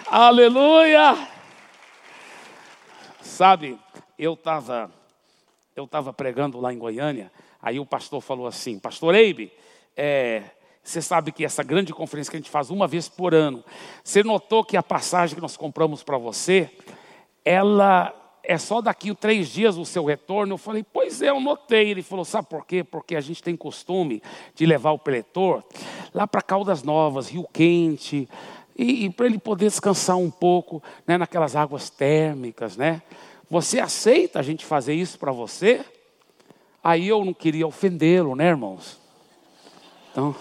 Aleluia! 0.07 1.29
Sabe, 3.21 3.79
eu 4.19 4.35
estava 4.35 4.91
eu 5.77 5.87
tava 5.87 6.13
pregando 6.13 6.61
lá 6.61 6.73
em 6.73 6.79
Goiânia, 6.79 7.33
aí 7.63 7.81
o 7.81 7.87
pastor 7.87 8.21
falou 8.21 8.47
assim, 8.47 8.79
pastor 8.79 9.15
Eibe, 9.15 9.51
é, 9.97 10.43
você 10.83 11.01
sabe 11.01 11.33
que 11.33 11.45
essa 11.45 11.63
grande 11.63 11.93
conferência 11.93 12.31
que 12.31 12.37
a 12.37 12.41
gente 12.41 12.51
faz 12.51 12.71
uma 12.71 12.87
vez 12.87 13.09
por 13.09 13.35
ano, 13.35 13.65
você 14.03 14.23
notou 14.23 14.65
que 14.65 14.77
a 14.77 14.83
passagem 14.83 15.35
que 15.35 15.41
nós 15.41 15.57
compramos 15.57 16.03
para 16.03 16.19
você, 16.19 16.71
ela 17.45 18.15
é 18.43 18.59
só 18.59 18.81
daqui 18.81 19.15
três 19.15 19.49
dias 19.49 19.77
o 19.77 19.85
seu 19.85 20.05
retorno. 20.05 20.55
Eu 20.55 20.59
falei, 20.59 20.83
pois 20.83 21.23
é, 21.23 21.31
eu 21.31 21.41
notei. 21.41 21.91
Ele 21.91 22.03
falou, 22.03 22.25
sabe 22.25 22.49
por 22.49 22.67
quê? 22.67 22.83
Porque 22.83 23.15
a 23.15 23.21
gente 23.21 23.43
tem 23.43 23.57
costume 23.57 24.23
de 24.55 24.67
levar 24.67 24.93
o 24.93 24.99
preletor 24.99 25.63
lá 26.13 26.27
para 26.27 26.43
Caldas 26.43 26.83
Novas, 26.83 27.29
Rio 27.29 27.47
Quente, 27.53 28.29
e, 28.77 29.05
e 29.05 29.11
para 29.11 29.27
ele 29.27 29.39
poder 29.39 29.67
descansar 29.67 30.17
um 30.17 30.31
pouco 30.31 30.83
né, 31.07 31.19
naquelas 31.19 31.55
águas 31.55 31.91
térmicas, 31.91 32.77
né? 32.77 33.03
Você 33.51 33.81
aceita 33.81 34.39
a 34.39 34.43
gente 34.43 34.65
fazer 34.65 34.95
isso 34.95 35.19
para 35.19 35.33
você? 35.33 35.85
Aí 36.83 37.09
eu 37.09 37.25
não 37.25 37.35
queria 37.35 37.67
ofendê-lo, 37.67 38.35
né, 38.35 38.49
irmãos? 38.49 38.99
Então, 40.11 40.35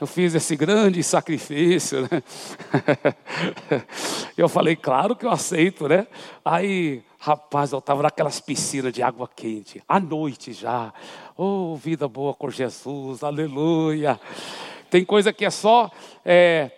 eu 0.00 0.06
fiz 0.06 0.34
esse 0.34 0.56
grande 0.56 1.02
sacrifício, 1.02 2.02
né? 2.02 2.22
Eu 4.36 4.50
falei, 4.50 4.76
claro 4.76 5.16
que 5.16 5.24
eu 5.24 5.30
aceito, 5.30 5.88
né? 5.88 6.06
Aí, 6.44 7.02
rapaz, 7.18 7.72
eu 7.72 7.78
estava 7.78 8.02
naquelas 8.02 8.38
piscinas 8.38 8.92
de 8.92 9.02
água 9.02 9.26
quente, 9.34 9.82
à 9.88 9.98
noite 9.98 10.52
já. 10.52 10.92
Oh, 11.34 11.74
vida 11.74 12.06
boa 12.06 12.34
com 12.34 12.50
Jesus, 12.50 13.24
aleluia. 13.24 14.20
Tem 14.90 15.06
coisa 15.06 15.32
que 15.32 15.46
é 15.46 15.50
só 15.50 15.90
é, 16.22 16.70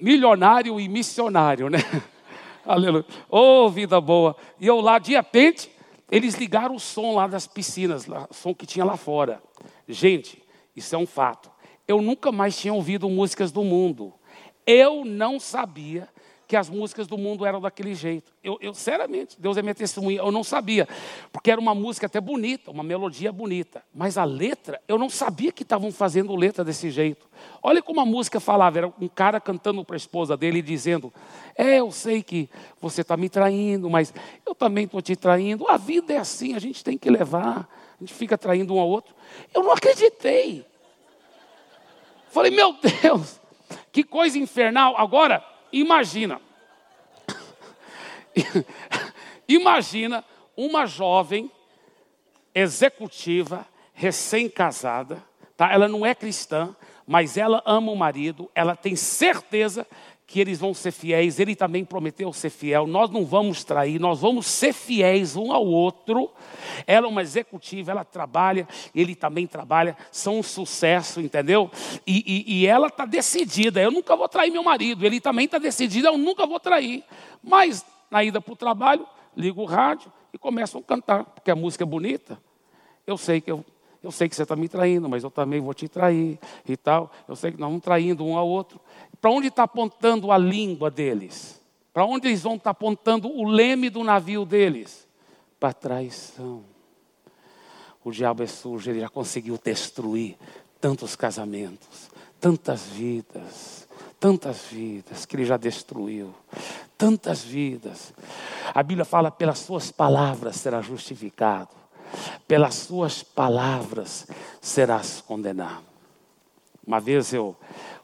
milionário 0.00 0.78
e 0.78 0.88
missionário, 0.88 1.68
né? 1.68 1.78
Aleluia. 2.64 3.04
Oh, 3.30 3.68
vida 3.68 4.00
boa. 4.00 4.36
E 4.60 4.66
eu 4.66 4.80
lá, 4.80 4.98
de 4.98 5.12
repente, 5.12 5.70
eles 6.10 6.34
ligaram 6.34 6.74
o 6.74 6.80
som 6.80 7.14
lá 7.14 7.26
das 7.26 7.46
piscinas, 7.46 8.06
o 8.08 8.34
som 8.34 8.52
que 8.52 8.66
tinha 8.66 8.84
lá 8.84 8.96
fora. 8.96 9.40
Gente, 9.88 10.42
isso 10.74 10.94
é 10.94 10.98
um 10.98 11.06
fato. 11.06 11.50
Eu 11.86 12.02
nunca 12.02 12.32
mais 12.32 12.56
tinha 12.56 12.74
ouvido 12.74 13.08
músicas 13.08 13.52
do 13.52 13.62
mundo. 13.62 14.12
Eu 14.66 15.04
não 15.04 15.38
sabia 15.38 16.08
que 16.46 16.56
as 16.56 16.70
músicas 16.70 17.06
do 17.06 17.18
mundo 17.18 17.44
eram 17.44 17.60
daquele 17.60 17.94
jeito. 17.94 18.32
Eu, 18.42 18.56
eu 18.60 18.72
seriamente, 18.72 19.40
Deus 19.40 19.56
é 19.56 19.62
minha 19.62 19.74
testemunha, 19.74 20.18
eu 20.18 20.30
não 20.30 20.44
sabia, 20.44 20.86
porque 21.32 21.50
era 21.50 21.60
uma 21.60 21.74
música 21.74 22.06
até 22.06 22.20
bonita, 22.20 22.70
uma 22.70 22.84
melodia 22.84 23.32
bonita, 23.32 23.82
mas 23.92 24.16
a 24.16 24.24
letra, 24.24 24.80
eu 24.86 24.96
não 24.96 25.10
sabia 25.10 25.50
que 25.50 25.64
estavam 25.64 25.90
fazendo 25.90 26.34
letra 26.36 26.64
desse 26.64 26.90
jeito. 26.90 27.28
Olha 27.62 27.82
como 27.82 28.00
a 28.00 28.06
música 28.06 28.38
falava, 28.38 28.78
era 28.78 28.92
um 29.00 29.08
cara 29.08 29.40
cantando 29.40 29.84
para 29.84 29.96
a 29.96 29.98
esposa 29.98 30.36
dele 30.36 30.62
dizendo: 30.62 31.12
É, 31.56 31.80
eu 31.80 31.90
sei 31.90 32.22
que 32.22 32.48
você 32.80 33.00
está 33.00 33.16
me 33.16 33.28
traindo, 33.28 33.90
mas 33.90 34.14
eu 34.46 34.54
também 34.54 34.84
estou 34.84 35.02
te 35.02 35.16
traindo. 35.16 35.68
A 35.68 35.76
vida 35.76 36.12
é 36.12 36.18
assim, 36.18 36.54
a 36.54 36.58
gente 36.60 36.84
tem 36.84 36.96
que 36.96 37.10
levar, 37.10 37.68
a 37.96 37.98
gente 37.98 38.14
fica 38.14 38.38
traindo 38.38 38.74
um 38.74 38.78
ao 38.78 38.88
outro. 38.88 39.14
Eu 39.52 39.64
não 39.64 39.72
acreditei. 39.72 40.64
Falei, 42.36 42.50
meu 42.50 42.74
Deus, 43.02 43.40
que 43.90 44.04
coisa 44.04 44.38
infernal. 44.38 44.94
Agora, 44.96 45.42
Imagina. 45.72 46.40
Imagina 49.48 50.24
uma 50.56 50.86
jovem 50.86 51.50
executiva, 52.54 53.66
recém-casada, 53.92 55.22
tá? 55.56 55.70
Ela 55.70 55.86
não 55.86 56.04
é 56.04 56.14
cristã, 56.14 56.74
mas 57.06 57.36
ela 57.36 57.62
ama 57.66 57.92
o 57.92 57.96
marido, 57.96 58.50
ela 58.54 58.74
tem 58.74 58.96
certeza 58.96 59.86
que 60.26 60.40
eles 60.40 60.58
vão 60.58 60.74
ser 60.74 60.90
fiéis, 60.90 61.38
ele 61.38 61.54
também 61.54 61.84
prometeu 61.84 62.32
ser 62.32 62.50
fiel, 62.50 62.86
nós 62.86 63.10
não 63.10 63.24
vamos 63.24 63.62
trair, 63.62 64.00
nós 64.00 64.20
vamos 64.20 64.46
ser 64.46 64.72
fiéis 64.72 65.36
um 65.36 65.52
ao 65.52 65.64
outro. 65.64 66.30
Ela 66.84 67.06
é 67.06 67.08
uma 67.08 67.22
executiva, 67.22 67.92
ela 67.92 68.04
trabalha, 68.04 68.66
ele 68.92 69.14
também 69.14 69.46
trabalha, 69.46 69.96
são 70.10 70.40
um 70.40 70.42
sucesso, 70.42 71.20
entendeu? 71.20 71.70
E, 72.04 72.24
e, 72.26 72.58
e 72.60 72.66
ela 72.66 72.88
está 72.88 73.06
decidida, 73.06 73.80
eu 73.80 73.92
nunca 73.92 74.16
vou 74.16 74.28
trair 74.28 74.50
meu 74.50 74.64
marido, 74.64 75.06
ele 75.06 75.20
também 75.20 75.44
está 75.44 75.58
decidido, 75.58 76.08
eu 76.08 76.18
nunca 76.18 76.44
vou 76.44 76.58
trair. 76.58 77.04
Mas 77.42 77.86
na 78.10 78.24
ida 78.24 78.40
para 78.40 78.52
o 78.52 78.56
trabalho, 78.56 79.06
ligo 79.36 79.62
o 79.62 79.66
rádio 79.66 80.12
e 80.32 80.38
começam 80.38 80.80
a 80.80 80.84
cantar, 80.84 81.24
porque 81.24 81.52
a 81.52 81.56
música 81.56 81.84
é 81.84 81.86
bonita. 81.86 82.36
Eu 83.06 83.16
sei 83.16 83.40
que 83.40 83.50
eu 83.50 83.64
eu 84.06 84.12
sei 84.12 84.28
que 84.28 84.36
você 84.36 84.44
está 84.44 84.54
me 84.54 84.68
traindo, 84.68 85.08
mas 85.08 85.24
eu 85.24 85.30
também 85.32 85.60
vou 85.60 85.74
te 85.74 85.88
trair 85.88 86.38
e 86.68 86.76
tal. 86.76 87.10
Eu 87.26 87.34
sei 87.34 87.50
que 87.50 87.58
nós 87.58 87.68
vamos 87.68 87.82
traindo 87.82 88.24
um 88.24 88.36
ao 88.36 88.46
outro. 88.46 88.78
Para 89.20 89.30
onde 89.30 89.48
está 89.48 89.64
apontando 89.64 90.30
a 90.30 90.38
língua 90.38 90.90
deles? 90.90 91.60
Para 91.92 92.04
onde 92.04 92.28
eles 92.28 92.42
vão 92.42 92.54
estar 92.54 92.64
tá 92.64 92.70
apontando 92.70 93.28
o 93.28 93.48
leme 93.48 93.90
do 93.90 94.04
navio 94.04 94.44
deles? 94.44 95.06
Para 95.58 95.72
traição. 95.72 96.64
O 98.04 98.10
diabo 98.10 98.42
é 98.42 98.46
sujo, 98.46 98.90
ele 98.90 99.00
já 99.00 99.08
conseguiu 99.08 99.58
destruir 99.62 100.36
tantos 100.80 101.16
casamentos, 101.16 102.10
tantas 102.40 102.82
vidas, 102.82 103.88
tantas 104.20 104.66
vidas 104.70 105.24
que 105.24 105.34
ele 105.34 105.44
já 105.44 105.56
destruiu, 105.56 106.32
tantas 106.96 107.42
vidas. 107.42 108.12
A 108.72 108.82
Bíblia 108.82 109.04
fala: 109.04 109.30
pelas 109.30 109.58
suas 109.58 109.90
palavras 109.90 110.56
será 110.56 110.80
justificado 110.80 111.86
pelas 112.46 112.74
suas 112.74 113.22
palavras 113.22 114.26
serás 114.60 115.20
condenado. 115.20 115.84
Uma 116.86 117.00
vez 117.00 117.32
eu 117.32 117.56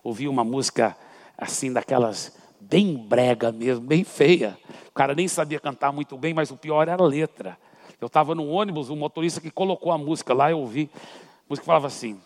ouvi 0.03 0.29
uma 0.29 0.45
música 0.45 0.97
assim, 1.37 1.73
daquelas 1.73 2.37
bem 2.61 2.97
brega 2.97 3.51
mesmo, 3.53 3.85
bem 3.85 4.05
feia. 4.05 4.59
O 4.89 4.93
cara 4.93 5.15
nem 5.15 5.29
sabia 5.29 5.61
cantar 5.61 5.93
muito 5.93 6.17
bem, 6.17 6.33
mas 6.33 6.51
o 6.51 6.57
pior 6.57 6.89
era 6.89 7.03
a 7.03 7.07
letra. 7.07 7.59
Eu 8.01 8.07
estava 8.07 8.35
no 8.35 8.49
ônibus, 8.49 8.91
o 8.91 8.97
motorista 8.97 9.41
que 9.41 9.51
colocou 9.51 9.93
a 9.93 9.99
música 9.99 10.35
lá, 10.35 10.51
eu 10.51 10.59
ouvi. 10.59 10.91
A 10.95 11.45
música 11.49 11.65
falava 11.65 11.87
assim: 11.87 12.21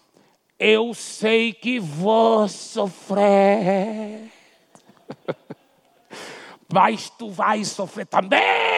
Eu 0.58 0.94
sei 0.94 1.52
que 1.52 1.78
vou 1.78 2.48
sofrer, 2.48 4.30
mas 6.72 7.10
tu 7.10 7.30
vais 7.30 7.68
sofrer 7.68 8.06
também. 8.06 8.75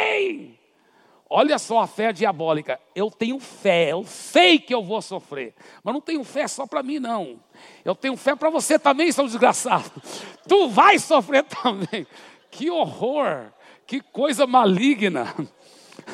Olha 1.31 1.59
só 1.59 1.81
a 1.81 1.87
fé 1.87 2.13
diabólica. 2.13 2.81
Eu 2.95 3.11
tenho 3.11 3.39
fé, 3.39 3.93
eu 3.93 4.03
sei 4.05 4.59
que 4.59 4.75
eu 4.75 4.83
vou 4.83 5.03
sofrer, 5.03 5.55
mas 5.85 5.93
não 5.93 6.01
tenho 6.01 6.25
fé 6.25 6.49
só 6.49 6.67
para 6.67 6.83
mim, 6.83 6.99
não. 6.99 7.39
Eu 7.85 7.95
tenho 7.95 8.17
fé 8.17 8.35
para 8.35 8.49
você 8.49 8.79
também, 8.79 9.13
seu 9.13 9.27
desgraçado. 9.27 9.91
Tu 10.47 10.69
vai 10.69 10.99
sofrer 10.99 11.45
também. 11.63 12.07
Que 12.51 12.71
horror, 12.71 13.53
que 13.87 14.01
coisa 14.01 14.47
maligna. 14.47 15.35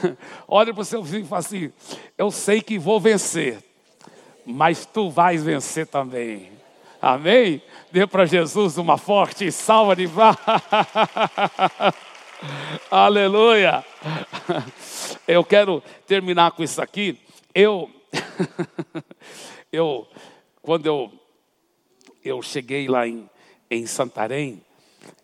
Olha 0.49 0.75
para 0.75 0.83
o 0.83 0.85
seu 0.85 1.03
vizinho 1.03 1.25
e 1.25 1.29
fala 1.29 1.41
assim: 1.41 1.73
Eu 2.19 2.31
sei 2.33 2.61
que 2.61 2.77
vou 2.79 2.99
vencer, 2.99 3.63
mas 4.45 4.85
tu 4.85 5.11
vais 5.11 5.45
vencer 5.45 5.87
também. 5.87 6.53
Amém? 7.01 7.63
Dê 7.93 8.07
para 8.07 8.25
Jesus 8.25 8.79
uma 8.79 8.97
forte 8.97 9.53
salva 9.53 9.95
de 9.95 10.09
palmas. 10.09 10.39
Aleluia. 12.91 13.85
Eu 15.27 15.45
quero 15.45 15.83
terminar 16.07 16.53
com 16.53 16.63
isso 16.63 16.81
aqui. 16.81 17.19
Eu, 17.55 17.91
eu 19.73 20.07
quando 20.61 20.87
eu, 20.87 21.13
eu 22.25 22.43
cheguei 22.43 22.89
lá 22.89 23.07
em, 23.07 23.29
em 23.71 23.87
Santarém 23.87 24.63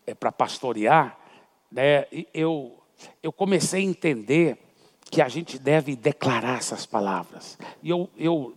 é, 0.06 0.14
para 0.14 0.30
pastorear, 0.30 1.18
né, 1.70 2.06
eu, 2.34 2.78
eu 3.22 3.32
comecei 3.32 3.80
a 3.80 3.88
entender 3.88 4.58
que 5.10 5.22
a 5.22 5.28
gente 5.28 5.58
deve 5.58 5.96
declarar 5.96 6.58
essas 6.58 6.86
palavras. 6.86 7.58
E 7.82 7.90
eu, 7.90 8.08
eu 8.16 8.54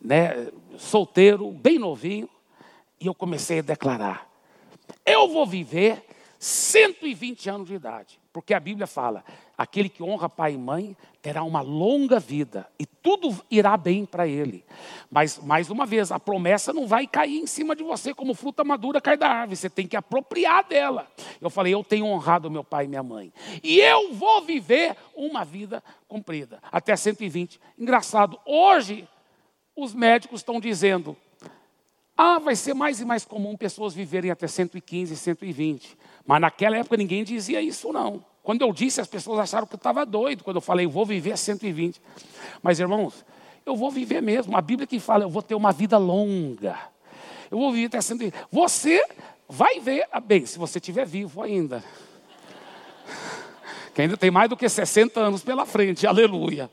né, 0.00 0.48
solteiro, 0.78 1.50
bem 1.50 1.78
novinho, 1.78 2.28
e 3.00 3.06
eu 3.06 3.14
comecei 3.14 3.58
a 3.58 3.62
declarar: 3.62 4.30
eu 5.04 5.28
vou 5.28 5.46
viver 5.46 6.04
120 6.42 7.48
anos 7.48 7.68
de 7.68 7.74
idade. 7.74 8.18
Porque 8.32 8.52
a 8.52 8.58
Bíblia 8.58 8.88
fala: 8.88 9.24
aquele 9.56 9.88
que 9.88 10.02
honra 10.02 10.28
pai 10.28 10.54
e 10.54 10.58
mãe 10.58 10.96
terá 11.22 11.44
uma 11.44 11.60
longa 11.60 12.18
vida 12.18 12.68
e 12.80 12.84
tudo 12.84 13.32
irá 13.48 13.76
bem 13.76 14.04
para 14.04 14.26
ele. 14.26 14.64
Mas, 15.08 15.38
mais 15.38 15.70
uma 15.70 15.86
vez, 15.86 16.10
a 16.10 16.18
promessa 16.18 16.72
não 16.72 16.84
vai 16.84 17.06
cair 17.06 17.38
em 17.38 17.46
cima 17.46 17.76
de 17.76 17.84
você 17.84 18.12
como 18.12 18.34
fruta 18.34 18.64
madura 18.64 19.00
cai 19.00 19.16
da 19.16 19.28
árvore, 19.28 19.56
você 19.56 19.70
tem 19.70 19.86
que 19.86 19.96
apropriar 19.96 20.64
dela. 20.66 21.06
Eu 21.40 21.48
falei: 21.48 21.72
eu 21.72 21.84
tenho 21.84 22.06
honrado 22.06 22.50
meu 22.50 22.64
pai 22.64 22.86
e 22.86 22.88
minha 22.88 23.04
mãe, 23.04 23.32
e 23.62 23.78
eu 23.78 24.12
vou 24.12 24.42
viver 24.42 24.96
uma 25.14 25.44
vida 25.44 25.80
comprida, 26.08 26.60
até 26.72 26.96
120. 26.96 27.60
Engraçado, 27.78 28.36
hoje 28.44 29.08
os 29.76 29.94
médicos 29.94 30.40
estão 30.40 30.58
dizendo 30.58 31.16
ah, 32.16 32.38
vai 32.38 32.54
ser 32.54 32.74
mais 32.74 33.00
e 33.00 33.04
mais 33.04 33.24
comum 33.24 33.56
pessoas 33.56 33.94
viverem 33.94 34.30
até 34.30 34.46
115, 34.46 35.16
120. 35.16 35.96
Mas 36.26 36.40
naquela 36.40 36.76
época 36.76 36.96
ninguém 36.96 37.24
dizia 37.24 37.60
isso, 37.60 37.92
não. 37.92 38.24
Quando 38.42 38.62
eu 38.62 38.72
disse, 38.72 39.00
as 39.00 39.06
pessoas 39.06 39.38
acharam 39.38 39.66
que 39.66 39.74
eu 39.74 39.78
estava 39.78 40.04
doido. 40.04 40.42
Quando 40.42 40.56
eu 40.56 40.60
falei, 40.60 40.86
vou 40.86 41.06
viver 41.06 41.32
a 41.32 41.36
120. 41.36 42.00
Mas, 42.62 42.80
irmãos, 42.80 43.24
eu 43.64 43.76
vou 43.76 43.90
viver 43.90 44.20
mesmo. 44.20 44.56
A 44.56 44.60
Bíblia 44.60 44.86
que 44.86 44.98
fala, 44.98 45.24
eu 45.24 45.30
vou 45.30 45.42
ter 45.42 45.54
uma 45.54 45.72
vida 45.72 45.96
longa. 45.96 46.76
Eu 47.50 47.58
vou 47.58 47.72
viver 47.72 47.86
até 47.86 48.00
120. 48.00 48.34
Você 48.50 49.04
vai 49.48 49.78
ver, 49.78 50.08
bem, 50.24 50.44
se 50.44 50.58
você 50.58 50.78
estiver 50.78 51.06
vivo 51.06 51.42
ainda. 51.42 51.84
Que 53.94 54.02
ainda 54.02 54.16
tem 54.16 54.30
mais 54.30 54.48
do 54.48 54.56
que 54.56 54.68
60 54.68 55.20
anos 55.20 55.42
pela 55.42 55.66
frente, 55.66 56.06
aleluia. 56.06 56.70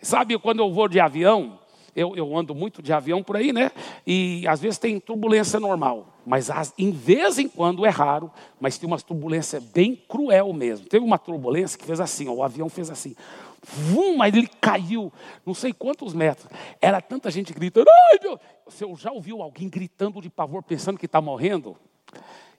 Sabe, 0.00 0.38
quando 0.38 0.60
eu 0.60 0.72
vou 0.72 0.86
de 0.86 1.00
avião, 1.00 1.58
eu, 1.98 2.14
eu, 2.14 2.36
ando 2.36 2.54
muito 2.54 2.80
de 2.80 2.92
avião 2.92 3.22
por 3.22 3.36
aí, 3.36 3.52
né? 3.52 3.72
E 4.06 4.46
às 4.46 4.60
vezes 4.60 4.78
tem 4.78 5.00
turbulência 5.00 5.58
normal. 5.58 6.14
Mas 6.24 6.48
as, 6.48 6.72
em 6.78 6.92
vez 6.92 7.38
em 7.38 7.48
quando 7.48 7.84
é 7.84 7.88
raro, 7.88 8.30
mas 8.60 8.78
tem 8.78 8.86
uma 8.86 8.98
turbulência 8.98 9.60
bem 9.60 9.96
cruel 9.96 10.52
mesmo. 10.52 10.86
Teve 10.86 11.04
uma 11.04 11.18
turbulência 11.18 11.78
que 11.78 11.84
fez 11.84 12.00
assim, 12.00 12.28
ó, 12.28 12.32
o 12.32 12.42
avião 12.42 12.68
fez 12.68 12.88
assim. 12.88 13.16
Vum, 13.62 14.16
mas 14.16 14.32
ele 14.34 14.48
caiu, 14.60 15.12
não 15.44 15.54
sei 15.54 15.72
quantos 15.72 16.14
metros. 16.14 16.48
Era 16.80 17.00
tanta 17.00 17.30
gente 17.30 17.52
gritando. 17.52 17.88
Ai, 17.88 18.18
meu! 18.22 18.38
Você 18.64 18.84
já 18.96 19.10
ouviu 19.10 19.42
alguém 19.42 19.68
gritando 19.68 20.20
de 20.20 20.30
pavor, 20.30 20.62
pensando 20.62 20.98
que 20.98 21.06
está 21.06 21.20
morrendo? 21.20 21.76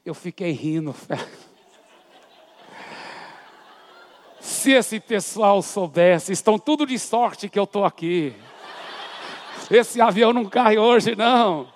Eu 0.06 0.14
fiquei 0.14 0.52
rindo. 0.52 0.94
Se 4.40 4.72
esse 4.72 5.00
pessoal 5.00 5.62
soubesse, 5.62 6.32
estão 6.34 6.58
tudo 6.58 6.86
de 6.86 6.98
sorte 7.00 7.48
que 7.48 7.60
eu 7.60 7.64
estou 7.66 7.86
aqui. 7.86 8.34
Esse 9.70 10.02
avião 10.02 10.34
não 10.34 10.46
cai 10.46 10.78
hoje, 10.78 11.16
não. 11.16 11.68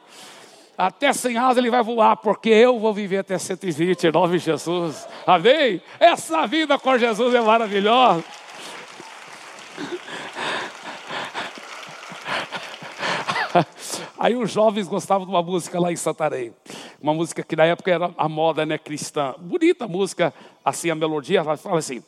Até 0.77 1.13
sem 1.13 1.37
asa 1.37 1.59
ele 1.59 1.69
vai 1.69 1.83
voar, 1.83 2.17
porque 2.17 2.49
eu 2.49 2.79
vou 2.79 2.93
viver 2.93 3.19
até 3.19 3.37
120, 3.37 4.07
em 4.07 4.11
nome 4.11 4.39
de 4.39 4.45
Jesus. 4.45 5.07
Amém? 5.25 5.81
Essa 5.99 6.47
vida 6.47 6.79
com 6.79 6.97
Jesus 6.97 7.33
é 7.35 7.41
maravilhosa. 7.41 8.23
Aí 14.17 14.35
os 14.35 14.51
jovens 14.51 14.87
gostavam 14.87 15.27
de 15.27 15.31
uma 15.31 15.43
música 15.43 15.79
lá 15.79 15.91
em 15.91 15.95
Santarém. 15.95 16.53
uma 16.99 17.13
música 17.13 17.43
que 17.43 17.55
na 17.55 17.65
época 17.65 17.91
era 17.91 18.11
a 18.17 18.27
moda 18.27 18.65
né, 18.65 18.77
cristã. 18.77 19.35
Bonita 19.37 19.87
música, 19.87 20.33
assim 20.65 20.89
a 20.89 20.95
melodia, 20.95 21.39
ela 21.39 21.55
fala 21.55 21.77
assim. 21.77 22.01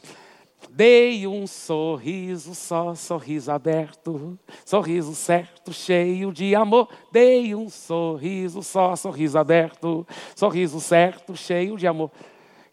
Dei 0.69 1.25
um 1.25 1.47
sorriso 1.47 2.53
só, 2.53 2.93
sorriso 2.95 3.51
aberto, 3.51 4.37
sorriso 4.65 5.15
certo, 5.15 5.71
cheio 5.71 6.33
de 6.33 6.55
amor. 6.55 6.89
Dei 7.11 7.55
um 7.55 7.69
sorriso 7.69 8.61
só, 8.61 8.95
sorriso 8.95 9.37
aberto, 9.37 10.05
sorriso 10.35 10.79
certo, 10.79 11.35
cheio 11.35 11.77
de 11.77 11.87
amor. 11.87 12.11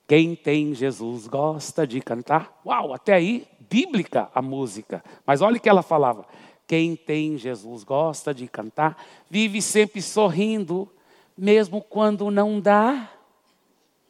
Quem 0.06 0.34
tem 0.34 0.74
Jesus 0.74 1.26
gosta 1.26 1.86
de 1.86 2.00
cantar. 2.00 2.60
Uau, 2.66 2.92
até 2.92 3.14
aí, 3.14 3.46
bíblica 3.70 4.28
a 4.34 4.42
música. 4.42 5.02
Mas 5.24 5.40
olha 5.40 5.56
o 5.56 5.60
que 5.60 5.68
ela 5.68 5.82
falava. 5.82 6.26
Quem 6.66 6.96
tem 6.96 7.36
Jesus 7.36 7.84
gosta 7.84 8.34
de 8.34 8.46
cantar, 8.48 8.96
vive 9.30 9.62
sempre 9.62 10.02
sorrindo, 10.02 10.88
mesmo 11.36 11.80
quando 11.82 12.30
não 12.30 12.60
dá. 12.60 13.10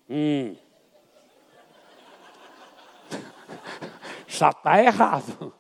Hum. 0.08 0.54
Já 4.26 4.50
está 4.50 4.82
errado. 4.82 5.53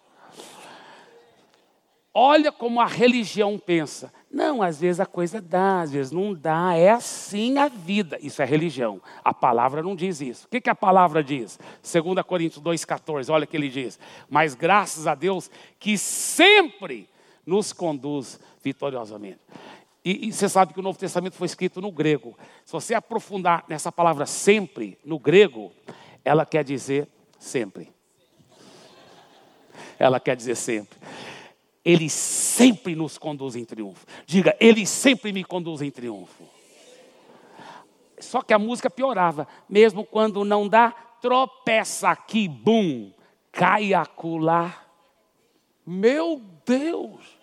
Olha 2.14 2.52
como 2.52 2.80
a 2.80 2.86
religião 2.86 3.58
pensa. 3.58 4.12
Não, 4.30 4.62
às 4.62 4.80
vezes 4.80 5.00
a 5.00 5.06
coisa 5.06 5.40
dá, 5.40 5.80
às 5.80 5.92
vezes 5.92 6.12
não 6.12 6.34
dá. 6.34 6.74
É 6.74 6.90
assim 6.90 7.56
a 7.56 7.68
vida. 7.68 8.18
Isso 8.20 8.42
é 8.42 8.44
religião. 8.44 9.00
A 9.24 9.32
palavra 9.32 9.82
não 9.82 9.96
diz 9.96 10.20
isso. 10.20 10.46
O 10.46 10.50
que, 10.50 10.60
que 10.60 10.68
a 10.68 10.74
palavra 10.74 11.24
diz? 11.24 11.58
2 11.82 12.24
Coríntios 12.26 12.62
2,14, 12.62 13.30
olha 13.30 13.44
o 13.44 13.46
que 13.46 13.56
ele 13.56 13.70
diz. 13.70 13.98
Mas 14.28 14.54
graças 14.54 15.06
a 15.06 15.14
Deus 15.14 15.50
que 15.78 15.96
sempre 15.96 17.08
nos 17.46 17.72
conduz 17.72 18.38
vitoriosamente. 18.62 19.40
E, 20.04 20.28
e, 20.28 20.32
você 20.32 20.48
sabe 20.48 20.74
que 20.74 20.80
o 20.80 20.82
Novo 20.82 20.98
Testamento 20.98 21.34
foi 21.34 21.46
escrito 21.46 21.80
no 21.80 21.92
grego. 21.92 22.36
Se 22.64 22.72
você 22.72 22.92
aprofundar 22.92 23.64
nessa 23.68 23.92
palavra 23.92 24.26
sempre, 24.26 24.98
no 25.04 25.18
grego, 25.18 25.70
ela 26.24 26.44
quer 26.44 26.64
dizer 26.64 27.08
sempre. 27.42 27.92
Ela 29.98 30.20
quer 30.20 30.36
dizer 30.36 30.54
sempre. 30.54 30.98
Ele 31.84 32.08
sempre 32.08 32.94
nos 32.94 33.18
conduz 33.18 33.56
em 33.56 33.64
triunfo. 33.64 34.06
Diga, 34.24 34.56
Ele 34.60 34.86
sempre 34.86 35.32
me 35.32 35.42
conduz 35.42 35.82
em 35.82 35.90
triunfo. 35.90 36.44
Só 38.18 38.40
que 38.40 38.54
a 38.54 38.58
música 38.58 38.88
piorava. 38.88 39.48
Mesmo 39.68 40.04
quando 40.04 40.44
não 40.44 40.68
dá, 40.68 40.92
tropeça 41.20 42.08
aqui, 42.08 42.48
bum, 42.48 43.12
cai 43.50 43.92
acolá. 43.92 44.86
Meu 45.84 46.40
Deus! 46.64 47.41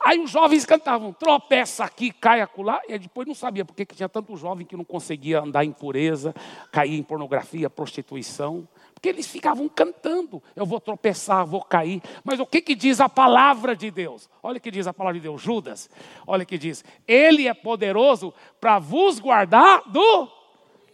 Aí 0.00 0.18
os 0.18 0.30
jovens 0.30 0.64
cantavam, 0.64 1.12
tropeça 1.12 1.84
aqui, 1.84 2.10
cai 2.10 2.40
acolá. 2.40 2.80
E 2.88 2.98
depois 2.98 3.26
não 3.26 3.34
sabia 3.34 3.64
porque 3.64 3.84
que 3.84 3.94
tinha 3.94 4.08
tanto 4.08 4.36
jovem 4.36 4.66
que 4.66 4.76
não 4.76 4.84
conseguia 4.84 5.40
andar 5.40 5.64
em 5.64 5.72
pureza, 5.72 6.34
cair 6.72 6.98
em 6.98 7.02
pornografia, 7.02 7.68
prostituição. 7.70 8.68
Porque 8.94 9.08
eles 9.08 9.28
ficavam 9.28 9.68
cantando, 9.68 10.42
eu 10.56 10.66
vou 10.66 10.80
tropeçar, 10.80 11.46
vou 11.46 11.62
cair. 11.62 12.02
Mas 12.24 12.40
o 12.40 12.46
que, 12.46 12.60
que 12.60 12.74
diz 12.74 13.00
a 13.00 13.08
palavra 13.08 13.76
de 13.76 13.90
Deus? 13.90 14.28
Olha 14.42 14.58
o 14.58 14.60
que 14.60 14.72
diz 14.72 14.86
a 14.88 14.92
palavra 14.92 15.20
de 15.20 15.22
Deus, 15.22 15.40
Judas. 15.40 15.88
Olha 16.26 16.42
o 16.42 16.46
que 16.46 16.58
diz: 16.58 16.84
Ele 17.06 17.46
é 17.46 17.54
poderoso 17.54 18.34
para 18.60 18.78
vos 18.80 19.20
guardar 19.20 19.82
do 19.88 20.38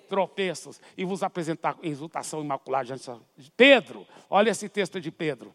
tropeços 0.05 0.81
e 0.97 1.05
vos 1.05 1.23
apresentar 1.23 1.77
exultação 1.83 2.41
imaculada 2.41 2.95
Pedro. 3.57 4.07
Olha 4.29 4.51
esse 4.51 4.69
texto 4.69 5.01
de 5.01 5.11
Pedro. 5.11 5.53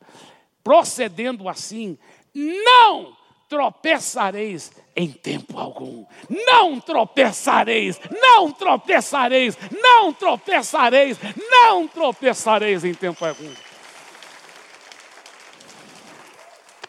Procedendo 0.64 1.48
assim, 1.48 1.98
não 2.34 3.18
tropeçareis 3.50 4.72
em 4.96 5.12
tempo 5.12 5.58
algum. 5.58 6.06
Não 6.30 6.80
tropeçareis, 6.80 8.00
não 8.22 8.52
tropeçareis, 8.52 9.58
não 9.72 10.14
tropeçareis, 10.14 11.18
não 11.50 11.88
tropeçareis 11.88 12.86
em 12.86 12.94
tempo 12.94 13.26
algum. 13.26 13.52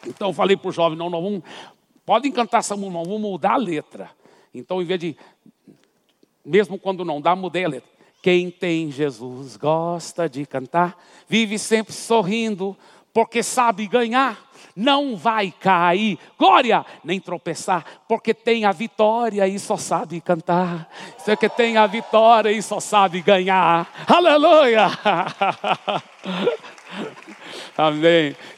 Então 0.06 0.32
falei 0.32 0.56
para 0.56 0.68
o 0.68 0.72
jovem, 0.72 0.98
não, 0.98 1.10
não 1.10 1.22
vamos, 1.22 1.42
podem 2.04 2.30
cantar 2.30 2.58
essa 2.58 2.76
música, 2.76 3.04
vamos 3.04 3.20
mudar 3.20 3.52
a 3.52 3.56
letra. 3.56 4.10
Então, 4.52 4.82
em 4.82 4.84
vez 4.84 4.98
de, 5.00 5.16
mesmo 6.44 6.78
quando 6.78 7.04
não 7.04 7.20
dá, 7.20 7.36
mudei 7.36 7.64
a 7.64 7.68
letra. 7.68 7.90
Quem 8.22 8.50
tem 8.50 8.90
Jesus 8.90 9.56
gosta 9.56 10.28
de 10.28 10.44
cantar, 10.44 10.98
vive 11.26 11.58
sempre 11.58 11.94
sorrindo, 11.94 12.76
porque 13.14 13.42
sabe 13.42 13.86
ganhar 13.86 14.49
não 14.74 15.16
vai 15.16 15.52
cair, 15.58 16.18
glória, 16.38 16.84
nem 17.04 17.20
tropeçar, 17.20 17.84
porque 18.08 18.34
tem 18.34 18.64
a 18.64 18.72
vitória 18.72 19.46
e 19.46 19.58
só 19.58 19.76
sabe 19.76 20.20
cantar. 20.20 20.88
Você 21.18 21.36
que 21.36 21.48
tem 21.48 21.76
a 21.76 21.86
vitória 21.86 22.50
e 22.50 22.62
só 22.62 22.80
sabe 22.80 23.20
ganhar. 23.20 23.88
Aleluia! 24.06 24.88
Amém. 27.76 28.34